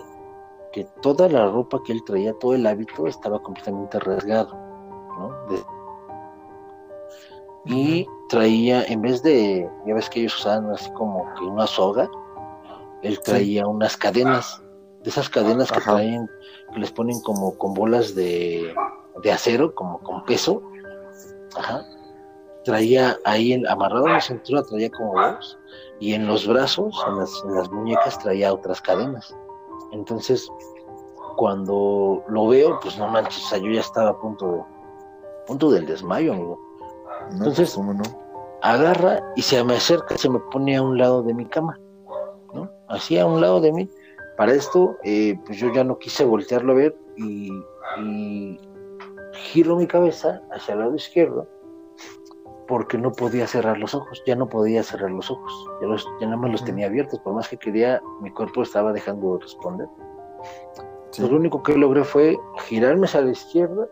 que 0.72 0.84
toda 1.02 1.28
la 1.28 1.48
ropa 1.48 1.80
que 1.84 1.92
él 1.92 2.02
traía, 2.04 2.34
todo 2.40 2.54
el 2.54 2.66
hábito 2.66 3.06
estaba 3.06 3.40
completamente 3.42 3.98
rasgado, 4.00 4.54
¿no? 5.18 5.74
y 7.66 8.06
traía, 8.28 8.84
en 8.84 9.00
vez 9.00 9.22
de, 9.22 9.68
ya 9.86 9.94
ves 9.94 10.10
que 10.10 10.20
ellos 10.20 10.36
usaban 10.38 10.70
así 10.70 10.90
como 10.92 11.32
que 11.34 11.44
una 11.44 11.66
soga, 11.66 12.10
él 13.02 13.20
traía 13.20 13.66
unas 13.66 13.96
cadenas, 13.96 14.62
de 15.02 15.10
esas 15.10 15.28
cadenas 15.28 15.70
que 15.70 15.80
traen, 15.80 16.28
que 16.72 16.80
les 16.80 16.90
ponen 16.90 17.20
como 17.20 17.56
con 17.56 17.74
bolas 17.74 18.14
de, 18.14 18.74
de 19.22 19.32
acero, 19.32 19.74
como 19.74 19.98
con 20.00 20.24
peso. 20.24 20.62
Ajá. 21.56 21.86
Traía 22.64 23.16
ahí 23.24 23.62
amarrado 23.68 24.06
en 24.06 24.12
la 24.14 24.20
cintura, 24.20 24.62
traía 24.62 24.90
como 24.90 25.20
dos, 25.20 25.58
y 26.00 26.14
en 26.14 26.26
los 26.26 26.46
brazos, 26.46 26.94
en 27.08 27.18
las, 27.18 27.42
en 27.44 27.54
las 27.54 27.70
muñecas, 27.70 28.18
traía 28.18 28.52
otras 28.52 28.80
cadenas. 28.80 29.34
Entonces, 29.92 30.50
cuando 31.36 32.24
lo 32.28 32.48
veo, 32.48 32.78
pues 32.80 32.98
no 32.98 33.08
manches, 33.08 33.44
o 33.44 33.48
sea, 33.48 33.58
yo 33.58 33.70
ya 33.70 33.80
estaba 33.80 34.10
a 34.10 34.18
punto 34.18 34.52
de, 34.52 34.62
punto 35.46 35.70
del 35.70 35.86
desmayo, 35.86 36.32
amigo. 36.32 36.58
Entonces, 37.30 37.76
no? 37.78 38.02
agarra 38.62 39.22
y 39.36 39.42
se 39.42 39.62
me 39.62 39.76
acerca, 39.76 40.16
se 40.16 40.28
me 40.28 40.38
pone 40.50 40.76
a 40.76 40.82
un 40.82 40.96
lado 40.96 41.22
de 41.22 41.34
mi 41.34 41.44
cama, 41.44 41.78
¿no? 42.54 42.70
Así 42.88 43.18
a 43.18 43.26
un 43.26 43.40
lado 43.40 43.60
de 43.60 43.72
mí. 43.72 43.90
Para 44.38 44.54
esto, 44.54 44.96
eh, 45.04 45.38
pues 45.44 45.58
yo 45.58 45.72
ya 45.72 45.84
no 45.84 45.98
quise 45.98 46.24
voltearlo 46.24 46.72
a 46.72 46.76
ver 46.76 46.96
y, 47.16 47.50
giro 49.32 49.76
mi 49.76 49.86
cabeza 49.86 50.40
hacia 50.52 50.74
el 50.74 50.80
lado 50.80 50.94
izquierdo 50.94 51.46
porque 52.66 52.96
no 52.98 53.12
podía 53.12 53.46
cerrar 53.46 53.78
los 53.78 53.94
ojos, 53.94 54.22
ya 54.26 54.36
no 54.36 54.48
podía 54.48 54.82
cerrar 54.82 55.10
los 55.10 55.30
ojos, 55.30 55.52
ya, 55.80 55.86
los, 55.86 56.06
ya 56.20 56.26
nada 56.26 56.38
más 56.38 56.50
los 56.50 56.64
tenía 56.64 56.86
abiertos, 56.86 57.20
por 57.20 57.34
más 57.34 57.48
que 57.48 57.56
quería, 57.56 58.02
mi 58.20 58.30
cuerpo 58.30 58.62
estaba 58.62 58.92
dejando 58.92 59.34
de 59.34 59.42
responder. 59.42 59.88
lo 61.18 61.36
único 61.36 61.62
que 61.62 61.76
logré 61.76 62.04
fue 62.04 62.36
girarme 62.66 63.06
hacia 63.06 63.20
la 63.20 63.32
izquierda, 63.32 63.86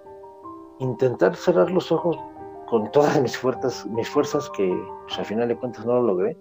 intentar 0.78 1.36
cerrar 1.36 1.70
los 1.70 1.92
ojos 1.92 2.18
con 2.72 2.90
todas 2.90 3.20
mis 3.20 3.36
fuerzas, 3.36 3.84
mis 3.86 4.08
fuerzas 4.08 4.48
que 4.56 4.74
pues, 5.06 5.18
al 5.18 5.26
final 5.26 5.48
de 5.48 5.56
cuentas 5.56 5.84
no 5.84 5.94
lo 5.94 6.02
logré. 6.02 6.36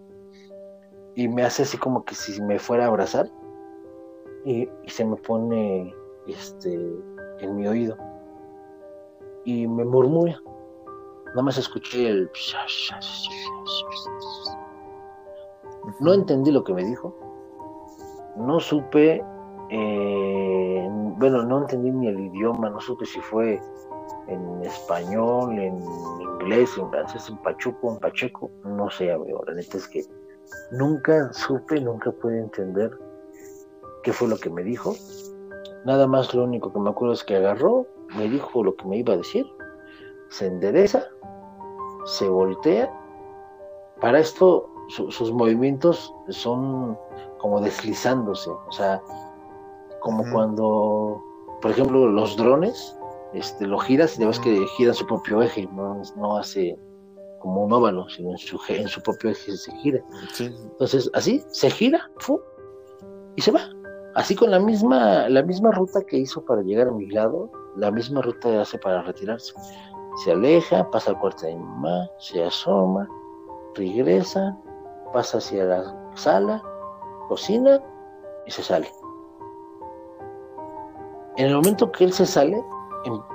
Y 1.14 1.28
me 1.28 1.44
hace 1.44 1.64
así 1.64 1.78
como 1.78 2.06
que 2.06 2.16
si 2.16 2.42
me 2.42 2.58
fuera 2.58 2.86
a 2.86 2.88
abrazar 2.88 3.30
y, 4.46 4.70
se 4.88 5.04
me 5.04 5.18
pone 5.18 5.94
este 6.28 6.74
en 7.40 7.56
mi 7.58 7.68
oído 7.68 7.98
y 9.44 9.68
me 9.68 9.84
murmura. 9.84 10.42
Nada 11.32 11.44
más 11.44 11.58
escuché 11.58 12.10
el 12.10 12.30
no 16.00 16.14
entendí 16.14 16.52
lo 16.52 16.64
que 16.64 16.74
me 16.74 16.84
dijo. 16.84 17.16
No 18.38 18.60
supe, 18.60 19.24
eh, 19.70 20.90
bueno, 21.18 21.44
no 21.44 21.60
entendí 21.60 21.92
ni 21.92 22.08
el 22.08 22.20
idioma, 22.20 22.70
no 22.70 22.80
supe 22.80 23.06
si 23.06 23.20
fue 23.22 23.62
en 24.28 24.64
español, 24.64 25.58
en 25.58 25.82
inglés, 26.22 26.78
en 26.78 26.90
francés, 26.90 27.30
en 27.30 27.38
pachuco, 27.38 27.94
en 27.94 28.00
pacheco, 28.00 28.50
no 28.64 28.90
sé, 28.90 29.12
amigo, 29.12 29.44
la 29.48 29.54
neta 29.54 29.78
es 29.78 29.88
que 29.88 30.04
nunca 30.72 31.32
supe, 31.34 31.80
nunca 31.82 32.12
pude 32.12 32.40
entender 32.40 32.92
qué 34.04 34.14
fue 34.14 34.28
lo 34.28 34.38
que 34.38 34.50
me 34.50 34.64
dijo. 34.64 34.96
Nada 35.86 36.08
más 36.08 36.34
lo 36.34 36.44
único 36.44 36.72
que 36.72 36.80
me 36.80 36.90
acuerdo 36.90 37.14
es 37.14 37.24
que 37.24 37.36
agarró, 37.36 37.86
me 38.16 38.30
dijo 38.30 38.64
lo 38.64 38.76
que 38.76 38.86
me 38.86 38.98
iba 38.98 39.14
a 39.14 39.18
decir, 39.18 39.46
se 40.30 40.48
endereza, 40.48 41.08
se 42.06 42.28
voltea. 42.28 42.91
Para 43.99 44.20
esto 44.20 44.68
sus 44.89 45.32
movimientos 45.32 46.14
son 46.30 46.97
como 47.38 47.62
deslizándose, 47.62 48.49
o 48.49 48.72
sea, 48.72 49.02
como 50.02 50.24
cuando, 50.32 51.24
por 51.62 51.72
ejemplo, 51.72 52.08
los 52.08 52.36
drones 52.36 52.97
este, 53.34 53.66
lo 53.66 53.80
giras 53.80 54.20
y 54.20 54.26
ves 54.26 54.39
que 54.39 54.66
gira 54.78 54.93
su 54.93 55.06
propio 55.06 55.41
eje, 55.41 55.68
no, 55.72 56.38
hace 56.38 56.78
como 57.39 57.64
un 57.64 57.74
óvalo, 57.74 58.08
sino 58.10 58.32
en 58.32 58.38
su, 58.38 58.60
en 58.68 58.88
su 58.88 59.02
propio 59.02 59.32
eje 59.32 59.56
se 59.56 59.72
gira. 59.78 60.04
Entonces, 60.39 61.10
así 61.14 61.43
se 61.49 61.70
gira 61.70 62.10
y 63.36 63.41
se 63.41 63.52
va. 63.52 63.62
Así 64.16 64.36
con 64.36 64.52
la 64.52 64.60
misma, 64.60 65.30
la 65.30 65.41
misma 65.41 65.72
ruta 65.72 66.02
que 66.02 66.18
hizo 66.18 66.43
para 66.43 66.62
llegar 66.62 66.89
a 66.89 66.91
mi 66.91 67.10
lado, 67.10 67.49
la 67.78 67.89
misma 67.89 68.22
ruta 68.22 68.62
hace 68.62 68.78
para 68.78 69.02
retirarse. 69.04 69.54
Se 70.24 70.32
aleja, 70.32 70.88
pasa 70.91 71.11
al 71.11 71.19
cuarto 71.19 71.47
de 71.47 71.55
mi 71.55 71.63
mamá, 71.63 72.07
se 72.19 72.43
asoma, 72.43 73.09
regresa, 73.74 74.55
pasa 75.13 75.39
hacia 75.39 75.63
la 75.63 76.11
sala, 76.15 76.61
cocina 77.28 77.82
y 78.45 78.51
se 78.51 78.61
sale. 78.61 78.88
En 81.38 81.47
el 81.47 81.55
momento 81.55 81.91
que 81.91 82.03
él 82.03 82.13
se 82.13 82.28
sale, 82.28 82.63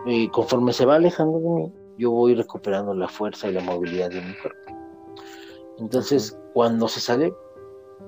y 0.06 0.28
conforme 0.28 0.72
se 0.72 0.86
va 0.86 0.94
alejando 0.94 1.40
de 1.40 1.48
mí, 1.48 1.72
yo 1.98 2.12
voy 2.12 2.36
recuperando 2.36 2.94
la 2.94 3.08
fuerza 3.08 3.48
y 3.48 3.52
la 3.52 3.62
movilidad 3.62 4.10
de 4.10 4.20
mi 4.20 4.36
cuerpo. 4.36 4.72
Entonces, 5.78 6.38
cuando 6.54 6.86
se 6.86 7.00
sale, 7.00 7.34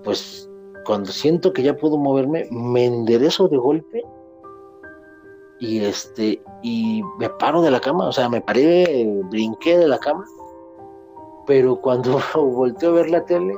pues 0.05 0.49
cuando 0.87 1.11
siento 1.11 1.53
que 1.53 1.65
ya 1.65 1.77
puedo 1.77 1.99
moverme, 1.99 2.47
me 2.53 2.85
enderezo 2.85 3.49
de 3.49 3.57
golpe 3.57 4.05
y 5.61 5.85
este 5.85 6.41
y 6.63 7.03
me 7.19 7.29
paro 7.29 7.63
de 7.63 7.71
la 7.71 7.81
cama, 7.81 8.09
o 8.09 8.13
sea, 8.13 8.29
me 8.29 8.41
paré, 8.41 9.07
brinqué 9.31 9.79
de 9.79 9.89
la 9.89 9.99
cama, 9.99 10.25
pero 11.47 11.77
cuando 11.77 12.21
volteo 12.35 12.91
a 12.91 12.95
ver 12.95 13.11
la 13.11 13.25
tele, 13.25 13.55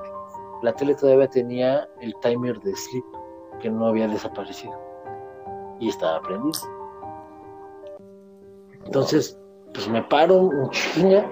la 0.62 0.72
tele 0.72 0.94
todavía 0.94 1.28
tenía 1.28 1.88
el 2.00 2.14
timer 2.20 2.60
de 2.60 2.74
sleep 2.74 3.04
que 3.60 3.70
no 3.70 3.86
había 3.86 4.08
desaparecido 4.08 4.74
y 5.78 5.88
estaba 5.88 6.20
prendido. 6.22 6.60
Entonces, 8.84 9.38
pues 9.74 9.88
me 9.88 10.02
paro 10.02 10.36
un 10.36 10.70
chinga, 10.70 11.28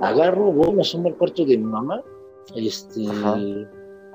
agarro, 0.00 0.52
voy, 0.52 0.72
me 0.72 0.82
asomo 0.82 1.08
al 1.08 1.16
cuarto 1.16 1.44
de 1.44 1.58
mi 1.58 1.64
mamá, 1.64 2.02
este, 2.54 3.06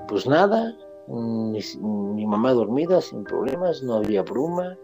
pues 0.07 0.28
nada, 0.28 0.76
mi, 1.07 2.26
mamá 2.26 2.53
dormida, 2.53 3.01
sin 3.01 3.24
problemas, 3.24 3.84
no 3.84 3.95
había 3.95 4.24
bruma, 4.24 4.78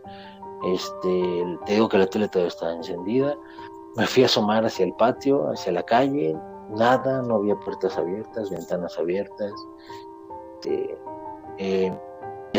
este, 0.66 1.58
te 1.66 1.74
digo 1.74 1.90
que 1.90 1.98
la 1.98 2.08
tele 2.08 2.28
todavía 2.28 2.50
estaba 2.50 2.74
encendida, 2.74 3.38
me 3.96 4.08
fui 4.08 4.24
a 4.24 4.26
asomar 4.28 4.66
hacia 4.66 4.86
el 4.86 4.94
patio, 4.94 5.50
hacia 5.50 5.72
la 5.72 5.84
calle, 5.84 6.38
nada, 6.70 7.22
no 7.22 7.36
había 7.36 7.56
puertas 7.56 7.98
abiertas, 7.98 8.50
ventanas 8.50 8.98
abiertas, 8.98 9.54
este, 10.56 10.98
eh, 11.58 11.98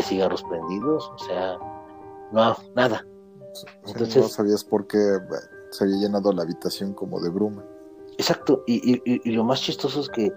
cigarros 0.01 0.43
prendidos, 0.43 1.11
o 1.13 1.17
sea, 1.19 1.57
no, 2.31 2.55
nada, 2.75 3.05
entonces, 3.85 4.23
no 4.23 4.29
sabías 4.29 4.63
por 4.63 4.87
qué 4.87 4.97
se 5.71 5.83
había 5.83 5.97
llenado 5.97 6.31
la 6.31 6.43
habitación 6.43 6.93
como 6.93 7.19
de 7.19 7.29
bruma. 7.29 7.63
Exacto, 8.17 8.63
y, 8.65 9.29
lo 9.31 9.43
más 9.43 9.61
chistoso 9.61 9.99
es 9.99 10.09
que 10.09 10.31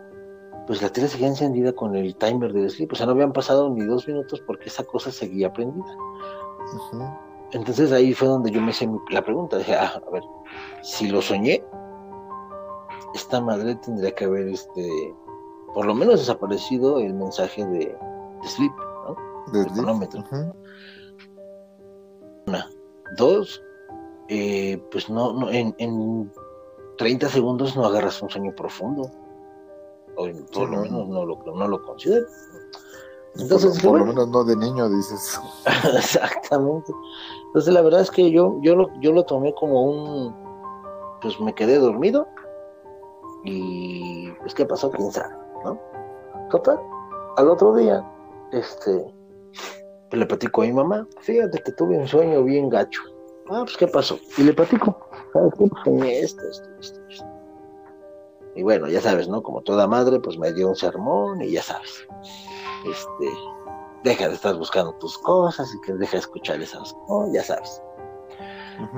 pues 0.66 0.82
la 0.82 0.90
tele 0.90 1.08
seguía 1.08 1.28
encendida 1.28 1.72
con 1.72 1.96
el 1.96 2.14
timer 2.16 2.52
de 2.52 2.68
sleep, 2.68 2.92
o 2.92 2.94
sea, 2.94 3.06
no 3.06 3.12
habían 3.12 3.32
pasado 3.32 3.70
ni 3.70 3.86
dos 3.86 4.06
minutos 4.06 4.42
porque 4.46 4.68
esa 4.68 4.84
cosa 4.84 5.10
seguía 5.10 5.50
prendida. 5.52 5.96
Entonces 7.52 7.92
ahí 7.92 8.12
fue 8.12 8.28
donde 8.28 8.50
yo 8.50 8.60
me 8.60 8.70
hice 8.70 8.88
la 9.10 9.22
pregunta, 9.22 9.56
dije, 9.58 9.74
ah, 9.74 10.02
a 10.06 10.10
ver, 10.10 10.22
si 10.82 11.08
lo 11.08 11.22
soñé, 11.22 11.64
esta 13.14 13.40
madre 13.40 13.74
tendría 13.76 14.14
que 14.14 14.26
haber, 14.26 14.48
este, 14.48 15.14
por 15.74 15.86
lo 15.86 15.94
menos 15.94 16.20
desaparecido 16.20 17.00
el 17.00 17.14
mensaje 17.14 17.64
de, 17.64 17.96
sleep, 18.44 18.72
¿no? 19.06 19.16
De 19.52 19.66
cronómetro. 19.66 20.24
Una. 22.46 22.68
Dos, 23.16 23.62
eh, 24.28 24.82
pues 24.90 25.08
no, 25.08 25.32
no 25.32 25.50
en, 25.50 25.74
en 25.78 26.30
30 26.98 27.28
segundos 27.28 27.74
no 27.76 27.86
agarras 27.86 28.20
un 28.20 28.28
sueño 28.28 28.54
profundo. 28.54 29.10
O 30.16 30.28
por 30.52 30.68
lo 30.68 30.82
menos 30.82 31.08
no 31.08 31.24
lo, 31.24 31.42
no 31.54 31.68
lo 31.68 31.82
considero. 31.82 32.26
Entonces, 33.36 33.80
por, 33.82 34.00
lo 34.00 34.06
menos 34.06 34.28
no 34.28 34.44
de 34.44 34.56
niño, 34.56 34.88
dices. 34.88 35.40
Exactamente. 35.96 36.92
Entonces 37.46 37.72
la 37.72 37.82
verdad 37.82 38.00
es 38.00 38.10
que 38.10 38.30
yo, 38.30 38.58
yo, 38.62 38.74
lo, 38.74 38.88
yo 39.00 39.12
lo 39.12 39.24
tomé 39.24 39.54
como 39.54 39.82
un, 39.82 40.34
pues 41.22 41.38
me 41.40 41.54
quedé 41.54 41.78
dormido 41.78 42.26
y 43.44 44.30
pues 44.40 44.54
qué 44.54 44.66
pasó, 44.66 44.90
quién 44.90 45.10
sabe, 45.12 45.34
¿no? 45.64 45.80
Total, 46.50 46.78
al 47.36 47.48
otro 47.48 47.74
día, 47.74 48.04
este, 48.52 49.14
le 50.12 50.26
platico 50.26 50.62
a 50.62 50.66
mi 50.66 50.72
mamá, 50.72 51.06
fíjate 51.20 51.62
que 51.62 51.72
tuve 51.72 51.96
un 51.96 52.06
sueño 52.06 52.42
bien 52.44 52.68
gacho. 52.68 53.02
Ah, 53.50 53.62
pues 53.64 53.76
qué 53.76 53.86
pasó. 53.86 54.18
Y 54.36 54.42
le 54.42 54.52
platico, 54.52 54.98
¿sabes 55.32 55.52
qué? 55.58 55.70
Pues 55.84 56.02
esto, 56.24 56.42
esto, 56.48 56.68
esto, 56.80 57.00
esto. 57.08 57.26
Y 58.54 58.62
bueno, 58.62 58.88
ya 58.88 59.00
sabes, 59.00 59.28
¿no? 59.28 59.42
Como 59.42 59.62
toda 59.62 59.86
madre, 59.86 60.18
pues 60.20 60.36
me 60.38 60.52
dio 60.52 60.68
un 60.68 60.76
sermón 60.76 61.40
y 61.40 61.52
ya 61.52 61.62
sabes. 61.62 62.06
Este, 62.84 63.30
deja 64.04 64.28
de 64.28 64.34
estar 64.34 64.56
buscando 64.56 64.92
tus 64.94 65.18
cosas 65.18 65.74
y 65.74 65.80
que 65.80 65.92
deja 65.94 66.12
de 66.12 66.18
escuchar 66.18 66.60
esas 66.60 66.92
cosas, 67.06 67.32
ya 67.32 67.42
sabes. 67.42 67.82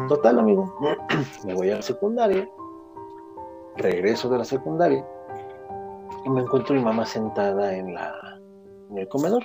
Total, 0.08 0.38
amigo, 0.38 0.72
me 1.44 1.54
voy 1.54 1.70
a 1.70 1.76
la 1.76 1.82
secundaria, 1.82 2.48
regreso 3.76 4.28
de 4.28 4.38
la 4.38 4.44
secundaria 4.44 5.06
y 6.24 6.30
me 6.30 6.42
encuentro 6.42 6.74
mi 6.74 6.82
mamá 6.82 7.06
sentada 7.06 7.74
en 7.74 7.94
la 7.94 8.12
en 8.90 8.98
el 8.98 9.08
comedor 9.08 9.42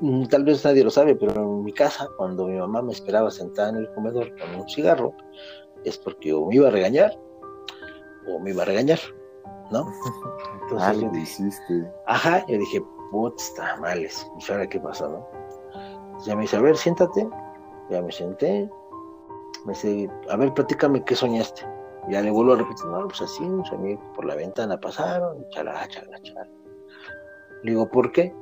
Mm, 0.00 0.24
tal 0.28 0.44
vez 0.44 0.64
nadie 0.64 0.82
lo 0.82 0.90
sabe, 0.90 1.14
pero 1.14 1.34
en 1.34 1.62
mi 1.62 1.72
casa, 1.72 2.08
cuando 2.16 2.46
mi 2.46 2.56
mamá 2.56 2.80
me 2.80 2.92
esperaba 2.92 3.30
sentada 3.30 3.68
en 3.68 3.76
el 3.76 3.90
comedor 3.92 4.34
con 4.38 4.54
un 4.54 4.68
cigarro, 4.68 5.14
es 5.84 5.98
porque 5.98 6.32
o 6.32 6.46
me 6.46 6.56
iba 6.56 6.68
a 6.68 6.70
regañar 6.70 7.18
o 8.26 8.38
me 8.38 8.50
iba 8.50 8.62
a 8.62 8.66
regañar. 8.66 8.98
¿No? 9.70 9.86
Entonces, 10.62 10.88
ah, 10.88 10.92
lo 10.92 11.16
hiciste. 11.16 11.92
Ajá, 12.06 12.44
yo 12.46 12.58
dije, 12.58 12.82
putz, 13.10 13.54
tamales, 13.54 14.28
pues 14.34 14.50
ahora 14.50 14.68
qué 14.68 14.80
pasó, 14.80 15.08
¿no? 15.08 15.40
ya 16.24 16.36
me 16.36 16.42
dice, 16.42 16.56
a 16.56 16.60
ver, 16.60 16.76
siéntate, 16.76 17.28
ya 17.88 18.02
me 18.02 18.12
senté, 18.12 18.68
me 19.64 19.72
dice, 19.72 20.10
a 20.28 20.36
ver, 20.36 20.52
platícame 20.54 21.04
qué 21.04 21.14
soñaste. 21.14 21.66
Ya 22.08 22.22
le 22.22 22.30
vuelvo 22.30 22.54
a 22.54 22.56
repetir, 22.56 22.86
no, 22.86 23.06
pues 23.08 23.20
así, 23.20 23.44
soñé 23.68 23.98
por 24.14 24.24
la 24.24 24.34
ventana 24.34 24.80
pasaron, 24.80 25.46
chala, 25.50 25.86
chala, 25.88 26.20
chala. 26.22 26.48
Le 27.62 27.72
digo, 27.72 27.88
¿por 27.88 28.10
qué? 28.10 28.34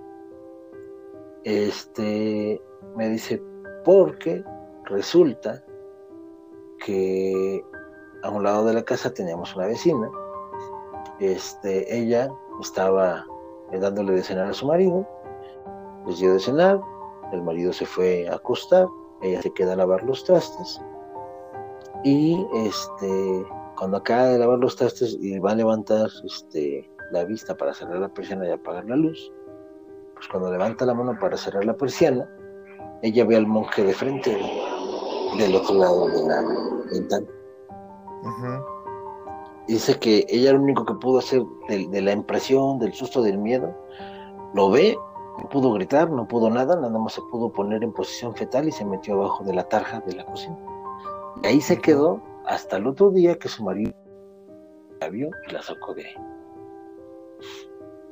Este, 1.44 2.60
me 2.96 3.08
dice, 3.08 3.42
porque 3.84 4.44
resulta 4.84 5.62
que 6.84 7.62
a 8.22 8.30
un 8.30 8.42
lado 8.42 8.64
de 8.66 8.74
la 8.74 8.84
casa 8.84 9.12
teníamos 9.12 9.54
una 9.56 9.66
vecina. 9.66 10.08
Este, 11.20 11.96
ella 11.96 12.30
estaba 12.60 13.24
dándole 13.72 14.12
de 14.12 14.22
cenar 14.22 14.48
a 14.48 14.54
su 14.54 14.66
marido, 14.66 15.06
les 16.06 16.18
dio 16.18 16.32
de 16.32 16.40
cenar, 16.40 16.80
el 17.32 17.42
marido 17.42 17.72
se 17.72 17.84
fue 17.84 18.28
a 18.28 18.36
acostar, 18.36 18.86
ella 19.22 19.42
se 19.42 19.52
queda 19.52 19.72
a 19.72 19.76
lavar 19.76 20.02
los 20.04 20.24
trastes 20.24 20.80
y 22.04 22.46
este 22.54 23.44
cuando 23.76 23.98
acaba 23.98 24.24
de 24.24 24.38
lavar 24.38 24.58
los 24.58 24.76
trastes 24.76 25.16
y 25.20 25.38
va 25.38 25.52
a 25.52 25.54
levantar 25.54 26.08
este 26.24 26.90
la 27.12 27.24
vista 27.24 27.56
para 27.56 27.74
cerrar 27.74 27.98
la 27.98 28.08
persiana 28.08 28.46
y 28.46 28.50
apagar 28.50 28.84
la 28.84 28.96
luz, 28.96 29.32
pues 30.14 30.28
cuando 30.28 30.50
levanta 30.50 30.84
la 30.84 30.94
mano 30.94 31.18
para 31.18 31.36
cerrar 31.36 31.64
la 31.64 31.76
persiana, 31.76 32.28
ella 33.02 33.24
ve 33.24 33.36
al 33.36 33.46
monje 33.46 33.82
de 33.82 33.94
frente 33.94 34.38
del 35.38 35.54
otro 35.54 35.74
lado 35.74 36.08
de 36.08 36.28
la 36.28 36.42
ventana. 36.90 37.26
Dice 39.68 39.98
que 39.98 40.24
ella 40.30 40.54
lo 40.54 40.62
único 40.62 40.86
que 40.86 40.94
pudo 40.94 41.18
hacer 41.18 41.44
de, 41.68 42.00
la 42.00 42.12
impresión, 42.12 42.78
del 42.78 42.94
susto, 42.94 43.22
del 43.22 43.36
miedo, 43.36 43.76
lo 44.54 44.70
ve, 44.70 44.96
no 45.36 45.48
pudo 45.50 45.72
gritar, 45.74 46.10
no 46.10 46.26
pudo 46.26 46.48
nada, 46.48 46.74
nada 46.74 46.98
más 46.98 47.12
se 47.12 47.20
pudo 47.30 47.52
poner 47.52 47.84
en 47.84 47.92
posición 47.92 48.34
fetal 48.34 48.66
y 48.66 48.72
se 48.72 48.86
metió 48.86 49.14
abajo 49.14 49.44
de 49.44 49.52
la 49.52 49.68
tarja 49.68 50.00
de 50.00 50.14
la 50.14 50.24
cocina. 50.24 50.56
Y 51.42 51.46
ahí 51.46 51.60
se 51.60 51.78
quedó 51.78 52.22
hasta 52.46 52.78
el 52.78 52.86
otro 52.86 53.10
día 53.10 53.38
que 53.38 53.50
su 53.50 53.62
marido 53.62 53.92
la 55.02 55.10
vio 55.10 55.30
y 55.46 55.52
la 55.52 55.60
sacó 55.60 55.92
de 55.92 56.06
ahí. 56.06 56.14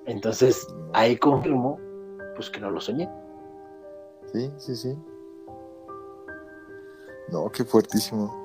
Entonces 0.04 0.66
ahí 0.92 1.16
confirmó 1.16 1.78
pues 2.34 2.50
que 2.50 2.60
no 2.60 2.70
lo 2.70 2.82
soñé. 2.82 3.08
Sí, 4.30 4.52
sí, 4.58 4.76
sí. 4.76 4.98
No, 7.32 7.48
qué 7.48 7.64
fuertísimo. 7.64 8.44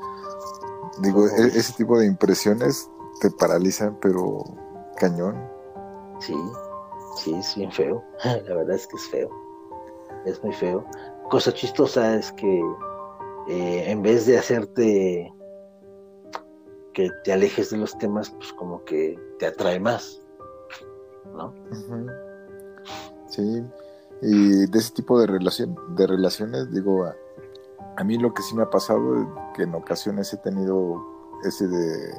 Digo, 1.01 1.28
e-, 1.28 1.47
ese 1.47 1.74
tipo 1.74 1.99
de 1.99 2.07
impresiones 2.07 2.89
te 3.22 3.30
paralizan, 3.30 3.98
pero 4.02 4.44
cañón. 4.98 5.40
Sí, 6.20 6.36
sí, 7.16 7.34
es 7.36 7.56
bien 7.56 7.72
feo. 7.72 8.04
La 8.24 8.56
verdad 8.56 8.76
es 8.76 8.88
que 8.88 8.98
es 8.98 9.10
feo. 9.10 9.30
Es 10.26 10.44
muy 10.44 10.54
feo. 10.54 10.84
Cosa 11.30 11.54
chistosa 11.54 12.16
es 12.16 12.32
que 12.34 12.62
eh, 13.48 13.92
en 13.92 14.02
vez 14.02 14.26
de 14.26 14.38
hacerte 14.38 15.34
que 16.94 17.10
te 17.24 17.32
alejes 17.32 17.70
de 17.70 17.78
los 17.78 17.98
temas, 17.98 18.32
pues 18.32 18.52
como 18.54 18.84
que 18.84 19.18
te 19.40 19.46
atrae 19.46 19.80
más, 19.80 20.22
¿no? 21.34 21.54
Sí, 23.30 23.64
y 24.22 24.66
de 24.66 24.78
ese 24.78 24.94
tipo 24.94 25.20
de, 25.20 25.28
relación, 25.28 25.76
de 25.96 26.06
relaciones, 26.06 26.70
digo, 26.72 27.06
a, 27.96 28.04
mí 28.04 28.18
lo 28.18 28.34
que 28.34 28.42
sí 28.42 28.56
me 28.56 28.64
ha 28.64 28.70
pasado 28.70 29.22
es 29.22 29.28
que 29.56 29.64
en 29.64 29.74
ocasiones 29.74 30.34
he 30.34 30.38
tenido 30.38 31.02
ese 31.46 31.68
de, 31.68 32.14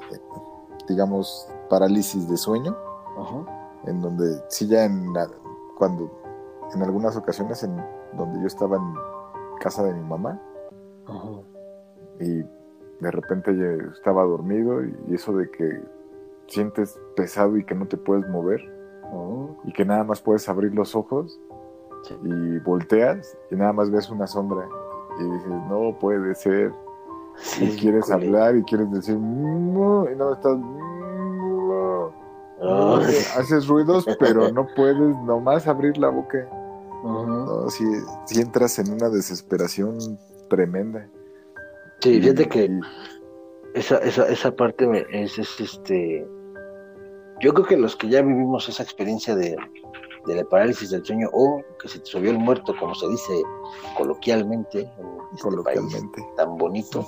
digamos, 0.92 1.48
parálisis 1.68 2.28
de 2.28 2.36
sueño, 2.36 2.76
en 3.84 4.00
donde 4.00 4.42
sí 4.48 4.66
ya 4.66 4.84
en, 4.84 5.12
cuando, 5.76 6.10
en 6.74 6.82
algunas 6.82 7.16
ocasiones 7.16 7.62
en 7.62 7.76
donde 8.16 8.40
yo 8.40 8.46
estaba 8.46 8.76
en 8.76 8.94
casa 9.60 9.82
de 9.82 9.94
mi 9.94 10.04
mamá, 10.04 10.40
y 12.20 12.42
de 13.00 13.10
repente 13.10 13.50
estaba 13.92 14.22
dormido 14.22 14.84
y 14.84 15.14
eso 15.14 15.32
de 15.32 15.50
que 15.50 15.82
sientes 16.46 16.98
pesado 17.16 17.56
y 17.56 17.64
que 17.64 17.74
no 17.74 17.86
te 17.86 17.96
puedes 17.96 18.28
mover 18.28 18.60
oh. 19.12 19.56
y 19.64 19.72
que 19.72 19.84
nada 19.84 20.04
más 20.04 20.20
puedes 20.20 20.48
abrir 20.48 20.72
los 20.74 20.94
ojos 20.94 21.40
y 22.22 22.58
volteas 22.60 23.36
y 23.50 23.56
nada 23.56 23.72
más 23.72 23.90
ves 23.90 24.10
una 24.10 24.26
sombra 24.26 24.68
y 25.18 25.24
dices, 25.24 25.48
no 25.68 25.96
puede 25.98 26.34
ser. 26.34 26.72
Y 27.60 27.76
quieres 27.76 28.10
hablar 28.10 28.56
y 28.56 28.62
quieres 28.62 28.90
decir, 28.90 29.16
no, 29.16 30.10
y 30.10 30.16
no 30.16 30.32
estás... 30.32 30.58
Haces 33.36 33.66
ruidos, 33.66 34.06
pero 34.20 34.52
no 34.52 34.66
puedes 34.76 35.16
nomás 35.24 35.66
abrir 35.66 35.98
la 35.98 36.10
boca. 36.10 36.48
si, 37.68 37.84
si, 38.26 38.40
entras 38.40 38.78
en 38.78 38.92
una 38.92 39.08
desesperación 39.08 39.98
tremenda. 40.48 41.08
Sí, 42.00 42.20
fíjate 42.20 42.48
que 42.48 42.80
esa, 43.74 43.98
esa, 43.98 44.28
esa 44.28 44.54
parte 44.54 44.86
es, 45.10 45.38
es, 45.38 45.60
este. 45.60 46.26
Yo 47.40 47.52
creo 47.52 47.66
que 47.66 47.76
los 47.76 47.96
que 47.96 48.08
ya 48.08 48.22
vivimos 48.22 48.68
esa 48.68 48.84
experiencia 48.84 49.34
de, 49.34 49.56
de 50.26 50.36
la 50.36 50.44
parálisis 50.44 50.90
del 50.90 51.04
sueño 51.04 51.28
o 51.32 51.62
que 51.80 51.88
se 51.88 51.98
te 51.98 52.06
subió 52.06 52.30
el 52.30 52.38
muerto, 52.38 52.74
como 52.78 52.94
se 52.94 53.08
dice 53.08 53.42
coloquialmente 53.96 54.80
en 54.80 55.20
este 55.34 55.62
país 55.64 56.26
tan 56.36 56.56
bonito, 56.56 57.04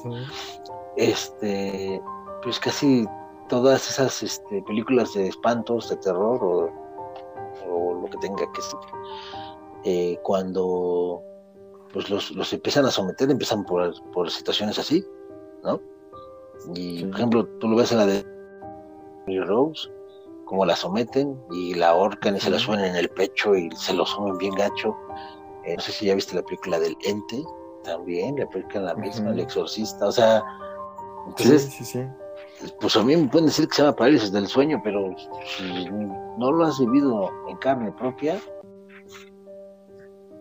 este, 0.97 2.01
pues 2.43 2.59
casi 2.59 3.07
todas 3.49 3.89
esas 3.89 4.23
este, 4.23 4.63
películas 4.63 5.15
de 5.15 5.29
espantos, 5.29 5.91
de 5.91 5.97
terror 5.97 6.41
o, 6.43 6.71
lo 8.01 8.11
que 8.11 8.19
tenga 8.19 8.51
que 8.53 8.61
ser, 8.61 8.79
eh, 9.85 10.19
cuando 10.23 11.23
pues 11.93 12.11
los, 12.11 12.33
los, 12.33 12.53
empiezan 12.53 12.85
a 12.85 12.91
someter, 12.91 13.31
empiezan 13.31 13.65
por, 13.65 13.95
por 14.13 14.31
situaciones 14.31 14.79
así, 14.79 15.07
¿no? 15.63 15.81
Y 16.75 17.05
por 17.05 17.15
ejemplo, 17.15 17.47
tú 17.61 17.69
lo 17.69 17.77
ves 17.77 17.93
en 17.93 17.99
la 17.99 18.07
de 18.07 18.25
Rose, 19.47 19.89
como 20.55 20.67
la 20.67 20.77
someten 20.77 21.37
y 21.51 21.75
la 21.75 21.89
ahorcan 21.89 22.37
y 22.37 22.41
se 22.41 22.49
la 22.49 22.61
suben 22.61 22.79
en 22.79 22.95
el 22.95 23.09
pecho 23.09 23.57
y 23.57 23.69
se 23.73 23.93
lo 23.93 24.07
suben 24.07 24.39
bien 24.39 24.55
gacho. 24.55 24.97
Eh, 25.65 25.75
no 25.75 25.83
sé 25.83 25.91
si 25.91 26.07
ya 26.07 26.15
viste 26.15 26.37
la 26.37 26.43
película 26.43 26.79
del 26.79 26.97
Ente, 27.03 27.43
también, 27.83 28.37
le 28.37 28.45
aplican 28.45 28.85
la 28.85 28.95
misma, 28.95 29.31
el 29.31 29.41
exorcista, 29.41 30.07
o 30.07 30.13
sea, 30.13 30.45
entonces, 31.27 31.63
sí, 31.65 31.85
sí, 31.85 32.07
pues 32.81 32.95
a 32.95 33.03
mí 33.03 33.17
me 33.17 33.27
pueden 33.27 33.47
decir 33.47 33.67
que 33.67 33.75
se 33.75 33.83
llama 33.83 33.97
parálisis 33.97 34.31
del 34.31 34.47
sueño, 34.47 34.81
pero 34.85 35.13
si 35.45 35.91
no 36.39 36.53
lo 36.53 36.65
has 36.67 36.79
vivido 36.79 37.33
en 37.49 37.57
carne 37.57 37.91
propia, 37.91 38.39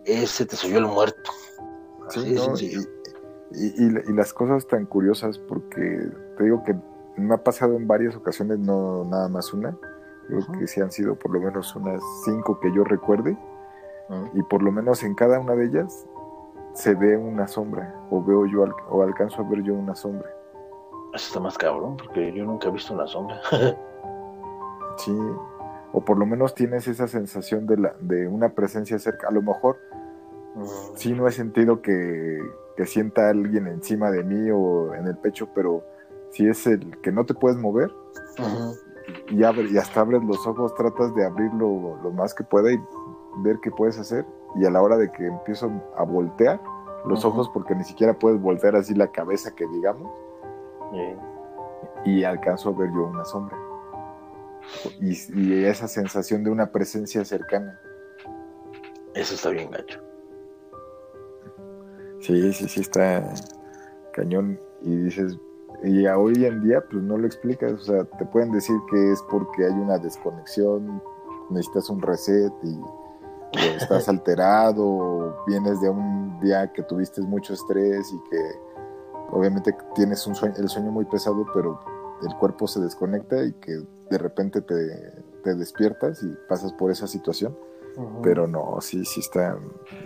ese 0.04 0.46
te 0.46 0.54
subió 0.54 0.78
el 0.78 0.86
muerto. 0.86 1.32
Sí, 2.10 2.36
y, 3.50 3.84
y, 3.84 4.12
las 4.12 4.32
cosas 4.32 4.64
tan 4.68 4.86
curiosas, 4.86 5.38
porque 5.38 6.08
te 6.36 6.44
digo 6.44 6.62
que 6.62 6.76
me 7.16 7.34
ha 7.34 7.42
pasado 7.42 7.74
en 7.74 7.88
varias 7.88 8.14
ocasiones, 8.14 8.60
no 8.60 9.04
nada 9.04 9.28
más 9.28 9.52
una, 9.52 9.76
Creo 10.26 10.58
que 10.58 10.66
sí 10.66 10.80
han 10.80 10.90
sido 10.90 11.14
por 11.16 11.32
lo 11.32 11.40
menos 11.40 11.74
unas 11.76 12.02
cinco 12.24 12.58
que 12.60 12.72
yo 12.72 12.84
recuerde. 12.84 13.36
Y 14.34 14.42
por 14.42 14.62
lo 14.62 14.70
menos 14.70 15.02
en 15.02 15.14
cada 15.14 15.40
una 15.40 15.54
de 15.54 15.66
ellas 15.66 16.06
se 16.74 16.94
ve 16.94 17.16
una 17.16 17.48
sombra. 17.48 17.94
O 18.10 18.22
veo 18.22 18.46
yo 18.46 18.64
o 18.90 19.02
alcanzo 19.02 19.42
a 19.42 19.48
ver 19.48 19.62
yo 19.62 19.74
una 19.74 19.94
sombra. 19.94 20.28
Eso 21.14 21.28
está 21.28 21.40
más 21.40 21.56
cabrón, 21.56 21.96
porque 21.96 22.32
yo 22.32 22.44
nunca 22.44 22.68
he 22.68 22.72
visto 22.72 22.92
una 22.92 23.06
sombra. 23.06 23.40
sí. 24.96 25.16
O 25.92 26.00
por 26.04 26.18
lo 26.18 26.26
menos 26.26 26.54
tienes 26.54 26.88
esa 26.88 27.06
sensación 27.06 27.66
de, 27.66 27.76
la, 27.76 27.94
de 28.00 28.26
una 28.26 28.50
presencia 28.50 28.98
cerca. 28.98 29.28
A 29.28 29.30
lo 29.30 29.42
mejor 29.42 29.78
sí 30.94 31.12
no 31.12 31.28
he 31.28 31.32
sentido 31.32 31.82
que, 31.82 32.40
que 32.76 32.86
sienta 32.86 33.28
alguien 33.28 33.66
encima 33.66 34.10
de 34.10 34.24
mí 34.24 34.50
o 34.50 34.94
en 34.94 35.06
el 35.06 35.16
pecho, 35.16 35.48
pero 35.54 35.84
si 36.30 36.48
es 36.48 36.66
el 36.66 37.00
que 37.00 37.12
no 37.12 37.24
te 37.24 37.34
puedes 37.34 37.56
mover, 37.56 37.92
y, 39.28 39.42
abre, 39.44 39.68
y 39.70 39.76
hasta 39.76 40.00
abres 40.00 40.22
los 40.24 40.46
ojos, 40.46 40.74
tratas 40.74 41.14
de 41.14 41.24
abrirlo 41.24 41.98
lo 42.02 42.10
más 42.12 42.34
que 42.34 42.44
pueda 42.44 42.72
y 42.72 42.80
ver 43.38 43.58
qué 43.62 43.70
puedes 43.70 43.98
hacer. 43.98 44.24
Y 44.56 44.64
a 44.64 44.70
la 44.70 44.82
hora 44.82 44.96
de 44.96 45.10
que 45.10 45.26
empiezo 45.26 45.70
a 45.96 46.04
voltear 46.04 46.60
los 47.06 47.24
ojos, 47.24 47.50
porque 47.52 47.74
ni 47.74 47.84
siquiera 47.84 48.18
puedes 48.18 48.40
voltear 48.40 48.76
así 48.76 48.94
la 48.94 49.08
cabeza 49.08 49.54
que 49.54 49.66
digamos, 49.66 50.10
y 52.04 52.24
alcanzo 52.24 52.70
a 52.70 52.72
ver 52.72 52.90
yo 52.90 53.06
una 53.06 53.24
sombra. 53.24 53.56
Y, 55.00 55.12
y, 55.34 55.64
esa 55.64 55.88
sensación 55.88 56.42
de 56.44 56.50
una 56.50 56.70
presencia 56.70 57.24
cercana. 57.24 57.78
Eso 59.14 59.34
está 59.34 59.50
bien 59.50 59.70
gacho. 59.70 60.00
Sí, 62.20 62.52
sí, 62.52 62.68
sí, 62.68 62.80
está 62.80 63.34
cañón. 64.12 64.58
Y 64.80 64.96
dices, 64.96 65.38
y 65.84 66.06
hoy 66.06 66.44
en 66.46 66.62
día, 66.62 66.82
pues 66.90 67.02
no 67.02 67.18
lo 67.18 67.26
explicas, 67.26 67.72
o 67.72 67.78
sea, 67.78 68.04
te 68.04 68.24
pueden 68.26 68.50
decir 68.52 68.76
que 68.90 69.12
es 69.12 69.22
porque 69.30 69.66
hay 69.66 69.72
una 69.72 69.98
desconexión, 69.98 71.02
necesitas 71.50 71.90
un 71.90 72.00
reset 72.00 72.52
y 72.62 72.80
estás 73.76 74.08
alterado, 74.08 74.82
o 74.82 75.44
vienes 75.46 75.80
de 75.82 75.90
un 75.90 76.40
día 76.40 76.72
que 76.72 76.82
tuviste 76.82 77.20
mucho 77.20 77.52
estrés 77.52 78.12
y 78.12 78.30
que 78.30 78.38
obviamente 79.30 79.76
tienes 79.94 80.26
un 80.26 80.34
sueño, 80.34 80.54
el 80.58 80.68
sueño 80.68 80.90
muy 80.90 81.04
pesado, 81.04 81.44
pero 81.52 81.78
el 82.22 82.34
cuerpo 82.36 82.66
se 82.66 82.80
desconecta 82.80 83.44
y 83.44 83.52
que 83.52 83.82
de 84.10 84.18
repente 84.18 84.62
te, 84.62 85.54
despiertas 85.54 86.22
y 86.22 86.34
pasas 86.48 86.72
por 86.72 86.90
esa 86.90 87.06
situación. 87.06 87.54
Pero 88.22 88.48
no, 88.48 88.78
sí, 88.80 89.04
sí 89.04 89.20
está 89.20 89.56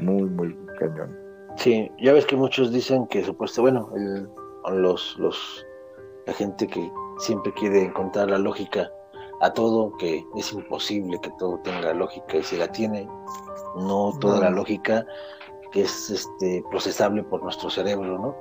muy, 0.01 0.24
muy 0.24 0.55
cañón. 0.79 1.16
Sí, 1.57 1.91
ya 1.99 2.12
ves 2.12 2.26
que 2.26 2.37
muchos 2.37 2.70
dicen 2.70 3.07
que 3.07 3.24
supuesto, 3.24 3.62
bueno, 3.62 3.91
los, 4.70 5.16
los, 5.18 5.66
la 6.29 6.35
gente 6.35 6.66
que 6.66 6.93
siempre 7.18 7.55
quiere 7.55 7.85
encontrar 7.85 8.29
la 8.29 8.39
lógica 8.39 8.93
a 9.41 9.51
todo, 9.51 9.97
que 9.97 10.22
es 10.37 10.53
imposible 10.53 11.18
que 11.22 11.31
todo 11.39 11.59
tenga 11.61 11.95
lógica 11.95 12.37
y 12.37 12.43
si 12.43 12.59
la 12.59 12.70
tiene, 12.70 13.09
no 13.76 14.12
toda 14.20 14.41
la 14.41 14.51
lógica 14.51 15.07
que 15.72 15.83
es 15.83 16.11
este 16.11 16.62
procesable 16.70 17.22
por 17.24 17.43
nuestro 17.43 17.70
cerebro, 17.70 18.18
¿no? 18.18 18.37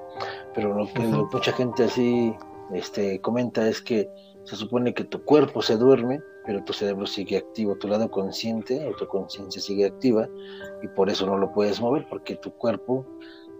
Pero 0.53 0.73
lo 0.73 0.85
que 0.91 0.99
mucha 0.99 1.53
gente 1.53 1.85
así 1.85 2.35
este, 2.73 3.21
comenta 3.21 3.65
es 3.65 3.81
que 3.81 4.09
se 4.43 4.57
supone 4.57 4.93
que 4.93 5.05
tu 5.05 5.23
cuerpo 5.23 5.61
se 5.61 5.77
duerme, 5.77 6.19
pero 6.45 6.63
tu 6.65 6.73
cerebro 6.73 7.05
sigue 7.05 7.37
activo, 7.37 7.77
tu 7.77 7.87
lado 7.87 8.11
consciente 8.11 8.85
o 8.85 8.95
tu 8.97 9.07
conciencia 9.07 9.61
sigue 9.61 9.85
activa 9.85 10.27
y 10.83 10.89
por 10.89 11.09
eso 11.09 11.25
no 11.25 11.37
lo 11.37 11.53
puedes 11.53 11.79
mover 11.79 12.05
porque 12.09 12.35
tu 12.35 12.51
cuerpo 12.51 13.05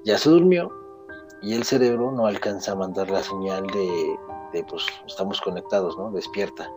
ya 0.04 0.18
se 0.18 0.30
durmió 0.30 0.70
y 1.42 1.54
el 1.54 1.64
cerebro 1.64 2.12
no 2.12 2.26
alcanza 2.26 2.72
a 2.72 2.76
mandar 2.76 3.10
la 3.10 3.24
señal 3.24 3.68
de, 3.68 4.18
de 4.54 4.64
pues 4.64 4.86
estamos 5.06 5.40
conectados, 5.42 5.98
¿no? 5.98 6.12
Despierta. 6.12 6.72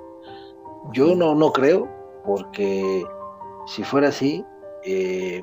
Yo 0.93 1.15
no, 1.15 1.35
no 1.35 1.53
creo, 1.53 1.89
porque 2.25 3.05
si 3.67 3.85
fuera 3.85 4.09
así, 4.09 4.45
eh, 4.85 5.41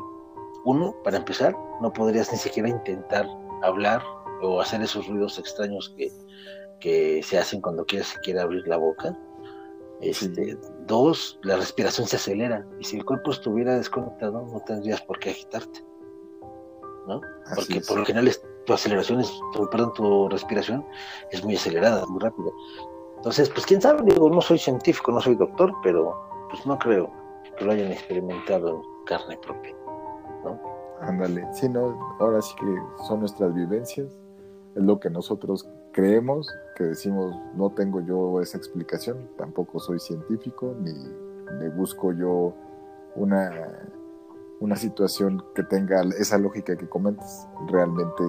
uno, 0.65 0.95
para 1.03 1.17
empezar, 1.17 1.55
no 1.81 1.91
podrías 1.93 2.31
ni 2.31 2.37
siquiera 2.37 2.69
intentar 2.69 3.27
hablar 3.63 4.01
o 4.41 4.61
hacer 4.61 4.81
esos 4.81 5.07
ruidos 5.07 5.39
extraños 5.39 5.93
que, 5.95 6.11
que 6.79 7.21
se 7.23 7.37
hacen 7.37 7.61
cuando 7.61 7.85
quieres 7.85 8.07
siquiera 8.07 8.43
abrir 8.43 8.67
la 8.67 8.77
boca. 8.77 9.17
Este, 10.01 10.57
Dos, 10.85 11.39
la 11.41 11.57
respiración 11.57 12.07
se 12.07 12.17
acelera 12.17 12.65
y 12.79 12.83
si 12.83 12.97
el 12.97 13.05
cuerpo 13.05 13.31
estuviera 13.31 13.75
desconectado 13.75 14.45
no 14.45 14.59
tendrías 14.61 15.01
por 15.01 15.19
qué 15.19 15.31
agitarte. 15.31 15.83
¿no? 17.07 17.21
Porque 17.55 17.81
por 17.81 17.99
lo 17.99 18.05
general 18.05 18.27
tu 18.67 18.73
aceleración 18.73 19.21
es, 19.21 19.41
perdón, 19.71 19.93
tu 19.93 20.27
respiración 20.29 20.85
es 21.31 21.43
muy 21.43 21.55
acelerada, 21.55 22.05
muy 22.05 22.19
rápida. 22.19 22.49
Entonces, 23.15 23.49
pues 23.49 23.65
quién 23.65 23.81
sabe, 23.81 24.03
digo, 24.03 24.29
no 24.29 24.41
soy 24.41 24.59
científico, 24.59 25.11
no 25.11 25.21
soy 25.21 25.35
doctor, 25.35 25.73
pero 25.81 26.13
pues 26.49 26.65
no 26.65 26.77
creo 26.77 27.09
que 27.57 27.65
lo 27.65 27.71
hayan 27.71 27.91
experimentado 27.91 28.81
en 28.83 29.05
carne 29.05 29.37
propia, 29.37 29.73
¿no? 30.43 30.59
Ándale, 31.01 31.47
sí, 31.53 31.69
no, 31.69 31.97
ahora 32.19 32.41
sí 32.41 32.53
que 32.59 33.05
son 33.07 33.21
nuestras 33.21 33.53
vivencias, 33.53 34.07
es 34.75 34.83
lo 34.83 34.99
que 34.99 35.09
nosotros 35.09 35.67
creemos, 35.93 36.47
que 36.75 36.83
decimos, 36.83 37.35
no 37.55 37.71
tengo 37.71 38.01
yo 38.01 38.41
esa 38.41 38.57
explicación, 38.57 39.29
tampoco 39.37 39.79
soy 39.79 39.99
científico, 39.99 40.75
ni, 40.79 40.91
ni 40.91 41.69
busco 41.69 42.11
yo 42.11 42.53
una, 43.15 43.79
una 44.59 44.75
situación 44.75 45.43
que 45.55 45.63
tenga 45.63 46.01
esa 46.19 46.37
lógica 46.37 46.75
que 46.75 46.87
comentas, 46.87 47.47
realmente 47.69 48.23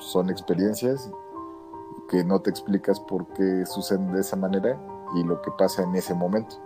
son 0.00 0.30
experiencias 0.30 1.10
que 2.08 2.24
no 2.24 2.40
te 2.40 2.50
explicas 2.50 2.98
por 3.00 3.26
qué 3.34 3.66
suceden 3.66 4.12
de 4.12 4.20
esa 4.20 4.36
manera 4.36 4.80
y 5.14 5.24
lo 5.24 5.40
que 5.42 5.50
pasa 5.58 5.82
en 5.82 5.94
ese 5.94 6.14
momento. 6.14 6.56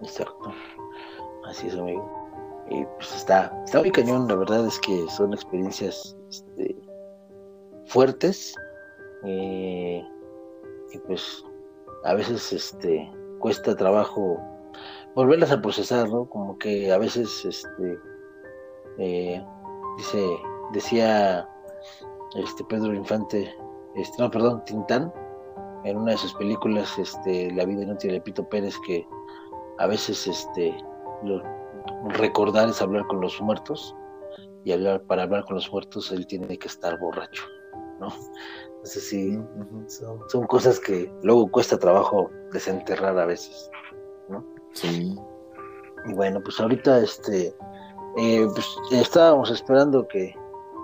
Exacto. 0.00 0.52
Así 1.44 1.68
es, 1.68 1.74
amigo. 1.74 2.04
Y 2.68 2.84
pues 2.96 3.14
está, 3.14 3.52
está 3.64 3.80
muy 3.80 3.90
cañón, 3.90 4.28
la 4.28 4.36
verdad 4.36 4.66
es 4.66 4.78
que 4.80 5.06
son 5.10 5.34
experiencias 5.34 6.16
este, 6.28 6.76
fuertes 7.86 8.54
eh, 9.24 10.04
y 10.92 10.98
pues 10.98 11.44
a 12.04 12.14
veces 12.14 12.52
este 12.52 13.10
cuesta 13.40 13.76
trabajo 13.76 14.40
volverlas 15.14 15.50
a 15.52 15.60
procesar, 15.60 16.08
¿no? 16.08 16.28
Como 16.28 16.58
que 16.58 16.92
a 16.92 16.98
veces 16.98 17.44
este 17.44 17.98
eh, 18.98 19.44
dice 19.98 20.26
decía 20.72 21.48
este 22.34 22.64
Pedro 22.64 22.94
Infante 22.94 23.54
este, 23.94 24.22
no, 24.22 24.30
perdón, 24.30 24.64
Tintán, 24.64 25.12
en 25.84 25.96
una 25.98 26.12
de 26.12 26.18
sus 26.18 26.32
películas, 26.34 26.98
este, 26.98 27.52
La 27.52 27.64
vida 27.64 27.82
inútil 27.82 28.12
de 28.12 28.20
Pito 28.20 28.48
Pérez, 28.48 28.74
que 28.86 29.06
a 29.78 29.86
veces 29.86 30.26
este, 30.26 30.74
recordar 32.10 32.68
es 32.68 32.80
hablar 32.80 33.06
con 33.06 33.20
los 33.20 33.40
muertos, 33.40 33.94
y 34.64 34.72
hablar, 34.72 35.02
para 35.02 35.24
hablar 35.24 35.44
con 35.44 35.56
los 35.56 35.70
muertos 35.72 36.12
él 36.12 36.26
tiene 36.26 36.56
que 36.56 36.68
estar 36.68 36.98
borracho, 36.98 37.42
¿no? 38.00 38.08
Entonces 38.66 39.08
sí, 39.08 39.38
son, 40.28 40.46
cosas 40.46 40.78
que 40.80 41.12
luego 41.22 41.50
cuesta 41.50 41.78
trabajo 41.78 42.30
desenterrar 42.52 43.18
a 43.18 43.26
veces, 43.26 43.70
¿no? 44.28 44.44
Sí. 44.72 45.16
Y 46.06 46.14
bueno, 46.14 46.40
pues 46.42 46.58
ahorita 46.60 46.98
este, 47.00 47.54
eh, 48.16 48.46
pues, 48.54 48.76
estábamos 48.92 49.50
esperando 49.50 50.06
que 50.08 50.34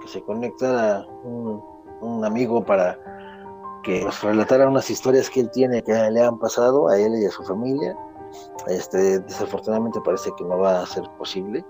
se 0.09 0.23
conectara 0.23 1.07
un 1.23 1.63
un 2.01 2.25
amigo 2.25 2.65
para 2.65 2.99
que 3.83 4.05
nos 4.05 4.23
relatara 4.23 4.69
unas 4.69 4.91
historias 4.91 5.31
que 5.31 5.41
él 5.41 5.51
tiene 5.51 5.83
que 5.83 5.93
le 5.93 6.21
han 6.21 6.39
pasado 6.39 6.89
a 6.89 6.99
él 6.99 7.15
y 7.21 7.25
a 7.25 7.31
su 7.31 7.45
familia. 7.45 7.97
Este, 8.67 9.21
desafortunadamente 9.21 10.01
parece 10.05 10.31
que 10.37 10.45
no 10.45 10.59
va 10.59 10.83
a 10.83 10.87
ser 10.87 11.05
posible. 11.17 11.65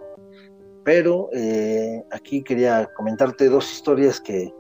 Pero 0.84 1.28
eh, 1.32 2.02
aquí 2.10 2.42
quería 2.42 2.86
comentarte 2.96 3.48
dos 3.48 3.70
historias 3.70 4.20
que, 4.20 4.52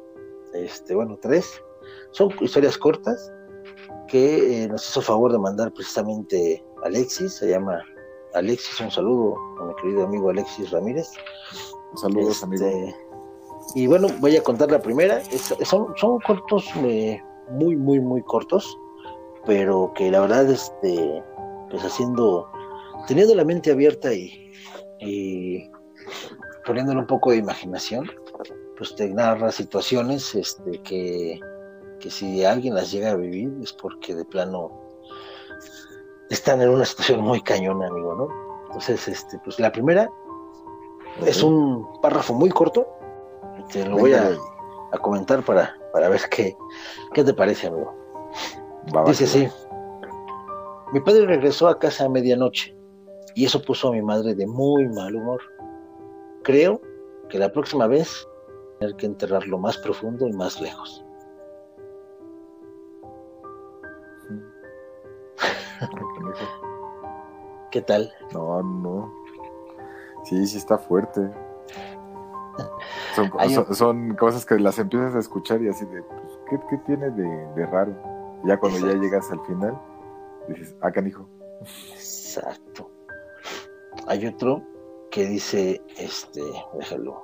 este, 0.52 0.94
bueno, 0.94 1.18
tres. 1.20 1.60
Son 2.10 2.30
historias 2.40 2.76
cortas 2.76 3.32
que 4.06 4.64
eh, 4.64 4.68
nos 4.68 4.88
hizo 4.88 5.00
favor 5.00 5.32
de 5.32 5.38
mandar 5.38 5.72
precisamente 5.72 6.62
Alexis. 6.84 7.34
Se 7.34 7.48
llama 7.48 7.82
Alexis. 8.34 8.80
Un 8.80 8.90
saludo 8.90 9.36
a 9.60 9.64
mi 9.64 9.74
querido 9.76 10.04
amigo 10.04 10.30
Alexis 10.30 10.70
Ramírez. 10.70 11.10
Saludos, 11.96 12.42
amigo 12.42 12.66
este, 12.66 13.07
y 13.74 13.86
bueno, 13.86 14.08
voy 14.20 14.36
a 14.36 14.42
contar 14.42 14.70
la 14.70 14.80
primera. 14.80 15.20
son, 15.64 15.94
son 15.96 16.18
cortos, 16.20 16.66
eh, 16.76 17.22
muy, 17.50 17.76
muy, 17.76 18.00
muy 18.00 18.22
cortos, 18.22 18.78
pero 19.46 19.92
que 19.94 20.10
la 20.10 20.20
verdad, 20.20 20.48
este, 20.50 21.22
pues 21.70 21.84
haciendo, 21.84 22.48
teniendo 23.06 23.34
la 23.34 23.44
mente 23.44 23.70
abierta 23.70 24.12
y, 24.12 24.52
y 25.00 25.70
poniéndole 26.66 27.00
un 27.00 27.06
poco 27.06 27.30
de 27.30 27.36
imaginación, 27.36 28.10
pues 28.76 28.94
te 28.94 29.08
narra 29.08 29.50
situaciones 29.50 30.34
este, 30.34 30.82
que, 30.82 31.40
que 32.00 32.10
si 32.10 32.44
alguien 32.44 32.74
las 32.74 32.92
llega 32.92 33.10
a 33.10 33.16
vivir 33.16 33.52
es 33.62 33.72
porque 33.72 34.14
de 34.14 34.24
plano 34.24 34.70
están 36.30 36.62
en 36.62 36.68
una 36.68 36.84
situación 36.84 37.20
muy 37.20 37.40
cañona, 37.42 37.88
amigo, 37.88 38.14
¿no? 38.14 38.28
Entonces, 38.66 39.08
este, 39.08 39.38
pues 39.40 39.58
la 39.58 39.72
primera 39.72 40.10
es 41.26 41.42
un 41.42 41.86
párrafo 42.00 42.34
muy 42.34 42.50
corto, 42.50 42.86
te 43.72 43.84
lo 43.84 43.96
voy 43.98 44.14
a, 44.14 44.36
comentar 45.00 45.42
para, 45.42 45.76
para 45.92 46.08
ver 46.08 46.20
qué, 46.30 46.56
qué 47.12 47.24
te 47.24 47.34
parece, 47.34 47.66
amigo. 47.66 47.94
Dice 49.06 49.24
así. 49.24 49.48
Mi 50.92 51.00
padre 51.00 51.26
regresó 51.26 51.68
a 51.68 51.78
casa 51.78 52.06
a 52.06 52.08
medianoche 52.08 52.74
y 53.34 53.44
eso 53.44 53.60
puso 53.62 53.88
a 53.88 53.92
mi 53.92 54.02
madre 54.02 54.34
de 54.34 54.46
muy 54.46 54.88
mal 54.88 55.14
humor. 55.14 55.42
Creo 56.42 56.80
que 57.28 57.38
la 57.38 57.52
próxima 57.52 57.86
vez 57.86 58.26
tener 58.80 58.96
que 58.96 59.06
enterrarlo 59.06 59.58
más 59.58 59.76
profundo 59.78 60.26
y 60.26 60.32
más 60.32 60.60
lejos. 60.60 61.04
¿Qué 67.70 67.82
tal? 67.82 68.10
No, 68.32 68.62
no. 68.62 69.12
Sí, 70.24 70.46
sí 70.46 70.56
está 70.56 70.78
fuerte. 70.78 71.30
Son, 73.72 74.14
cosas 74.16 74.44
que 74.44 74.58
las 74.58 74.78
empiezas 74.78 75.14
a 75.14 75.18
escuchar 75.18 75.62
y 75.62 75.68
así 75.68 75.84
de, 75.86 76.02
pues, 76.02 76.60
¿qué, 76.70 76.78
tiene 76.86 77.10
de, 77.10 77.66
raro? 77.66 77.94
Ya 78.44 78.56
cuando 78.58 78.78
ya 78.78 78.94
llegas 78.94 79.30
al 79.30 79.40
final, 79.46 79.78
dices, 80.48 80.76
ah, 80.80 80.90
canijo. 80.90 81.28
Exacto. 81.92 82.90
Hay 84.06 84.26
otro 84.26 84.62
que 85.10 85.26
dice, 85.26 85.82
este, 85.96 86.42
déjalo, 86.74 87.22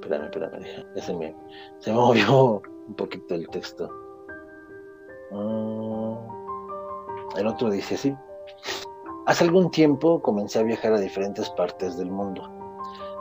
espérame, 0.00 0.24
espérame, 0.24 0.64
ya 0.94 1.02
se 1.02 1.14
me, 1.14 1.36
se 1.78 1.90
me 1.90 1.96
movió 1.96 2.62
un 2.88 2.94
poquito 2.94 3.34
el 3.34 3.48
texto. 3.48 3.88
Mm, 5.30 6.16
el 7.38 7.46
otro 7.46 7.70
dice 7.70 7.94
así. 7.94 8.16
Hace 9.26 9.44
algún 9.44 9.70
tiempo 9.70 10.20
comencé 10.20 10.58
a 10.58 10.62
viajar 10.62 10.92
a 10.94 10.98
diferentes 10.98 11.48
partes 11.50 11.96
del 11.96 12.10
mundo 12.10 12.59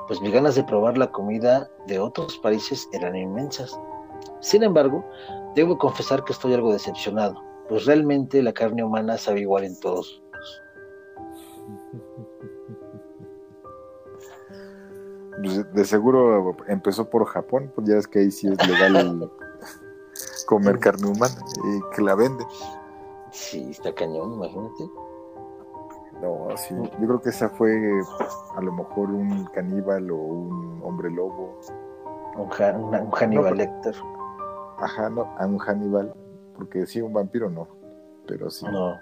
pues 0.09 0.21
mis 0.21 0.33
ganas 0.33 0.55
de 0.55 0.63
probar 0.63 0.97
la 0.97 1.11
comida 1.11 1.69
de 1.85 1.99
otros 1.99 2.39
países 2.39 2.89
eran 2.93 3.15
inmensas. 3.15 3.79
Sin 4.41 4.63
embargo, 4.63 5.05
debo 5.53 5.77
confesar 5.77 6.23
que 6.23 6.33
estoy 6.33 6.55
algo 6.55 6.73
decepcionado, 6.73 7.43
pues 7.69 7.85
realmente 7.85 8.41
la 8.41 8.51
carne 8.51 8.83
humana 8.83 9.19
sabe 9.19 9.41
igual 9.41 9.65
en 9.65 9.79
todos. 9.79 10.23
Pues, 15.43 15.73
de 15.73 15.85
seguro 15.85 16.57
empezó 16.67 17.07
por 17.07 17.25
Japón, 17.25 17.71
pues 17.75 17.87
ya 17.87 17.97
es 17.97 18.07
que 18.07 18.17
ahí 18.17 18.31
sí 18.31 18.47
es 18.47 18.67
legal 18.67 19.31
comer 20.47 20.79
carne 20.79 21.07
humana 21.07 21.37
y 21.65 21.95
que 21.95 22.01
la 22.01 22.15
venden. 22.15 22.47
Sí, 23.31 23.67
está 23.69 23.93
cañón, 23.93 24.33
imagínate. 24.33 24.89
No, 26.21 26.47
sí. 26.57 26.75
Yo 26.75 27.07
creo 27.07 27.21
que 27.21 27.29
esa 27.29 27.49
fue 27.49 27.71
a 28.55 28.61
lo 28.61 28.71
mejor 28.73 29.09
un 29.09 29.45
caníbal 29.53 30.11
o 30.11 30.15
un 30.15 30.81
hombre 30.83 31.09
lobo. 31.09 31.59
Un, 32.35 32.49
Hannibal 33.11 33.57
Lecter. 33.57 33.95
Ajá, 34.77 35.09
no, 35.09 35.33
a 35.37 35.45
un 35.45 35.57
Hannibal. 35.59 36.13
Porque 36.55 36.85
sí, 36.85 37.01
un 37.01 37.13
vampiro 37.13 37.49
no. 37.49 37.67
Pero 38.27 38.49
sí. 38.49 38.65
No. 38.69 38.95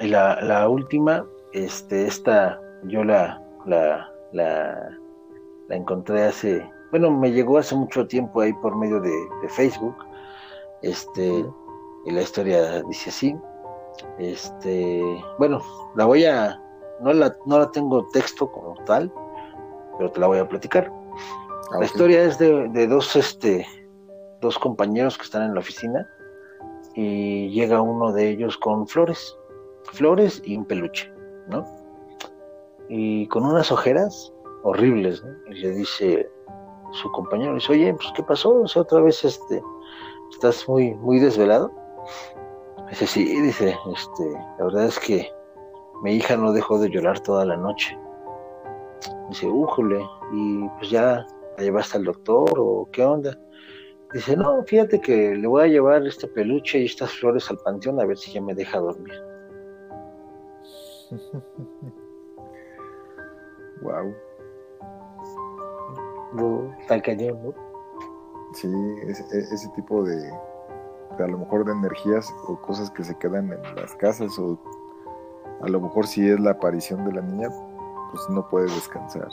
Y 0.00 0.08
la, 0.08 0.40
la 0.42 0.68
última, 0.68 1.26
este, 1.52 2.06
esta, 2.06 2.60
yo 2.84 3.04
la, 3.04 3.42
la, 3.64 4.10
la, 4.32 4.90
la 5.68 5.76
encontré 5.76 6.24
hace, 6.24 6.70
bueno, 6.90 7.10
me 7.10 7.32
llegó 7.32 7.58
hace 7.58 7.74
mucho 7.74 8.06
tiempo 8.06 8.40
ahí 8.40 8.52
por 8.54 8.76
medio 8.76 9.00
de, 9.00 9.14
de 9.42 9.48
Facebook. 9.48 9.96
Este, 10.82 11.44
y 12.04 12.10
la 12.10 12.22
historia 12.22 12.82
dice 12.82 13.10
así. 13.10 13.36
Este, 14.18 15.02
bueno, 15.38 15.60
la 15.94 16.04
voy 16.04 16.24
a, 16.24 16.60
no 17.00 17.12
la, 17.12 17.36
no 17.46 17.58
la 17.58 17.70
tengo 17.70 18.06
texto 18.08 18.50
como 18.50 18.74
tal, 18.84 19.12
pero 19.98 20.10
te 20.10 20.20
la 20.20 20.26
voy 20.26 20.38
a 20.38 20.48
platicar. 20.48 20.90
Ah, 21.72 21.78
la 21.80 21.84
historia 21.84 22.22
es 22.22 22.38
de, 22.38 22.68
de, 22.68 22.86
dos, 22.86 23.14
este, 23.16 23.66
dos 24.40 24.58
compañeros 24.58 25.16
que 25.16 25.24
están 25.24 25.42
en 25.42 25.54
la 25.54 25.60
oficina 25.60 26.08
y 26.94 27.50
llega 27.50 27.80
uno 27.80 28.12
de 28.12 28.30
ellos 28.30 28.56
con 28.56 28.86
flores, 28.86 29.36
flores 29.92 30.42
y 30.44 30.56
un 30.56 30.64
peluche, 30.64 31.12
¿no? 31.48 31.64
Y 32.88 33.26
con 33.28 33.44
unas 33.44 33.70
ojeras 33.70 34.32
horribles, 34.62 35.22
¿no? 35.22 35.52
Y 35.52 35.60
le 35.60 35.70
dice 35.70 36.30
su 36.92 37.10
compañero, 37.12 37.54
dice, 37.54 37.72
oye, 37.72 37.94
pues 37.94 38.08
¿qué 38.14 38.22
pasó? 38.22 38.62
O 38.62 38.68
sea, 38.68 38.82
otra 38.82 39.00
vez 39.00 39.24
este, 39.24 39.62
estás 40.32 40.66
muy, 40.68 40.94
muy 40.94 41.18
desvelado. 41.18 41.70
Dice, 42.90 43.06
sí, 43.06 43.40
dice, 43.40 43.76
este, 43.92 44.30
la 44.58 44.64
verdad 44.64 44.84
es 44.84 44.98
que 45.00 45.28
mi 46.02 46.14
hija 46.14 46.36
no 46.36 46.52
dejó 46.52 46.78
de 46.78 46.88
llorar 46.88 47.18
toda 47.20 47.44
la 47.44 47.56
noche. 47.56 47.98
Dice, 49.28 49.48
újole, 49.48 50.06
y 50.32 50.68
pues 50.78 50.90
ya 50.90 51.26
la 51.56 51.64
llevaste 51.64 51.98
al 51.98 52.04
doctor 52.04 52.52
o 52.56 52.88
qué 52.92 53.04
onda. 53.04 53.36
Dice, 54.12 54.36
no, 54.36 54.62
fíjate 54.62 55.00
que 55.00 55.34
le 55.34 55.46
voy 55.48 55.64
a 55.64 55.66
llevar 55.66 56.06
este 56.06 56.28
peluche 56.28 56.78
y 56.78 56.84
estas 56.84 57.10
flores 57.12 57.50
al 57.50 57.58
panteón 57.58 58.00
a 58.00 58.04
ver 58.04 58.16
si 58.16 58.32
ya 58.32 58.40
me 58.40 58.54
deja 58.54 58.78
dormir. 58.78 59.14
wow. 63.82 64.14
No, 66.34 66.72
tal 66.86 67.02
cañón, 67.02 67.42
¿no? 67.42 67.52
Sí, 68.54 68.68
ese, 69.08 69.24
ese 69.38 69.68
tipo 69.74 70.04
de, 70.04 70.30
a 71.18 71.26
lo 71.26 71.38
mejor 71.38 71.64
de 71.64 71.72
energías 71.72 72.32
o 72.46 72.60
cosas 72.60 72.90
que 72.90 73.04
se 73.04 73.16
quedan 73.18 73.52
en 73.52 73.76
las 73.76 73.94
casas 73.96 74.38
o 74.38 74.58
a 75.62 75.68
lo 75.68 75.80
mejor 75.80 76.06
si 76.06 76.28
es 76.28 76.38
la 76.38 76.52
aparición 76.52 77.04
de 77.04 77.12
la 77.12 77.22
niña, 77.22 77.48
pues 78.10 78.28
no 78.28 78.46
puede 78.48 78.66
descansar. 78.66 79.28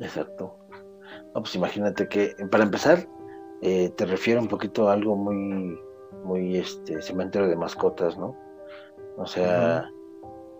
Exacto. 0.00 0.54
No, 1.34 1.42
pues 1.42 1.54
imagínate 1.54 2.08
que, 2.08 2.34
para 2.50 2.64
empezar, 2.64 3.08
eh, 3.62 3.90
te 3.90 4.06
refiero 4.06 4.40
un 4.40 4.48
poquito 4.48 4.88
a 4.88 4.92
algo 4.92 5.16
muy, 5.16 5.78
muy, 6.24 6.58
este, 6.58 7.00
cementerio 7.02 7.48
de 7.48 7.56
mascotas, 7.56 8.18
¿no? 8.18 8.36
O 9.16 9.26
sea, 9.26 9.90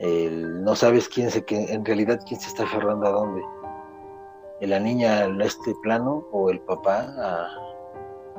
no 0.00 0.74
sabes 0.74 1.08
quién 1.08 1.30
se, 1.30 1.44
que, 1.44 1.72
en 1.72 1.84
realidad 1.84 2.20
quién 2.26 2.40
se 2.40 2.48
está 2.48 2.64
aferrando 2.64 3.06
a 3.06 3.10
dónde. 3.10 3.42
La 4.60 4.80
niña 4.80 5.20
a 5.20 5.44
este 5.44 5.74
plano 5.82 6.26
o 6.32 6.50
el 6.50 6.60
papá 6.60 7.06
a, 7.18 7.67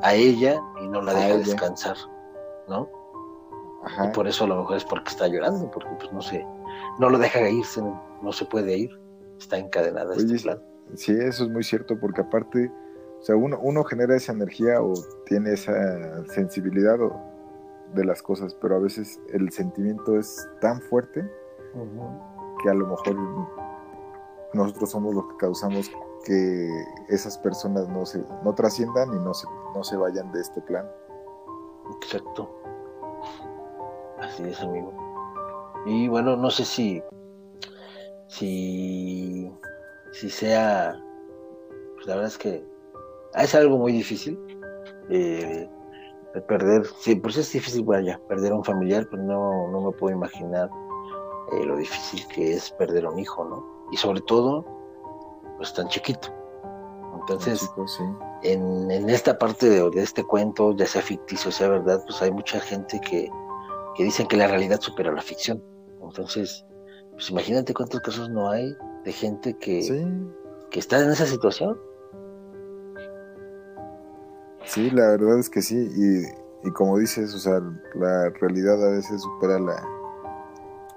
a 0.02 0.14
ella 0.14 0.62
y 0.82 0.88
no 0.88 1.02
la 1.02 1.14
deja 1.14 1.38
descansar, 1.38 1.98
¿no? 2.68 2.90
Y 4.04 4.08
por 4.10 4.28
eso 4.28 4.44
a 4.44 4.48
lo 4.48 4.58
mejor 4.58 4.78
es 4.78 4.86
porque 4.86 5.10
está 5.10 5.28
llorando, 5.28 5.70
porque 5.72 5.90
pues 6.00 6.12
no 6.12 6.22
sé, 6.22 6.46
no 7.00 7.10
lo 7.10 7.18
deja 7.18 7.50
irse, 7.50 7.82
no 8.22 8.32
se 8.32 8.46
puede 8.46 8.78
ir, 8.78 8.90
está 9.38 9.58
encadenada 9.58 10.16
este 10.16 10.40
plan. 10.40 10.62
Sí, 10.96 11.12
eso 11.14 11.46
es 11.46 11.50
muy 11.50 11.64
cierto, 11.64 11.98
porque 12.00 12.22
aparte, 12.22 12.72
o 13.20 13.24
sea, 13.24 13.36
uno, 13.36 13.58
uno 13.62 13.84
genera 13.84 14.16
esa 14.16 14.34
energía 14.34 14.82
o 14.82 14.94
tiene 15.26 15.54
esa 15.54 16.26
sensibilidad 16.28 16.98
de 17.94 18.06
las 18.06 18.22
cosas, 18.22 18.54
pero 18.56 18.76
a 18.76 18.80
veces 18.80 19.20
el 19.34 19.52
sentimiento 19.52 20.18
es 20.18 20.48
tan 20.62 20.82
fuerte 20.82 21.30
que 22.62 22.70
a 22.70 22.74
lo 22.74 22.88
mejor 22.88 23.16
nosotros 24.54 24.90
somos 24.90 25.16
los 25.16 25.26
que 25.28 25.38
causamos 25.38 25.92
que 26.26 26.70
esas 27.10 27.38
personas 27.38 27.88
no 27.88 28.06
se 28.06 28.24
no 28.44 28.54
trasciendan 28.54 29.14
y 29.14 29.20
no 29.20 29.34
se, 29.34 29.48
no 29.76 29.84
se 29.84 29.98
vayan 29.98 30.32
de 30.32 30.42
este 30.42 30.62
plan. 30.62 30.90
Exacto. 32.02 32.50
Así 34.20 34.44
es, 34.44 34.62
amigo. 34.62 34.94
Y 35.86 36.08
bueno, 36.08 36.36
no 36.36 36.50
sé 36.50 36.66
si 36.66 37.02
si 38.28 39.52
si 40.12 40.30
sea 40.30 41.02
pues 41.96 42.08
la 42.08 42.16
verdad 42.16 42.32
es 42.32 42.38
que 42.38 42.64
es 43.36 43.56
algo 43.56 43.78
muy 43.78 43.92
difícil 43.92 44.40
eh, 45.10 45.68
de 46.34 46.42
perder, 46.42 46.86
sí, 47.00 47.16
pues 47.16 47.38
es 47.38 47.52
difícil, 47.52 47.84
vaya, 47.84 48.20
perder 48.28 48.52
a 48.52 48.56
un 48.56 48.64
familiar, 48.64 49.08
pero 49.10 49.24
no, 49.24 49.68
no 49.72 49.82
me 49.82 49.92
puedo 49.98 50.16
imaginar 50.16 50.70
eh, 51.52 51.66
lo 51.66 51.76
difícil 51.78 52.26
que 52.28 52.54
es 52.54 52.72
perder 52.72 53.06
a 53.06 53.10
un 53.10 53.20
hijo, 53.20 53.44
¿no? 53.44 53.88
Y 53.92 53.98
sobre 53.98 54.22
todo 54.22 54.66
pues 55.60 55.74
tan 55.74 55.90
chiquito. 55.90 56.34
Entonces, 57.20 57.70
en, 58.44 59.10
esta 59.10 59.38
parte 59.38 59.70
de, 59.70 60.02
este 60.02 60.24
cuento, 60.24 60.76
ya 60.76 60.88
sea 60.88 61.02
ficticio, 61.02 61.52
sea 61.52 61.68
verdad, 61.68 62.02
pues 62.06 62.22
hay 62.22 62.32
mucha 62.32 62.60
gente 62.62 63.00
que, 63.02 63.30
que 63.96 64.04
dicen 64.04 64.26
que 64.28 64.38
la 64.38 64.48
realidad 64.48 64.80
supera 64.80 65.12
la 65.12 65.22
ficción. 65.22 65.62
Entonces, 66.02 66.66
pues 67.12 67.30
imagínate 67.30 67.74
cuántos 67.74 68.00
casos 68.00 68.30
no 68.30 68.50
hay 68.50 68.74
de 69.04 69.12
gente 69.12 69.56
que, 69.58 70.08
que 70.72 70.80
está 70.80 71.04
en 71.04 71.12
esa 71.12 71.26
situación. 71.26 71.78
Sí, 74.64 74.90
la 74.90 75.10
verdad 75.10 75.40
es 75.40 75.50
que 75.50 75.62
sí, 75.62 75.76
y, 75.76 76.68
y 76.68 76.72
como 76.72 76.98
dices, 76.98 77.36
o 77.36 77.40
sea, 77.40 77.60
la 77.96 78.30
realidad 78.40 78.82
a 78.88 78.92
veces 78.92 79.22
supera 79.22 79.60
la, 79.60 79.84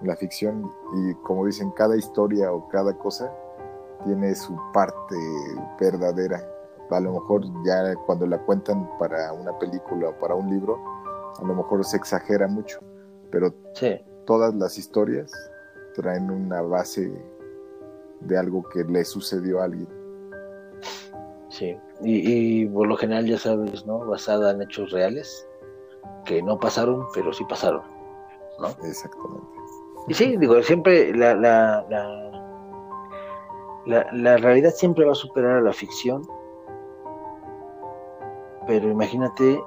la 0.03 0.17
ficción 0.17 0.71
y 0.95 1.15
como 1.25 1.47
dicen, 1.47 1.73
cada 1.73 1.97
historia 1.97 2.53
o 2.53 2.69
cada 2.69 2.97
cosa 2.97 3.31
tiene 4.05 4.35
su 4.35 4.57
parte 4.73 5.17
verdadera. 5.81 6.47
A 6.91 7.01
lo 7.01 7.13
mejor 7.13 7.45
ya 7.65 7.95
cuando 8.07 8.27
la 8.27 8.39
cuentan 8.39 8.89
para 8.99 9.33
una 9.33 9.59
película 9.59 10.11
o 10.11 10.19
para 10.19 10.35
un 10.35 10.51
libro, 10.51 10.79
a 11.39 11.45
lo 11.45 11.55
mejor 11.55 11.85
se 11.85 11.97
exagera 11.97 12.47
mucho, 12.47 12.81
pero 13.31 13.53
todas 14.27 14.55
las 14.55 14.77
historias 14.77 15.33
traen 15.95 16.31
una 16.31 16.61
base 16.63 17.11
de 18.21 18.39
algo 18.39 18.63
que 18.69 18.85
le 18.85 19.05
sucedió 19.05 19.61
a 19.61 19.65
alguien. 19.65 19.89
Sí, 21.49 21.77
y, 22.03 22.67
por 22.67 22.87
lo 22.89 22.97
general 22.97 23.27
ya 23.27 23.39
sabes, 23.39 23.85
¿no? 23.85 23.99
Basada 23.99 24.53
en 24.53 24.63
hechos 24.63 24.91
reales, 24.91 25.47
que 26.25 26.43
no 26.43 26.59
pasaron, 26.59 27.07
pero 27.15 27.33
sí 27.33 27.45
pasaron, 27.49 27.83
¿no? 28.59 28.69
Exactamente. 28.87 29.47
Y 30.09 30.15
sí, 30.15 30.37
digo, 30.37 30.63
siempre 30.63 31.15
la, 31.15 31.35
la 31.35 31.87
la, 31.89 32.32
realidad 33.87 34.71
siempre 34.71 35.05
va 35.05 35.13
a 35.13 35.17
superar 35.17 35.57
a 35.57 35.61
la 35.61 35.73
ficción, 35.73 36.23
pero 38.67 38.89
imagínate 38.89 39.61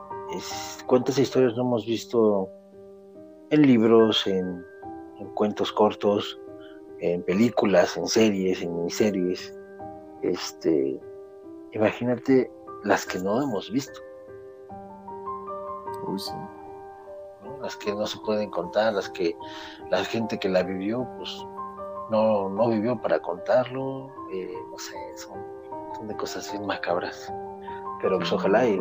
cuántas 0.86 1.18
historias 1.18 1.56
no 1.56 1.64
hemos 1.64 1.86
visto 1.86 2.50
en 3.50 3.62
libros, 3.62 4.26
en, 4.28 4.66
cuentos 5.34 5.72
cortos, 5.72 6.40
en 7.00 7.24
películas, 7.24 7.98
en 7.98 8.08
series, 8.08 8.62
en 8.62 8.76
miniseries. 8.76 9.54
Este, 10.22 11.00
imagínate 11.74 12.52
las 12.84 13.06
que 13.06 13.20
no 13.20 13.42
hemos 13.42 13.72
visto. 13.72 14.00
Las 17.62 17.76
que 17.78 17.94
no 17.94 18.06
se 18.06 18.18
pueden 18.20 18.50
contar, 18.50 18.94
las 18.94 19.10
que 19.10 19.36
la 19.90 20.04
gente 20.06 20.38
que 20.38 20.50
la 20.50 20.64
vivió, 20.64 21.08
pues 21.18 21.46
no, 22.10 22.50
no 22.50 22.70
vivió 22.70 23.00
para 23.02 23.20
contarlo, 23.20 24.12
eh, 24.32 24.54
no 24.72 24.78
sé, 24.78 24.96
son, 25.18 26.08
de 26.08 26.16
cosas 26.16 26.52
bien 26.52 26.66
macabras. 26.66 27.32
Pero 28.02 28.18
pues 28.20 28.32
ojalá 28.32 28.68
y 28.68 28.80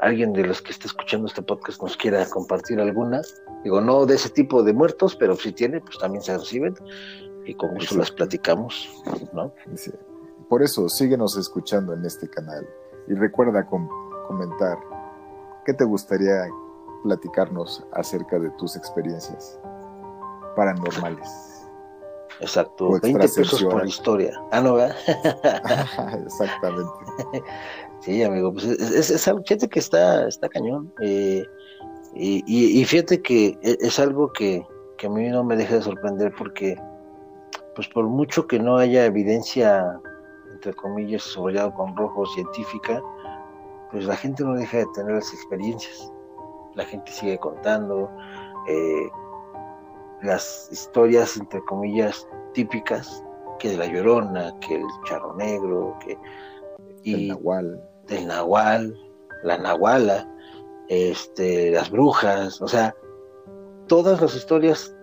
alguien 0.00 0.32
de 0.32 0.44
los 0.44 0.60
que 0.60 0.72
esté 0.72 0.86
escuchando 0.88 1.26
este 1.26 1.42
podcast 1.42 1.80
nos 1.82 1.96
quiera 1.96 2.26
compartir 2.28 2.80
alguna. 2.80 3.22
Digo, 3.62 3.80
no 3.80 4.04
de 4.06 4.16
ese 4.16 4.30
tipo 4.30 4.62
de 4.62 4.72
muertos, 4.72 5.16
pero 5.16 5.36
si 5.36 5.52
tiene, 5.52 5.80
pues 5.80 5.98
también 5.98 6.22
se 6.22 6.36
reciben 6.36 6.74
y 7.46 7.54
con 7.54 7.74
gusto 7.74 7.96
las 7.96 8.10
platicamos, 8.10 8.90
¿no? 9.32 9.52
Por 10.48 10.62
eso, 10.62 10.88
síguenos 10.88 11.36
escuchando 11.36 11.94
en 11.94 12.04
este 12.04 12.28
canal 12.28 12.66
y 13.08 13.14
recuerda 13.14 13.66
comentar 13.66 14.78
qué 15.64 15.72
te 15.72 15.84
gustaría 15.84 16.48
platicarnos 17.02 17.84
acerca 17.92 18.38
de 18.38 18.50
tus 18.50 18.76
experiencias 18.76 19.58
paranormales. 20.56 21.55
Exacto, 22.40 22.90
20 23.00 23.18
pesos 23.18 23.64
por 23.64 23.86
historia. 23.86 24.38
Ah, 24.52 24.60
no, 24.60 24.74
¿verdad? 24.74 24.96
Exactamente. 26.24 26.92
sí, 28.00 28.22
amigo, 28.22 28.52
pues 28.52 28.64
es, 28.66 29.10
es, 29.10 29.28
algo, 29.28 29.42
fíjate 29.44 29.68
que 29.68 29.78
está, 29.78 30.28
está 30.28 30.48
cañón. 30.48 30.92
Eh, 31.00 31.44
y, 32.14 32.42
y, 32.80 32.84
fíjate 32.84 33.20
que 33.22 33.58
e, 33.62 33.78
es, 33.80 33.98
algo 33.98 34.32
que, 34.32 34.66
que 34.96 35.06
a 35.06 35.10
mí 35.10 35.28
no 35.28 35.44
me 35.44 35.56
deja 35.56 35.76
de 35.76 35.82
sorprender 35.82 36.32
porque, 36.36 36.76
pues 37.74 37.88
por 37.88 38.04
mucho 38.04 38.46
que 38.46 38.58
no 38.58 38.76
haya 38.76 39.04
evidencia, 39.04 39.98
entre 40.52 40.74
comillas, 40.74 41.22
subrayado 41.22 41.72
con 41.74 41.96
rojo 41.96 42.26
científica, 42.26 43.02
pues 43.90 44.04
la 44.04 44.16
gente 44.16 44.44
no 44.44 44.54
deja 44.54 44.78
de 44.78 44.86
tener 44.94 45.14
las 45.14 45.32
experiencias. 45.32 46.12
La 46.74 46.84
gente 46.84 47.10
sigue 47.10 47.38
contando 47.38 48.10
eh, 48.68 49.08
las 50.26 50.68
historias, 50.70 51.36
entre 51.36 51.60
comillas, 51.64 52.28
típicas, 52.52 53.22
que 53.58 53.70
de 53.70 53.76
la 53.76 53.86
llorona, 53.86 54.54
que 54.60 54.76
el 54.76 54.86
charro 55.04 55.34
negro, 55.36 55.96
que 56.04 56.18
y 57.02 57.14
el 57.14 57.28
nahual. 57.28 57.88
del 58.06 58.26
nahual, 58.26 58.96
la 59.42 59.58
nahuala, 59.58 60.28
este, 60.88 61.70
las 61.70 61.90
brujas, 61.90 62.60
o 62.60 62.68
sea, 62.68 62.94
todas 63.86 64.20
las 64.20 64.34
historias, 64.34 64.94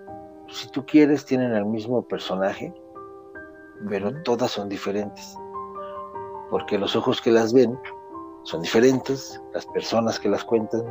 si 0.50 0.68
tú 0.70 0.86
quieres, 0.86 1.26
tienen 1.26 1.54
el 1.54 1.66
mismo 1.66 2.06
personaje, 2.08 2.74
pero 3.90 4.14
todas 4.24 4.52
son 4.52 4.70
diferentes, 4.70 5.36
porque 6.50 6.78
los 6.78 6.96
ojos 6.96 7.22
que 7.22 7.32
las 7.32 7.54
ven 7.54 7.78
son 8.44 8.62
diferentes, 8.62 9.42
las 9.54 9.66
personas 9.68 10.20
que 10.20 10.30
las 10.30 10.44
cuentan 10.44 10.84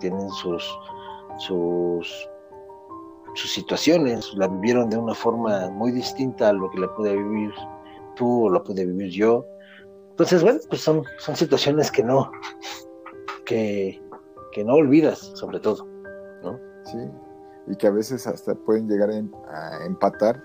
tienen 0.00 0.28
sus, 0.30 0.78
sus, 1.38 2.28
sus 3.38 3.52
situaciones, 3.52 4.34
la 4.34 4.48
vivieron 4.48 4.90
de 4.90 4.96
una 4.96 5.14
forma 5.14 5.70
muy 5.70 5.92
distinta 5.92 6.48
a 6.48 6.52
lo 6.52 6.68
que 6.70 6.80
la 6.80 6.92
pude 6.94 7.16
vivir 7.16 7.52
tú 8.16 8.46
o 8.46 8.50
la 8.50 8.62
pude 8.62 8.84
vivir 8.84 9.12
yo. 9.12 9.46
Entonces, 10.10 10.42
bueno, 10.42 10.58
pues 10.68 10.82
son, 10.82 11.04
son 11.18 11.36
situaciones 11.36 11.92
que 11.92 12.02
no, 12.02 12.32
que, 13.46 14.02
que 14.50 14.64
no 14.64 14.74
olvidas, 14.74 15.30
sobre 15.34 15.60
todo, 15.60 15.86
¿no? 16.42 16.58
Sí, 16.84 16.98
y 17.68 17.76
que 17.76 17.86
a 17.86 17.92
veces 17.92 18.26
hasta 18.26 18.56
pueden 18.56 18.88
llegar 18.88 19.10
a 19.10 19.86
empatar 19.86 20.42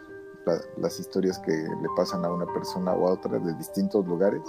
las 0.78 1.00
historias 1.00 1.40
que 1.40 1.52
le 1.52 1.90
pasan 1.96 2.24
a 2.26 2.32
una 2.32 2.46
persona 2.54 2.94
o 2.94 3.08
a 3.08 3.14
otra 3.14 3.40
de 3.40 3.56
distintos 3.56 4.06
lugares 4.06 4.42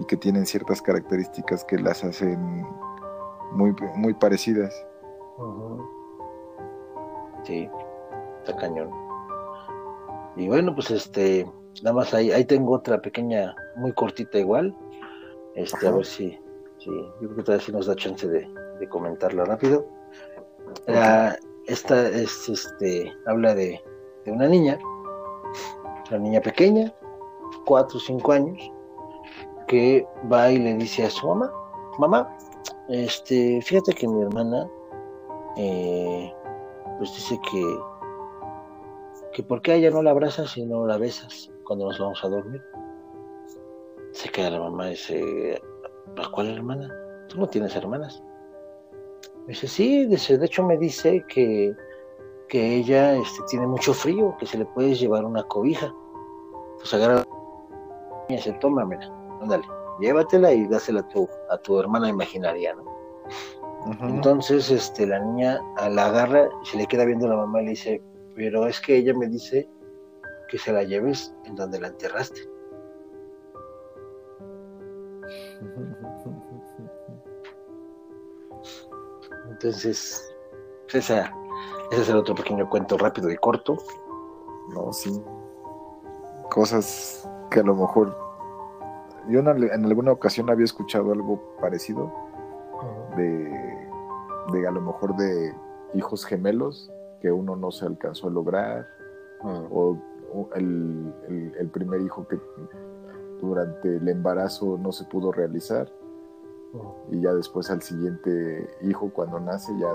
y 0.00 0.04
que 0.04 0.16
tienen 0.16 0.44
ciertas 0.44 0.82
características 0.82 1.64
que 1.64 1.78
las 1.78 2.04
hacen 2.04 2.66
muy, 3.52 3.74
muy 3.94 4.12
parecidas. 4.12 4.74
Sí, 7.46 7.68
está 8.40 8.56
cañón. 8.56 8.90
Y 10.36 10.48
bueno, 10.48 10.74
pues 10.74 10.90
este, 10.90 11.46
nada 11.82 11.94
más 11.94 12.12
ahí, 12.12 12.30
ahí 12.32 12.44
tengo 12.44 12.72
otra 12.72 13.00
pequeña, 13.00 13.54
muy 13.76 13.92
cortita 13.92 14.38
igual. 14.38 14.74
Este, 15.54 15.86
a 15.86 15.92
ver 15.92 16.04
si, 16.04 16.38
si, 16.78 16.90
yo 16.90 17.28
creo 17.28 17.36
que 17.36 17.42
todavía 17.42 17.64
sí 17.64 17.72
nos 17.72 17.86
da 17.86 17.94
chance 17.94 18.26
de, 18.28 18.46
de 18.78 18.88
comentarla 18.88 19.44
rápido. 19.44 19.86
esta 21.66 22.08
es, 22.08 22.48
este, 22.48 23.12
habla 23.26 23.54
de, 23.54 23.80
de 24.24 24.32
una 24.32 24.48
niña, 24.48 24.78
una 26.10 26.18
niña 26.18 26.40
pequeña, 26.40 26.92
cuatro 27.64 27.96
o 27.96 28.00
cinco 28.00 28.32
años, 28.32 28.70
que 29.66 30.06
va 30.30 30.50
y 30.50 30.58
le 30.58 30.74
dice 30.74 31.04
a 31.04 31.10
su 31.10 31.26
mamá, 31.26 31.52
mamá, 31.98 32.36
este, 32.88 33.60
fíjate 33.62 33.92
que 33.92 34.06
mi 34.06 34.22
hermana, 34.22 34.68
eh, 35.56 36.32
pues 36.98 37.14
dice 37.14 37.38
que, 37.50 37.78
que 39.32 39.42
por 39.42 39.62
qué 39.62 39.72
a 39.72 39.74
ella 39.76 39.90
no 39.90 40.02
la 40.02 40.10
abrazas 40.10 40.56
y 40.56 40.64
no 40.64 40.86
la 40.86 40.98
besas 40.98 41.50
cuando 41.64 41.86
nos 41.86 41.98
vamos 41.98 42.22
a 42.24 42.28
dormir. 42.28 42.62
Se 44.12 44.28
queda 44.30 44.50
la 44.50 44.60
mamá 44.60 44.88
y 44.88 44.90
dice, 44.90 45.62
¿a 46.16 46.30
cuál 46.30 46.50
hermana? 46.50 46.90
Tú 47.28 47.38
no 47.38 47.48
tienes 47.48 47.76
hermanas. 47.76 48.22
Dice, 49.46 49.68
sí, 49.68 50.06
dice, 50.06 50.38
de 50.38 50.46
hecho 50.46 50.62
me 50.64 50.76
dice 50.76 51.24
que, 51.28 51.74
que 52.48 52.76
ella 52.76 53.14
este, 53.14 53.42
tiene 53.48 53.66
mucho 53.66 53.92
frío, 53.94 54.36
que 54.38 54.46
se 54.46 54.58
le 54.58 54.64
puede 54.64 54.94
llevar 54.94 55.24
una 55.24 55.42
cobija. 55.44 55.94
Pues 56.78 56.92
agarra 56.94 57.24
y 58.28 58.36
dice, 58.36 58.52
tómamela 58.54 59.16
ándale, 59.40 59.64
llévatela 60.00 60.52
y 60.52 60.66
dásela 60.66 61.00
a 61.00 61.08
tu, 61.08 61.28
a 61.50 61.58
tu 61.58 61.78
hermana 61.78 62.08
imaginaria, 62.08 62.74
¿no? 62.74 62.84
Entonces, 64.00 64.70
este, 64.70 65.06
la 65.06 65.20
niña 65.20 65.60
la 65.90 66.06
agarra, 66.06 66.48
se 66.64 66.76
le 66.76 66.86
queda 66.86 67.04
viendo 67.04 67.26
a 67.26 67.30
la 67.30 67.36
mamá 67.36 67.62
y 67.62 67.64
le 67.64 67.70
dice, 67.70 68.02
pero 68.34 68.66
es 68.66 68.80
que 68.80 68.96
ella 68.96 69.14
me 69.14 69.26
dice 69.28 69.68
que 70.48 70.58
se 70.58 70.72
la 70.72 70.82
lleves 70.82 71.34
en 71.44 71.54
donde 71.54 71.80
la 71.80 71.88
enterraste. 71.88 72.40
Entonces, 79.50 80.34
esa, 80.92 81.32
ese 81.90 82.02
es 82.02 82.08
el 82.08 82.16
otro 82.16 82.34
pequeño 82.34 82.68
cuento 82.68 82.98
rápido 82.98 83.30
y 83.30 83.36
corto. 83.36 83.78
No, 84.74 84.92
sí. 84.92 85.22
Cosas 86.50 87.28
que 87.50 87.60
a 87.60 87.62
lo 87.62 87.74
mejor 87.74 88.16
yo 89.28 89.40
en, 89.40 89.48
alguna 89.84 90.12
ocasión 90.12 90.50
había 90.50 90.64
escuchado 90.64 91.12
algo 91.12 91.40
parecido 91.60 92.12
de, 93.16 93.75
de, 94.52 94.66
a 94.66 94.70
lo 94.70 94.80
mejor 94.80 95.16
de 95.16 95.54
hijos 95.94 96.24
gemelos 96.24 96.90
que 97.20 97.30
uno 97.30 97.56
no 97.56 97.70
se 97.70 97.86
alcanzó 97.86 98.28
a 98.28 98.30
lograr 98.30 98.86
o, 99.70 99.96
el, 100.54 101.12
el, 101.58 101.68
primer 101.68 102.00
hijo 102.00 102.26
que 102.26 102.38
durante 103.40 103.96
el 103.96 104.08
embarazo 104.08 104.78
no 104.78 104.92
se 104.92 105.04
pudo 105.04 105.32
realizar 105.32 105.90
y 107.10 107.20
ya 107.20 107.32
después 107.32 107.70
al 107.70 107.80
siguiente 107.80 108.68
hijo 108.82 109.10
cuando 109.10 109.40
nace 109.40 109.72
ya 109.78 109.88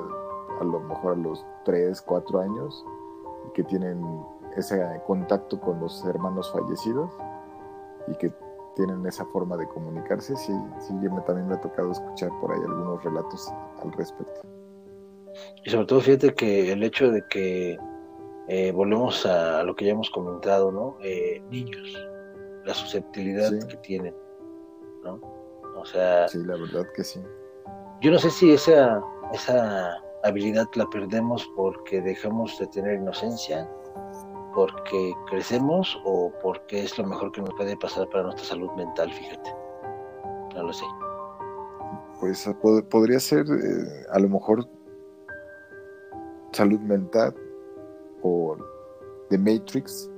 a 0.60 0.64
lo 0.64 0.80
mejor 0.80 1.14
a 1.14 1.16
los 1.16 1.46
3, 1.66 2.02
4 2.02 2.40
años 2.40 2.86
que 3.54 3.64
tienen 3.64 4.02
ese 4.56 4.82
contacto 5.06 5.60
con 5.60 5.80
los 5.80 6.04
hermanos 6.06 6.52
fallecidos 6.52 7.12
y 8.08 8.16
que 8.16 8.32
tienen 8.76 9.06
esa 9.06 9.26
forma 9.26 9.58
de 9.58 9.68
comunicarse, 9.68 10.36
sí, 10.36 10.54
sí, 10.80 10.94
yo 11.02 11.10
también 11.22 11.48
me 11.48 11.56
ha 11.56 11.62
tocado 11.62 11.92
escuchar 11.92 12.30
por 12.40 12.52
ahí 12.52 12.60
algunos 12.60 13.04
relatos 13.04 13.52
al 13.84 13.92
respecto. 13.94 14.42
Y 15.66 15.70
sobre 15.70 15.86
todo, 15.86 16.02
fíjate 16.02 16.34
que 16.34 16.72
el 16.72 16.84
hecho 16.84 17.12
de 17.12 17.24
que 17.30 17.78
eh, 18.48 18.72
volvemos 18.72 19.26
a 19.26 19.64
lo 19.64 19.76
que 19.76 19.86
ya 19.86 19.92
hemos 19.92 20.10
comentado, 20.10 20.72
¿no? 20.72 20.98
Eh, 21.02 21.42
niños, 21.50 21.94
la 22.66 22.74
susceptibilidad 22.74 23.52
que 23.68 23.78
tienen, 23.78 24.16
¿no? 25.04 25.20
O 25.78 25.86
sea... 25.86 26.28
Sí, 26.28 26.40
la 26.44 26.56
verdad 26.56 26.86
que 26.96 27.04
sí. 27.04 27.22
Yo 28.02 28.12
no 28.12 28.20
sé 28.20 28.30
si 28.30 28.52
esa, 28.52 29.02
esa 29.34 29.98
habilidad 30.24 30.68
la 30.76 30.90
perdemos 30.90 31.50
porque 31.56 32.02
dejamos 32.02 32.58
de 32.60 32.68
tener 32.68 32.96
inocencia 32.96 33.70
porque 34.54 35.14
crecemos 35.30 36.00
o 36.06 36.32
porque 36.42 36.84
es 36.84 36.98
lo 36.98 37.06
mejor 37.06 37.32
que 37.32 37.42
nos 37.42 37.54
puede 37.54 37.78
pasar 37.78 38.10
para 38.10 38.24
nuestra 38.24 38.46
salud 38.46 38.72
mental, 38.72 39.12
fíjate. 39.12 39.56
No 40.56 40.64
lo 40.64 40.74
sé. 40.74 40.86
Pues 42.20 42.48
podría 42.90 43.20
ser 43.20 43.46
eh, 43.48 44.06
a 44.12 44.20
lo 44.20 44.30
mejor 44.30 44.68
salud 46.52 46.80
mental 46.82 47.34
o 48.22 48.56
The 49.30 49.38
Matrix. 49.38 50.10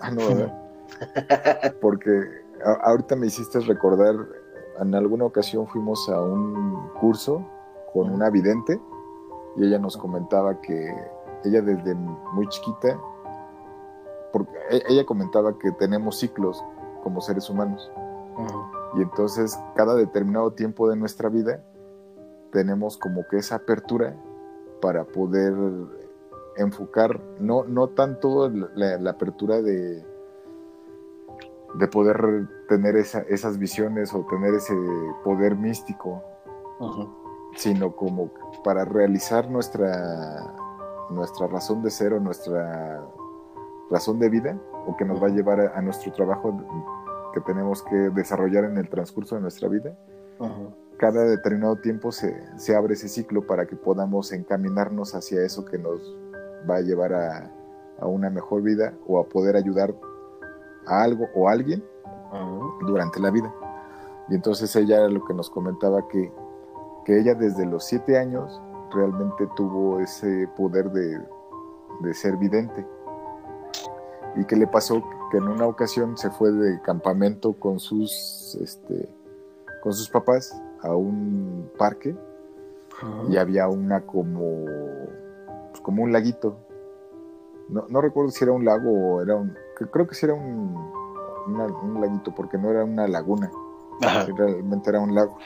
Ah, 0.00 0.10
no, 0.10 0.22
porque 1.80 2.10
ahorita 2.84 3.16
me 3.16 3.26
hiciste 3.26 3.60
recordar, 3.60 4.14
en 4.80 4.94
alguna 4.94 5.26
ocasión 5.26 5.66
fuimos 5.66 6.08
a 6.08 6.20
un 6.22 6.88
curso 7.00 7.44
con 7.92 8.10
una 8.10 8.30
vidente 8.30 8.80
y 9.56 9.66
ella 9.66 9.78
nos 9.78 9.96
comentaba 9.96 10.58
que 10.60 10.94
ella 11.44 11.60
desde 11.60 11.94
muy 11.94 12.48
chiquita 12.48 12.98
porque 14.32 14.56
e, 14.70 14.82
ella 14.88 15.04
comentaba 15.04 15.58
que 15.58 15.70
tenemos 15.72 16.18
ciclos 16.18 16.62
como 17.02 17.20
seres 17.20 17.48
humanos. 17.50 17.90
Y 18.96 19.02
entonces 19.02 19.58
cada 19.74 19.94
determinado 19.94 20.52
tiempo 20.52 20.88
de 20.88 20.96
nuestra 20.96 21.28
vida 21.28 21.62
tenemos 22.52 22.96
como 22.96 23.26
que 23.28 23.36
esa 23.36 23.56
apertura 23.56 24.16
para 24.80 25.04
poder 25.04 25.54
enfocar, 26.56 27.20
no, 27.38 27.64
no 27.64 27.88
tanto 27.88 28.48
la, 28.48 29.10
apertura 29.10 29.62
de, 29.62 30.04
de 31.74 31.88
poder 31.88 32.48
tener 32.68 32.96
esas 32.96 33.58
visiones 33.58 34.12
o 34.14 34.26
tener 34.26 34.54
ese 34.54 34.74
poder 35.24 35.56
místico, 35.56 36.22
sino 37.56 37.94
como 37.94 38.30
para 38.64 38.84
realizar 38.84 39.50
nuestra, 39.50 40.54
nuestra 41.10 41.46
razón 41.46 41.82
de 41.82 41.90
ser 41.90 42.14
o 42.14 42.20
nuestra 42.20 43.04
razón 43.90 44.18
de 44.18 44.28
vida 44.28 44.58
o 44.86 44.96
que 44.96 45.04
nos 45.04 45.22
va 45.22 45.26
a 45.26 45.30
llevar 45.30 45.60
a, 45.74 45.82
nuestro 45.82 46.12
trabajo 46.12 46.56
que 47.34 47.40
tenemos 47.40 47.82
que 47.82 47.96
desarrollar 47.96 48.64
en 48.64 48.78
el 48.78 48.88
transcurso 48.88 49.34
de 49.34 49.42
nuestra 49.42 49.68
vida. 49.68 49.96
Cada 50.96 51.24
determinado 51.24 51.76
tiempo 51.76 52.12
se, 52.12 52.34
se, 52.58 52.76
abre 52.76 52.94
ese 52.94 53.08
ciclo 53.08 53.46
para 53.46 53.66
que 53.66 53.76
podamos 53.76 54.32
encaminarnos 54.32 55.14
hacia 55.14 55.44
eso 55.44 55.64
que 55.64 55.78
nos 55.78 56.00
va 56.68 56.76
a 56.76 56.80
llevar 56.80 57.12
a, 57.12 57.50
a 57.98 58.06
una 58.06 58.30
mejor 58.30 58.62
vida 58.62 58.94
o 59.06 59.18
a 59.18 59.24
poder 59.24 59.56
ayudar 59.56 59.94
a 60.86 61.02
algo 61.02 61.28
o 61.34 61.48
a 61.48 61.52
alguien 61.52 61.84
durante 62.86 63.20
la 63.20 63.30
vida. 63.30 63.52
Y 64.28 64.34
entonces 64.34 64.74
ella 64.76 64.98
era 64.98 65.08
lo 65.08 65.24
que 65.24 65.34
nos 65.34 65.50
comentaba 65.50 66.06
que, 66.08 66.32
que 67.04 67.18
ella 67.18 67.34
desde 67.34 67.66
los 67.66 67.84
siete 67.84 68.18
años 68.18 68.60
realmente 68.94 69.48
tuvo 69.56 70.00
ese 70.00 70.48
poder 70.56 70.90
de 70.90 71.20
de 72.00 72.14
ser 72.14 72.36
vidente. 72.36 72.86
Y 74.36 74.44
que 74.44 74.56
le 74.56 74.66
pasó 74.66 75.02
que 75.30 75.38
en 75.38 75.48
una 75.48 75.66
ocasión 75.66 76.16
se 76.16 76.30
fue 76.30 76.52
de 76.52 76.80
campamento 76.82 77.52
con 77.52 77.78
sus, 77.78 78.56
este, 78.60 79.08
con 79.82 79.92
sus 79.92 80.08
papás 80.08 80.60
a 80.82 80.94
un 80.94 81.70
parque 81.78 82.16
y 83.28 83.36
había 83.36 83.68
una 83.68 84.02
como, 84.02 84.64
pues 85.70 85.80
como 85.82 86.02
un 86.02 86.12
laguito. 86.12 86.56
No, 87.68 87.86
no, 87.88 88.00
recuerdo 88.00 88.30
si 88.30 88.44
era 88.44 88.52
un 88.52 88.64
lago 88.64 88.90
o 88.90 89.22
era 89.22 89.36
un, 89.36 89.56
creo 89.90 90.06
que 90.06 90.14
sí 90.14 90.26
era 90.26 90.34
un, 90.34 90.74
un 91.46 92.00
laguito 92.00 92.34
porque 92.34 92.58
no 92.58 92.70
era 92.70 92.84
una 92.84 93.06
laguna, 93.06 93.50
realmente 94.36 94.90
era 94.90 95.00
un 95.00 95.14
lago. 95.14 95.38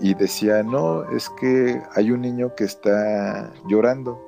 Y 0.00 0.14
decía, 0.14 0.62
no, 0.62 1.04
es 1.10 1.28
que 1.30 1.80
hay 1.94 2.10
un 2.10 2.22
niño 2.22 2.54
que 2.56 2.64
está 2.64 3.52
llorando. 3.68 4.20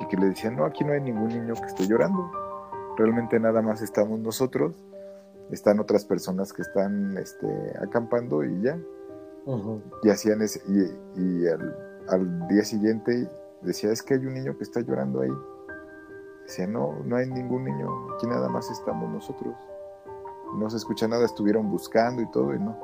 Y 0.00 0.06
que 0.06 0.16
le 0.16 0.30
decía, 0.30 0.50
no, 0.50 0.64
aquí 0.64 0.82
no 0.82 0.92
hay 0.92 1.00
ningún 1.00 1.28
niño 1.28 1.54
que 1.54 1.66
esté 1.66 1.86
llorando. 1.86 2.30
Realmente 2.96 3.38
nada 3.40 3.62
más 3.62 3.82
estamos 3.82 4.20
nosotros. 4.20 4.74
Están 5.50 5.80
otras 5.80 6.04
personas 6.04 6.52
que 6.52 6.62
están 6.62 7.16
este, 7.18 7.48
acampando 7.80 8.44
y 8.44 8.62
ya. 8.62 8.78
Y 10.02 10.10
hacían 10.10 10.42
ese, 10.42 10.60
y, 11.16 11.46
al, 11.46 12.48
día 12.48 12.64
siguiente 12.64 13.28
decía, 13.62 13.90
es 13.90 14.02
que 14.02 14.14
hay 14.14 14.26
un 14.26 14.34
niño 14.34 14.56
que 14.56 14.64
está 14.64 14.80
llorando 14.80 15.22
ahí. 15.22 15.32
Decía, 16.46 16.66
no, 16.66 16.98
no 17.04 17.16
hay 17.16 17.28
ningún 17.28 17.64
niño, 17.64 18.14
aquí 18.14 18.26
nada 18.26 18.48
más 18.48 18.70
estamos 18.70 19.10
nosotros. 19.10 19.54
No 20.56 20.68
se 20.68 20.76
escucha 20.76 21.08
nada, 21.08 21.24
estuvieron 21.24 21.70
buscando 21.70 22.22
y 22.22 22.30
todo 22.30 22.54
y 22.54 22.58
no. 22.58 22.76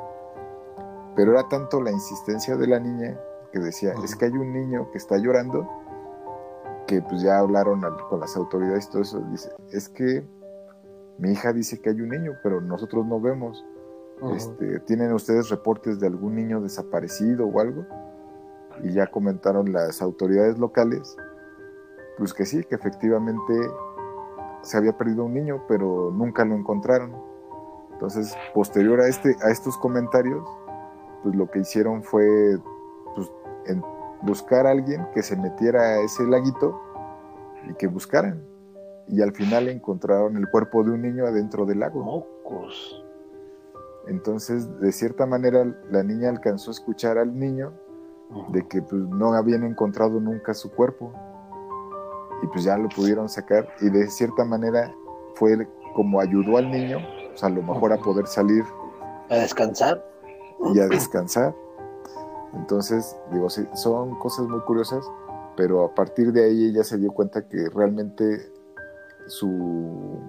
Pero 1.14 1.32
era 1.32 1.48
tanto 1.48 1.80
la 1.80 1.90
insistencia 1.90 2.56
de 2.56 2.66
la 2.66 2.78
niña 2.78 3.18
que 3.52 3.58
decía, 3.58 3.94
es 4.04 4.14
que 4.16 4.26
hay 4.26 4.32
un 4.32 4.52
niño 4.52 4.90
que 4.92 4.98
está 4.98 5.18
llorando, 5.18 5.68
que 6.86 7.02
pues 7.02 7.22
ya 7.22 7.38
hablaron 7.38 7.82
con 8.08 8.20
las 8.20 8.36
autoridades 8.36 8.86
y 8.86 8.90
todo 8.90 9.02
eso. 9.02 9.20
Dice, 9.30 9.50
es 9.72 9.88
que 9.88 10.24
mi 11.18 11.32
hija 11.32 11.52
dice 11.52 11.80
que 11.80 11.90
hay 11.90 12.00
un 12.00 12.10
niño, 12.10 12.32
pero 12.42 12.60
nosotros 12.60 13.06
no 13.06 13.20
vemos. 13.20 13.64
Este, 14.34 14.80
¿Tienen 14.80 15.12
ustedes 15.12 15.50
reportes 15.50 16.00
de 16.00 16.06
algún 16.06 16.36
niño 16.36 16.60
desaparecido 16.60 17.46
o 17.46 17.60
algo? 17.60 17.84
Y 18.82 18.92
ya 18.92 19.06
comentaron 19.06 19.72
las 19.72 20.00
autoridades 20.00 20.58
locales, 20.58 21.16
pues 22.18 22.32
que 22.32 22.46
sí, 22.46 22.64
que 22.64 22.74
efectivamente 22.74 23.52
se 24.62 24.76
había 24.76 24.96
perdido 24.96 25.24
un 25.24 25.34
niño, 25.34 25.62
pero 25.68 26.10
nunca 26.10 26.44
lo 26.44 26.54
encontraron. 26.54 27.14
Entonces, 27.92 28.36
posterior 28.54 29.00
a, 29.00 29.08
este, 29.08 29.36
a 29.42 29.50
estos 29.50 29.76
comentarios, 29.78 30.46
pues 31.22 31.34
lo 31.34 31.50
que 31.50 31.60
hicieron 31.60 32.02
fue 32.02 32.58
pues, 33.14 33.30
buscar 34.26 34.66
a 34.66 34.72
alguien 34.72 35.06
que 35.14 35.22
se 35.22 35.36
metiera 35.36 35.80
a 35.82 36.00
ese 36.02 36.24
laguito 36.24 36.80
y 37.70 37.74
que 37.74 37.86
buscaran. 37.86 38.42
Y 39.08 39.22
al 39.22 39.32
final 39.32 39.68
encontraron 39.68 40.36
el 40.36 40.48
cuerpo 40.50 40.82
de 40.82 40.90
un 40.90 41.02
niño 41.02 41.26
adentro 41.26 41.64
del 41.64 41.80
lago. 41.80 42.02
Mocos. 42.02 43.02
Entonces, 44.08 44.80
de 44.80 44.92
cierta 44.92 45.26
manera, 45.26 45.64
la 45.90 46.02
niña 46.02 46.28
alcanzó 46.28 46.70
a 46.70 46.74
escuchar 46.74 47.18
al 47.18 47.38
niño 47.38 47.72
de 48.48 48.66
que 48.66 48.82
pues, 48.82 49.02
no 49.02 49.34
habían 49.34 49.64
encontrado 49.64 50.20
nunca 50.20 50.54
su 50.54 50.70
cuerpo. 50.70 51.12
Y 52.42 52.46
pues 52.48 52.64
ya 52.64 52.76
lo 52.76 52.88
pudieron 52.88 53.28
sacar. 53.28 53.68
Y 53.80 53.88
de 53.90 54.08
cierta 54.08 54.44
manera 54.44 54.92
fue 55.34 55.68
como 55.94 56.20
ayudó 56.20 56.58
al 56.58 56.70
niño, 56.70 56.98
pues, 57.28 57.42
a 57.42 57.48
lo 57.48 57.62
mejor 57.62 57.92
a 57.92 57.96
poder 57.96 58.26
salir. 58.26 58.64
A 59.30 59.36
descansar. 59.36 60.04
Y 60.74 60.80
a 60.80 60.88
descansar. 60.88 61.54
Entonces, 62.54 63.16
digo, 63.32 63.50
sí, 63.50 63.66
son 63.74 64.18
cosas 64.18 64.46
muy 64.46 64.60
curiosas, 64.60 65.04
pero 65.56 65.84
a 65.84 65.94
partir 65.94 66.32
de 66.32 66.44
ahí 66.44 66.66
ella 66.66 66.84
se 66.84 66.98
dio 66.98 67.12
cuenta 67.12 67.46
que 67.48 67.68
realmente 67.70 68.52
su 69.26 70.20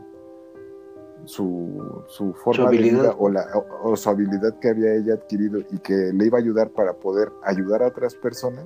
su, 1.26 2.03
su 2.07 2.34
forma 2.34 2.70
de 2.70 2.78
vida 2.78 3.15
o, 3.18 3.30
la, 3.30 3.45
o, 3.84 3.95
su 3.95 4.09
habilidad 4.09 4.57
que 4.59 4.70
había 4.70 4.93
ella 4.93 5.15
adquirido 5.15 5.59
y 5.72 5.80
que 5.80 6.11
le 6.13 6.26
iba 6.26 6.38
a 6.38 6.41
ayudar 6.41 6.70
para 6.70 6.93
poder 6.93 7.32
ayudar 7.43 7.84
a 7.84 7.88
otras 7.88 8.15
personas, 8.15 8.65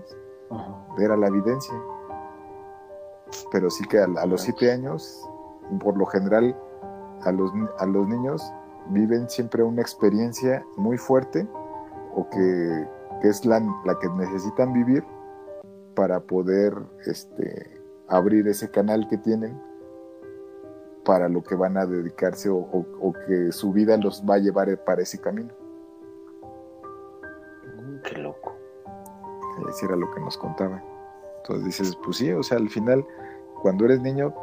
era 0.99 1.17
la 1.17 1.27
evidencia. 1.27 1.73
Pero 3.51 3.69
sí 3.69 3.83
que 3.87 3.99
a, 3.99 4.07
los 4.07 4.41
siete 4.41 4.71
años, 4.71 5.27
por 5.79 5.97
lo 5.97 6.05
general, 6.05 6.55
a 7.23 7.31
los, 7.31 7.51
a 7.79 7.85
los 7.85 8.07
niños 8.07 8.53
viven 8.89 9.29
siempre 9.29 9.63
una 9.63 9.81
experiencia 9.81 10.65
muy 10.75 10.97
fuerte 10.97 11.47
o 12.13 12.29
que, 12.29 12.87
que 13.21 13.29
es 13.29 13.45
la, 13.45 13.59
la, 13.85 13.97
que 13.99 14.09
necesitan 14.09 14.73
vivir 14.73 15.03
para 15.95 16.19
poder 16.19 16.73
este, 17.05 17.81
abrir 18.07 18.47
ese 18.47 18.69
canal 18.69 19.07
que 19.07 19.17
tienen 19.17 19.59
para 21.03 21.29
lo 21.29 21.43
que 21.43 21.55
van 21.55 21.77
a 21.77 21.85
dedicarse 21.85 22.49
o, 22.49 23.13
que 23.27 23.51
su 23.51 23.71
vida 23.71 23.97
los 23.97 24.23
va 24.27 24.35
a 24.35 24.39
llevar 24.39 24.77
para 24.83 25.01
ese 25.01 25.19
camino. 25.19 25.53
Mm, 27.77 28.01
qué 28.03 28.17
loco. 28.17 28.53
Eso 29.69 29.85
era 29.85 29.95
lo 29.95 30.09
que 30.11 30.19
nos 30.19 30.37
contaba. 30.37 30.81
Entonces 31.37 31.65
dices, 31.65 31.97
pues 32.03 32.17
sí, 32.17 32.31
o 32.31 32.43
sea, 32.43 32.57
al 32.57 32.69
final, 32.69 33.05
cuando 33.61 33.85
eres 33.85 34.01
niño, 34.01 34.33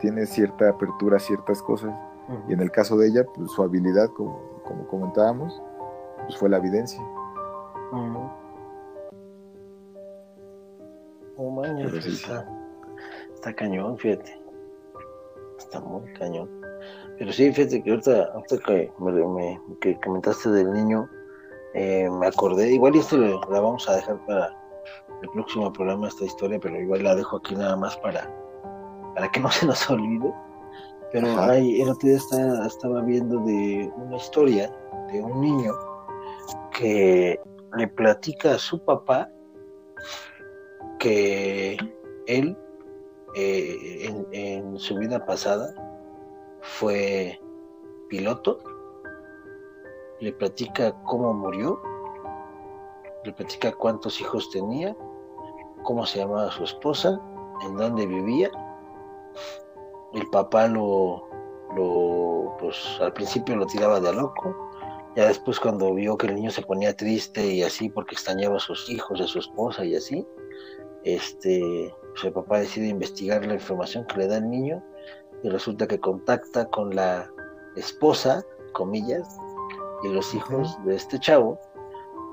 tienes 0.00 0.30
cierta 0.30 0.70
apertura 0.70 1.16
a 1.16 1.20
ciertas 1.20 1.62
cosas. 1.62 1.94
Y 2.48 2.54
en 2.54 2.60
el 2.60 2.72
caso 2.72 2.96
de 2.96 3.06
ella, 3.06 3.24
pues 3.24 3.52
su 3.52 3.62
habilidad, 3.62 4.08
como, 4.10 4.40
comentábamos, 4.90 5.62
pues 6.24 6.36
fue 6.36 6.48
la 6.48 6.56
evidencia. 6.56 7.00
Oh, 11.38 11.62
está, 11.64 12.48
está 13.34 13.54
cañón, 13.54 13.98
fíjate 13.98 14.46
está 15.66 15.80
muy 15.80 16.12
cañón. 16.14 16.48
Pero 17.18 17.32
sí, 17.32 17.52
fíjate 17.52 17.82
que 17.82 17.90
ahorita, 17.90 18.32
que, 18.66 18.92
me, 18.98 19.60
que 19.80 19.98
comentaste 20.00 20.50
del 20.50 20.72
niño, 20.72 21.08
eh, 21.74 22.08
me 22.10 22.26
acordé, 22.26 22.72
igual 22.72 22.94
y 22.96 22.98
esto 22.98 23.16
la 23.16 23.60
vamos 23.60 23.88
a 23.88 23.96
dejar 23.96 24.24
para 24.26 24.56
el 25.22 25.28
próximo 25.30 25.72
programa, 25.72 26.08
esta 26.08 26.24
historia, 26.24 26.58
pero 26.60 26.78
igual 26.80 27.04
la 27.04 27.14
dejo 27.14 27.38
aquí 27.38 27.54
nada 27.54 27.76
más 27.76 27.96
para, 27.98 28.30
para 29.14 29.30
que 29.30 29.40
no 29.40 29.50
se 29.50 29.66
nos 29.66 29.88
olvide. 29.90 30.32
Pero 31.12 31.28
hay, 31.40 31.80
el 31.80 31.88
otro 31.88 32.08
día 32.08 32.18
estaba 32.66 33.00
viendo 33.02 33.38
de 33.40 33.90
una 33.96 34.16
historia 34.16 34.70
de 35.12 35.22
un 35.22 35.40
niño 35.40 35.72
que 36.76 37.40
le 37.76 37.88
platica 37.88 38.54
a 38.54 38.58
su 38.58 38.78
papá 38.78 39.28
que 40.98 41.76
él 42.26 42.56
eh, 43.34 44.10
en, 44.32 44.78
su 44.78 44.96
vida 44.96 45.24
pasada 45.26 45.74
fue 46.62 47.38
piloto, 48.08 48.58
le 50.20 50.32
platica 50.32 50.92
cómo 51.04 51.34
murió, 51.34 51.80
le 53.24 53.32
platica 53.32 53.72
cuántos 53.72 54.20
hijos 54.20 54.50
tenía, 54.50 54.96
cómo 55.82 56.06
se 56.06 56.20
llamaba 56.20 56.50
su 56.50 56.64
esposa, 56.64 57.20
en 57.66 57.76
dónde 57.76 58.06
vivía. 58.06 58.50
El 60.14 60.26
papá 60.30 60.66
lo, 60.66 61.28
lo, 61.74 62.56
pues 62.58 62.98
al 63.00 63.12
principio 63.12 63.54
lo 63.56 63.66
tiraba 63.66 64.00
de 64.00 64.14
loco, 64.14 64.65
ya 65.16 65.26
después 65.26 65.58
cuando 65.58 65.94
vio 65.94 66.16
que 66.18 66.26
el 66.26 66.34
niño 66.34 66.50
se 66.50 66.62
ponía 66.62 66.94
triste 66.94 67.46
y 67.46 67.62
así 67.62 67.88
porque 67.88 68.14
extrañaba 68.14 68.56
a 68.56 68.60
sus 68.60 68.88
hijos, 68.90 69.20
a 69.20 69.26
su 69.26 69.38
esposa 69.38 69.84
y 69.84 69.96
así, 69.96 70.26
este, 71.04 71.94
pues 72.12 72.24
el 72.24 72.32
papá 72.32 72.60
decide 72.60 72.88
investigar 72.88 73.44
la 73.46 73.54
información 73.54 74.06
que 74.06 74.18
le 74.18 74.28
da 74.28 74.36
el 74.36 74.50
niño 74.50 74.84
y 75.42 75.48
resulta 75.48 75.86
que 75.86 75.98
contacta 75.98 76.66
con 76.66 76.94
la 76.94 77.30
esposa, 77.76 78.44
comillas, 78.72 79.38
y 80.02 80.08
los 80.08 80.34
hijos 80.34 80.76
de 80.84 80.96
este 80.96 81.18
chavo. 81.18 81.58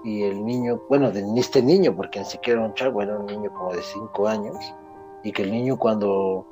Y 0.04 0.24
el 0.24 0.44
niño, 0.44 0.82
bueno, 0.90 1.12
de 1.12 1.24
este 1.40 1.62
niño, 1.62 1.96
porque 1.96 2.20
ni 2.20 2.26
siquiera 2.26 2.60
era 2.60 2.70
un 2.70 2.74
chavo, 2.76 3.02
era 3.02 3.18
un 3.18 3.26
niño 3.26 3.54
como 3.54 3.74
de 3.74 3.82
cinco 3.82 4.28
años, 4.28 4.58
y 5.24 5.32
que 5.32 5.44
el 5.44 5.52
niño 5.52 5.78
cuando 5.78 6.46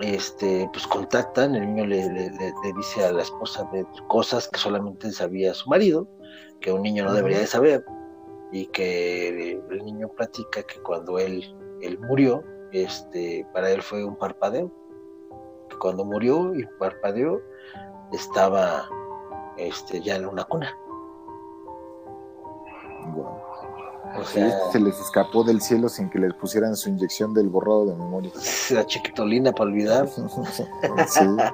este, 0.00 0.68
pues 0.72 0.86
contactan, 0.86 1.54
el 1.54 1.66
niño 1.66 1.86
le, 1.86 2.08
le, 2.10 2.72
dice 2.76 3.04
a 3.04 3.12
la 3.12 3.22
esposa 3.22 3.68
de 3.72 3.86
cosas 4.08 4.48
que 4.48 4.58
solamente 4.58 5.10
sabía 5.12 5.54
su 5.54 5.68
marido, 5.68 6.06
que 6.60 6.72
un 6.72 6.82
niño 6.82 7.04
no 7.04 7.14
debería 7.14 7.38
de 7.38 7.46
saber, 7.46 7.84
y 8.52 8.66
que 8.66 9.52
el 9.70 9.84
niño 9.84 10.08
platica 10.08 10.62
que 10.62 10.80
cuando 10.80 11.18
él, 11.18 11.42
él 11.80 11.98
murió, 12.00 12.42
este, 12.72 13.46
para 13.52 13.70
él 13.70 13.82
fue 13.82 14.04
un 14.04 14.16
parpadeo. 14.16 14.70
Que 15.68 15.76
cuando 15.78 16.04
murió 16.04 16.54
y 16.54 16.64
parpadeó, 16.78 17.40
estaba 18.12 18.88
este, 19.56 20.00
ya 20.00 20.16
en 20.16 20.26
una 20.26 20.44
cuna. 20.44 20.76
O 24.18 24.24
sea, 24.24 24.50
se 24.72 24.80
les 24.80 24.98
escapó 24.98 25.44
del 25.44 25.60
cielo 25.60 25.88
sin 25.88 26.10
que 26.10 26.18
les 26.18 26.32
pusieran 26.34 26.76
su 26.76 26.88
inyección 26.88 27.34
del 27.34 27.48
borrado 27.48 27.86
de 27.86 27.94
memoria. 27.94 28.32
La 28.70 28.86
chiquitolina 28.86 29.52
para 29.52 29.70
olvidar. 29.70 30.08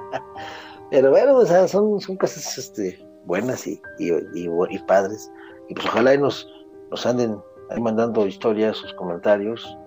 Pero 0.89 1.09
bueno, 1.09 1.37
o 1.37 1.45
sea, 1.45 1.67
son, 1.67 1.99
son 1.99 2.17
cosas 2.17 2.57
este, 2.57 3.03
buenas 3.25 3.65
y, 3.67 3.81
y, 3.99 4.11
y, 4.35 4.79
padres. 4.79 5.31
Y 5.69 5.73
pues 5.73 5.87
ojalá 5.87 6.15
nos, 6.17 6.47
nos 6.91 7.05
anden 7.05 7.41
ahí 7.69 7.81
mandando 7.81 8.27
historias, 8.27 8.77
sus 8.77 8.93
comentarios, 8.93 9.77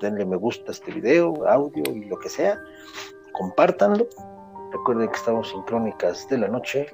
denle 0.00 0.24
me 0.24 0.36
gusta 0.36 0.70
a 0.70 0.72
este 0.72 0.92
video, 0.92 1.46
audio 1.48 1.82
y 1.92 2.04
lo 2.04 2.18
que 2.18 2.28
sea, 2.28 2.58
compártanlo. 3.32 4.06
Recuerden 4.72 5.08
que 5.08 5.16
estamos 5.16 5.52
en 5.54 5.62
Crónicas 5.62 6.28
de 6.28 6.38
la 6.38 6.48
Noche 6.48 6.86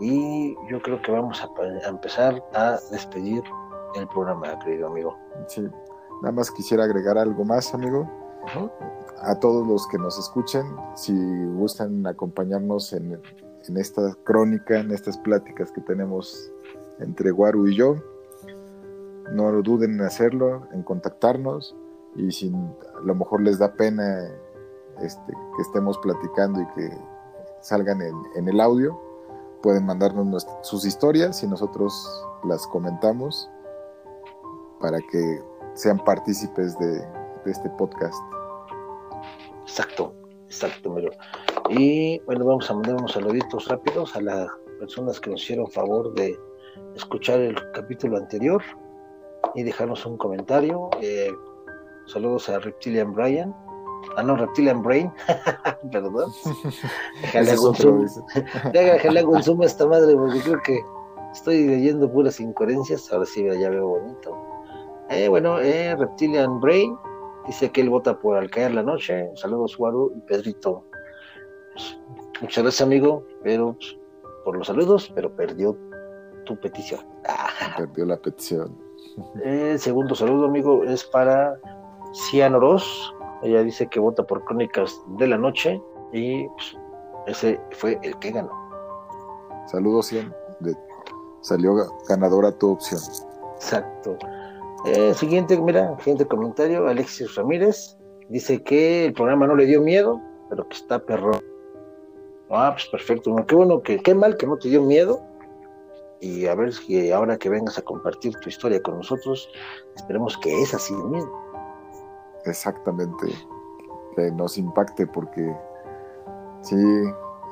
y 0.00 0.54
yo 0.70 0.80
creo 0.82 1.00
que 1.02 1.12
vamos 1.12 1.42
a, 1.42 1.88
empezar 1.88 2.42
a 2.54 2.78
despedir 2.90 3.42
el 3.96 4.08
programa, 4.08 4.58
querido 4.60 4.88
amigo. 4.88 5.16
Sí, 5.46 5.62
nada 6.22 6.32
más 6.32 6.50
quisiera 6.50 6.84
agregar 6.84 7.18
algo 7.18 7.44
más, 7.44 7.74
amigo. 7.74 8.08
A 9.20 9.38
todos 9.38 9.66
los 9.66 9.86
que 9.86 9.98
nos 9.98 10.18
escuchen, 10.18 10.64
si 10.94 11.12
gustan 11.54 12.06
acompañarnos 12.06 12.92
en, 12.92 13.20
en 13.68 13.76
esta 13.76 14.14
crónica, 14.24 14.80
en 14.80 14.90
estas 14.90 15.16
pláticas 15.18 15.70
que 15.70 15.80
tenemos 15.80 16.50
entre 16.98 17.30
Guaru 17.30 17.68
y 17.68 17.76
yo, 17.76 17.96
no 19.32 19.50
duden 19.62 19.94
en 19.94 20.02
hacerlo, 20.02 20.66
en 20.72 20.82
contactarnos 20.82 21.76
y 22.14 22.30
si 22.32 22.52
a 22.52 23.00
lo 23.00 23.14
mejor 23.14 23.42
les 23.42 23.58
da 23.58 23.72
pena 23.72 24.28
este, 25.00 25.32
que 25.56 25.62
estemos 25.62 25.98
platicando 25.98 26.60
y 26.60 26.66
que 26.74 26.90
salgan 27.60 28.00
en, 28.02 28.48
el 28.48 28.60
audio, 28.60 28.98
pueden 29.62 29.86
mandarnos 29.86 30.46
sus 30.62 30.84
historias 30.84 31.42
y 31.42 31.46
nosotros 31.46 32.26
las 32.44 32.66
comentamos 32.66 33.48
para 34.82 35.00
que 35.00 35.40
sean 35.74 35.98
partícipes 36.04 36.78
de, 36.78 37.02
este 37.46 37.70
podcast. 37.70 38.14
Exacto, 39.62 40.14
exacto, 40.44 40.94
Y 41.70 42.20
bueno, 42.20 42.44
vamos 42.44 42.70
a 42.70 42.74
mandar 42.74 42.96
unos 42.96 43.12
saluditos 43.12 43.66
rápidos 43.68 44.14
a 44.14 44.20
las 44.20 44.48
personas 44.78 45.18
que 45.18 45.30
nos 45.30 45.42
hicieron 45.42 45.68
favor 45.68 46.12
de 46.14 46.38
escuchar 46.94 47.40
el 47.40 47.56
capítulo 47.72 48.18
anterior 48.18 48.62
y 49.54 49.62
dejarnos 49.62 50.04
un 50.06 50.16
comentario. 50.18 50.90
Eh, 51.00 51.32
saludos 52.06 52.48
a 52.48 52.58
Reptilian 52.58 53.12
Brian. 53.12 53.54
Ah, 54.16 54.22
no, 54.22 54.36
Reptilian 54.36 54.82
Brain. 54.82 55.10
Perdón. 55.92 56.32
Déjale 57.22 57.50
hago 57.52 57.70
un 59.32 59.42
zoom 59.42 59.62
a 59.62 59.66
esta 59.66 59.86
madre 59.86 60.14
porque 60.14 60.40
creo 60.40 60.62
que 60.62 60.80
estoy 61.32 61.66
leyendo 61.66 62.10
puras 62.10 62.38
incoherencias. 62.40 63.12
Ahora 63.12 63.26
sí 63.26 63.44
ya 63.44 63.70
veo 63.70 63.86
bonito. 63.86 64.51
Eh, 65.12 65.28
bueno, 65.28 65.60
eh, 65.60 65.94
Reptilian 65.94 66.58
Brain 66.60 66.96
dice 67.46 67.70
que 67.70 67.82
él 67.82 67.90
vota 67.90 68.18
por 68.18 68.36
Al 68.36 68.50
caer 68.50 68.72
la 68.72 68.82
noche. 68.82 69.30
Saludos, 69.34 69.78
Waru 69.78 70.12
y 70.16 70.20
Pedrito. 70.20 70.84
Pues, 71.74 71.98
muchas 72.40 72.64
gracias, 72.64 72.80
amigo. 72.80 73.22
Pero 73.42 73.74
pues, 73.74 73.96
por 74.44 74.56
los 74.56 74.66
saludos, 74.66 75.12
pero 75.14 75.30
perdió 75.30 75.76
tu 76.46 76.58
petición. 76.58 77.00
Perdió 77.76 78.06
la 78.06 78.16
petición. 78.16 78.74
El 79.44 79.78
segundo 79.78 80.14
saludo, 80.14 80.46
amigo, 80.46 80.82
es 80.84 81.04
para 81.04 81.58
Cian 82.12 82.54
Oroz. 82.54 83.14
Ella 83.42 83.62
dice 83.62 83.86
que 83.88 84.00
vota 84.00 84.22
por 84.22 84.44
Crónicas 84.44 84.98
de 85.18 85.26
la 85.26 85.36
Noche 85.36 85.82
y 86.12 86.48
pues, 86.48 86.76
ese 87.26 87.60
fue 87.72 87.98
el 88.02 88.18
que 88.18 88.30
ganó. 88.30 88.50
Saludos, 89.66 90.08
Cian. 90.08 90.34
salió 91.42 91.74
ganadora 92.08 92.50
tu 92.52 92.72
opción. 92.72 93.00
Exacto. 93.56 94.16
Eh, 94.84 95.14
siguiente, 95.14 95.60
mira, 95.60 95.96
siguiente 95.98 96.26
comentario, 96.26 96.88
Alexis 96.88 97.34
Ramírez 97.36 97.96
dice 98.28 98.62
que 98.62 99.06
el 99.06 99.12
programa 99.12 99.46
no 99.46 99.54
le 99.54 99.66
dio 99.66 99.80
miedo, 99.80 100.20
pero 100.48 100.68
que 100.68 100.76
está 100.76 100.98
perro. 100.98 101.32
Ah, 102.50 102.70
pues 102.74 102.86
perfecto, 102.88 103.34
qué 103.46 103.54
bueno, 103.54 103.80
que, 103.80 103.98
qué 103.98 104.14
mal 104.14 104.36
que 104.36 104.46
no 104.46 104.56
te 104.56 104.68
dio 104.68 104.82
miedo, 104.82 105.22
y 106.22 106.46
a 106.46 106.54
ver 106.54 106.72
si 106.72 107.10
ahora 107.10 107.36
que 107.36 107.48
vengas 107.48 107.76
a 107.78 107.82
compartir 107.82 108.36
tu 108.36 108.48
historia 108.48 108.80
con 108.80 108.96
nosotos, 108.96 109.48
esperemos 109.96 110.38
que 110.38 110.62
es 110.62 110.72
así 110.72 110.94
mismo. 110.94 111.32
Exactamente, 112.44 113.26
que 114.14 114.30
nos 114.30 114.56
impacte 114.56 115.06
porque 115.08 115.54
sí, 116.60 116.76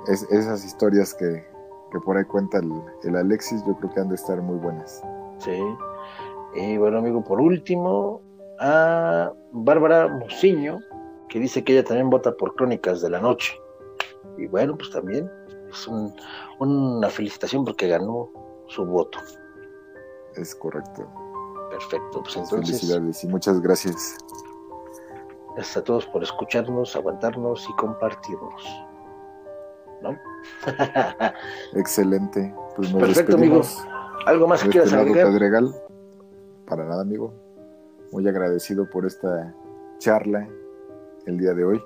es, 0.07 0.23
esas 0.31 0.65
historias 0.65 1.15
que, 1.15 1.45
por 2.05 2.17
ahí 2.17 2.25
cuenta 2.25 2.61
el, 3.03 3.17
Alexis, 3.17 3.65
yo 3.67 3.75
creo 3.77 3.93
que 3.93 4.01
han 4.01 4.09
de 4.09 4.15
estar 4.15 4.41
muy 4.41 4.57
buenas. 4.57 5.03
Sí, 5.39 5.61
y 6.55 6.77
bueno 6.77 6.99
amigo, 6.99 7.23
por 7.23 7.41
último, 7.41 8.23
a 8.59 9.33
Bárbara 9.53 10.09
Musiño, 10.09 10.81
que 11.29 11.39
dice 11.39 11.65
que 11.65 11.73
ella 11.73 11.85
también 11.85 12.11
vota 12.11 12.37
por 12.37 12.55
Crónicas 12.55 13.01
de 13.01 13.11
la 13.11 13.21
Noche. 13.21 13.53
Y 14.37 14.47
bueno, 14.47 14.77
pues 14.77 14.91
también 14.91 15.31
es 15.71 15.89
una 16.59 17.09
felicitación 17.09 17.65
porque 17.65 17.89
ganó 17.89 18.31
su 18.67 18.85
voto. 18.85 19.19
Es 20.37 20.55
correcto. 20.55 21.07
Perfecto, 21.71 22.23
pues 22.23 22.37
entonces. 22.37 22.81
Felicidades 22.81 23.25
y 23.25 23.29
muchas 23.29 23.61
gracias. 23.61 24.19
Gracias 25.55 25.77
a 25.77 25.85
todos 25.85 26.07
por 26.07 26.23
escucharnos, 26.23 26.95
aguantarnos 26.97 27.69
y 27.69 27.73
compartirnos. 27.75 28.85
¿No? 30.03 30.17
Excelente. 31.75 32.55
Pues 32.77 32.93
Perfecto, 32.93 33.37
amigos. 33.37 33.85
¿Algo 34.27 34.47
más 34.47 34.63
que 34.63 34.71
quieras 34.71 34.93
agregar? 34.93 35.90
Para 36.71 36.85
nada, 36.85 37.03
amigo. 37.03 37.35
Muy 38.13 38.27
agradecido 38.27 38.89
por 38.89 39.05
esta 39.05 39.55
charla 39.99 40.49
el 41.27 41.37
día 41.37 41.53
de 41.53 41.65
hoy. 41.65 41.83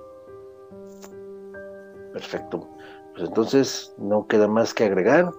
Perfecto. 2.13 2.69
Pues 3.15 3.29
entonces 3.29 3.95
no 3.99 4.27
queda 4.29 4.47
más 4.47 4.73
que 4.73 4.85
agregar. 4.85 5.33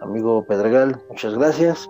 Amigo 0.00 0.44
Pedregal, 0.46 1.00
muchas 1.08 1.34
gracias. 1.34 1.88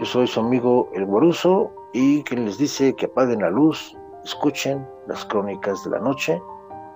Yo 0.00 0.06
soy 0.06 0.26
su 0.26 0.40
amigo 0.40 0.90
El 0.94 1.06
Boruso 1.06 1.70
y 1.92 2.22
quien 2.24 2.44
les 2.44 2.58
dice 2.58 2.94
que 2.94 3.06
apaguen 3.06 3.40
la 3.40 3.50
luz, 3.50 3.96
escuchen 4.24 4.86
las 5.06 5.24
crónicas 5.26 5.84
de 5.84 5.90
la 5.90 6.00
noche. 6.00 6.42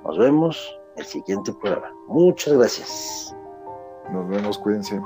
Nos 0.05 0.19
vemos 0.19 0.79
el 0.97 1.05
siguiente 1.05 1.53
programa. 1.53 1.93
Muchas 2.09 2.55
gracias. 2.55 3.37
Nos 4.11 4.29
vemos, 4.29 4.59
cuídense. 4.59 5.01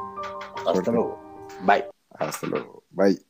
Hasta 0.66 0.92
luego. 0.92 1.18
Bye. 1.64 1.84
Hasta 2.18 2.46
luego. 2.46 2.82
Bye. 2.90 3.20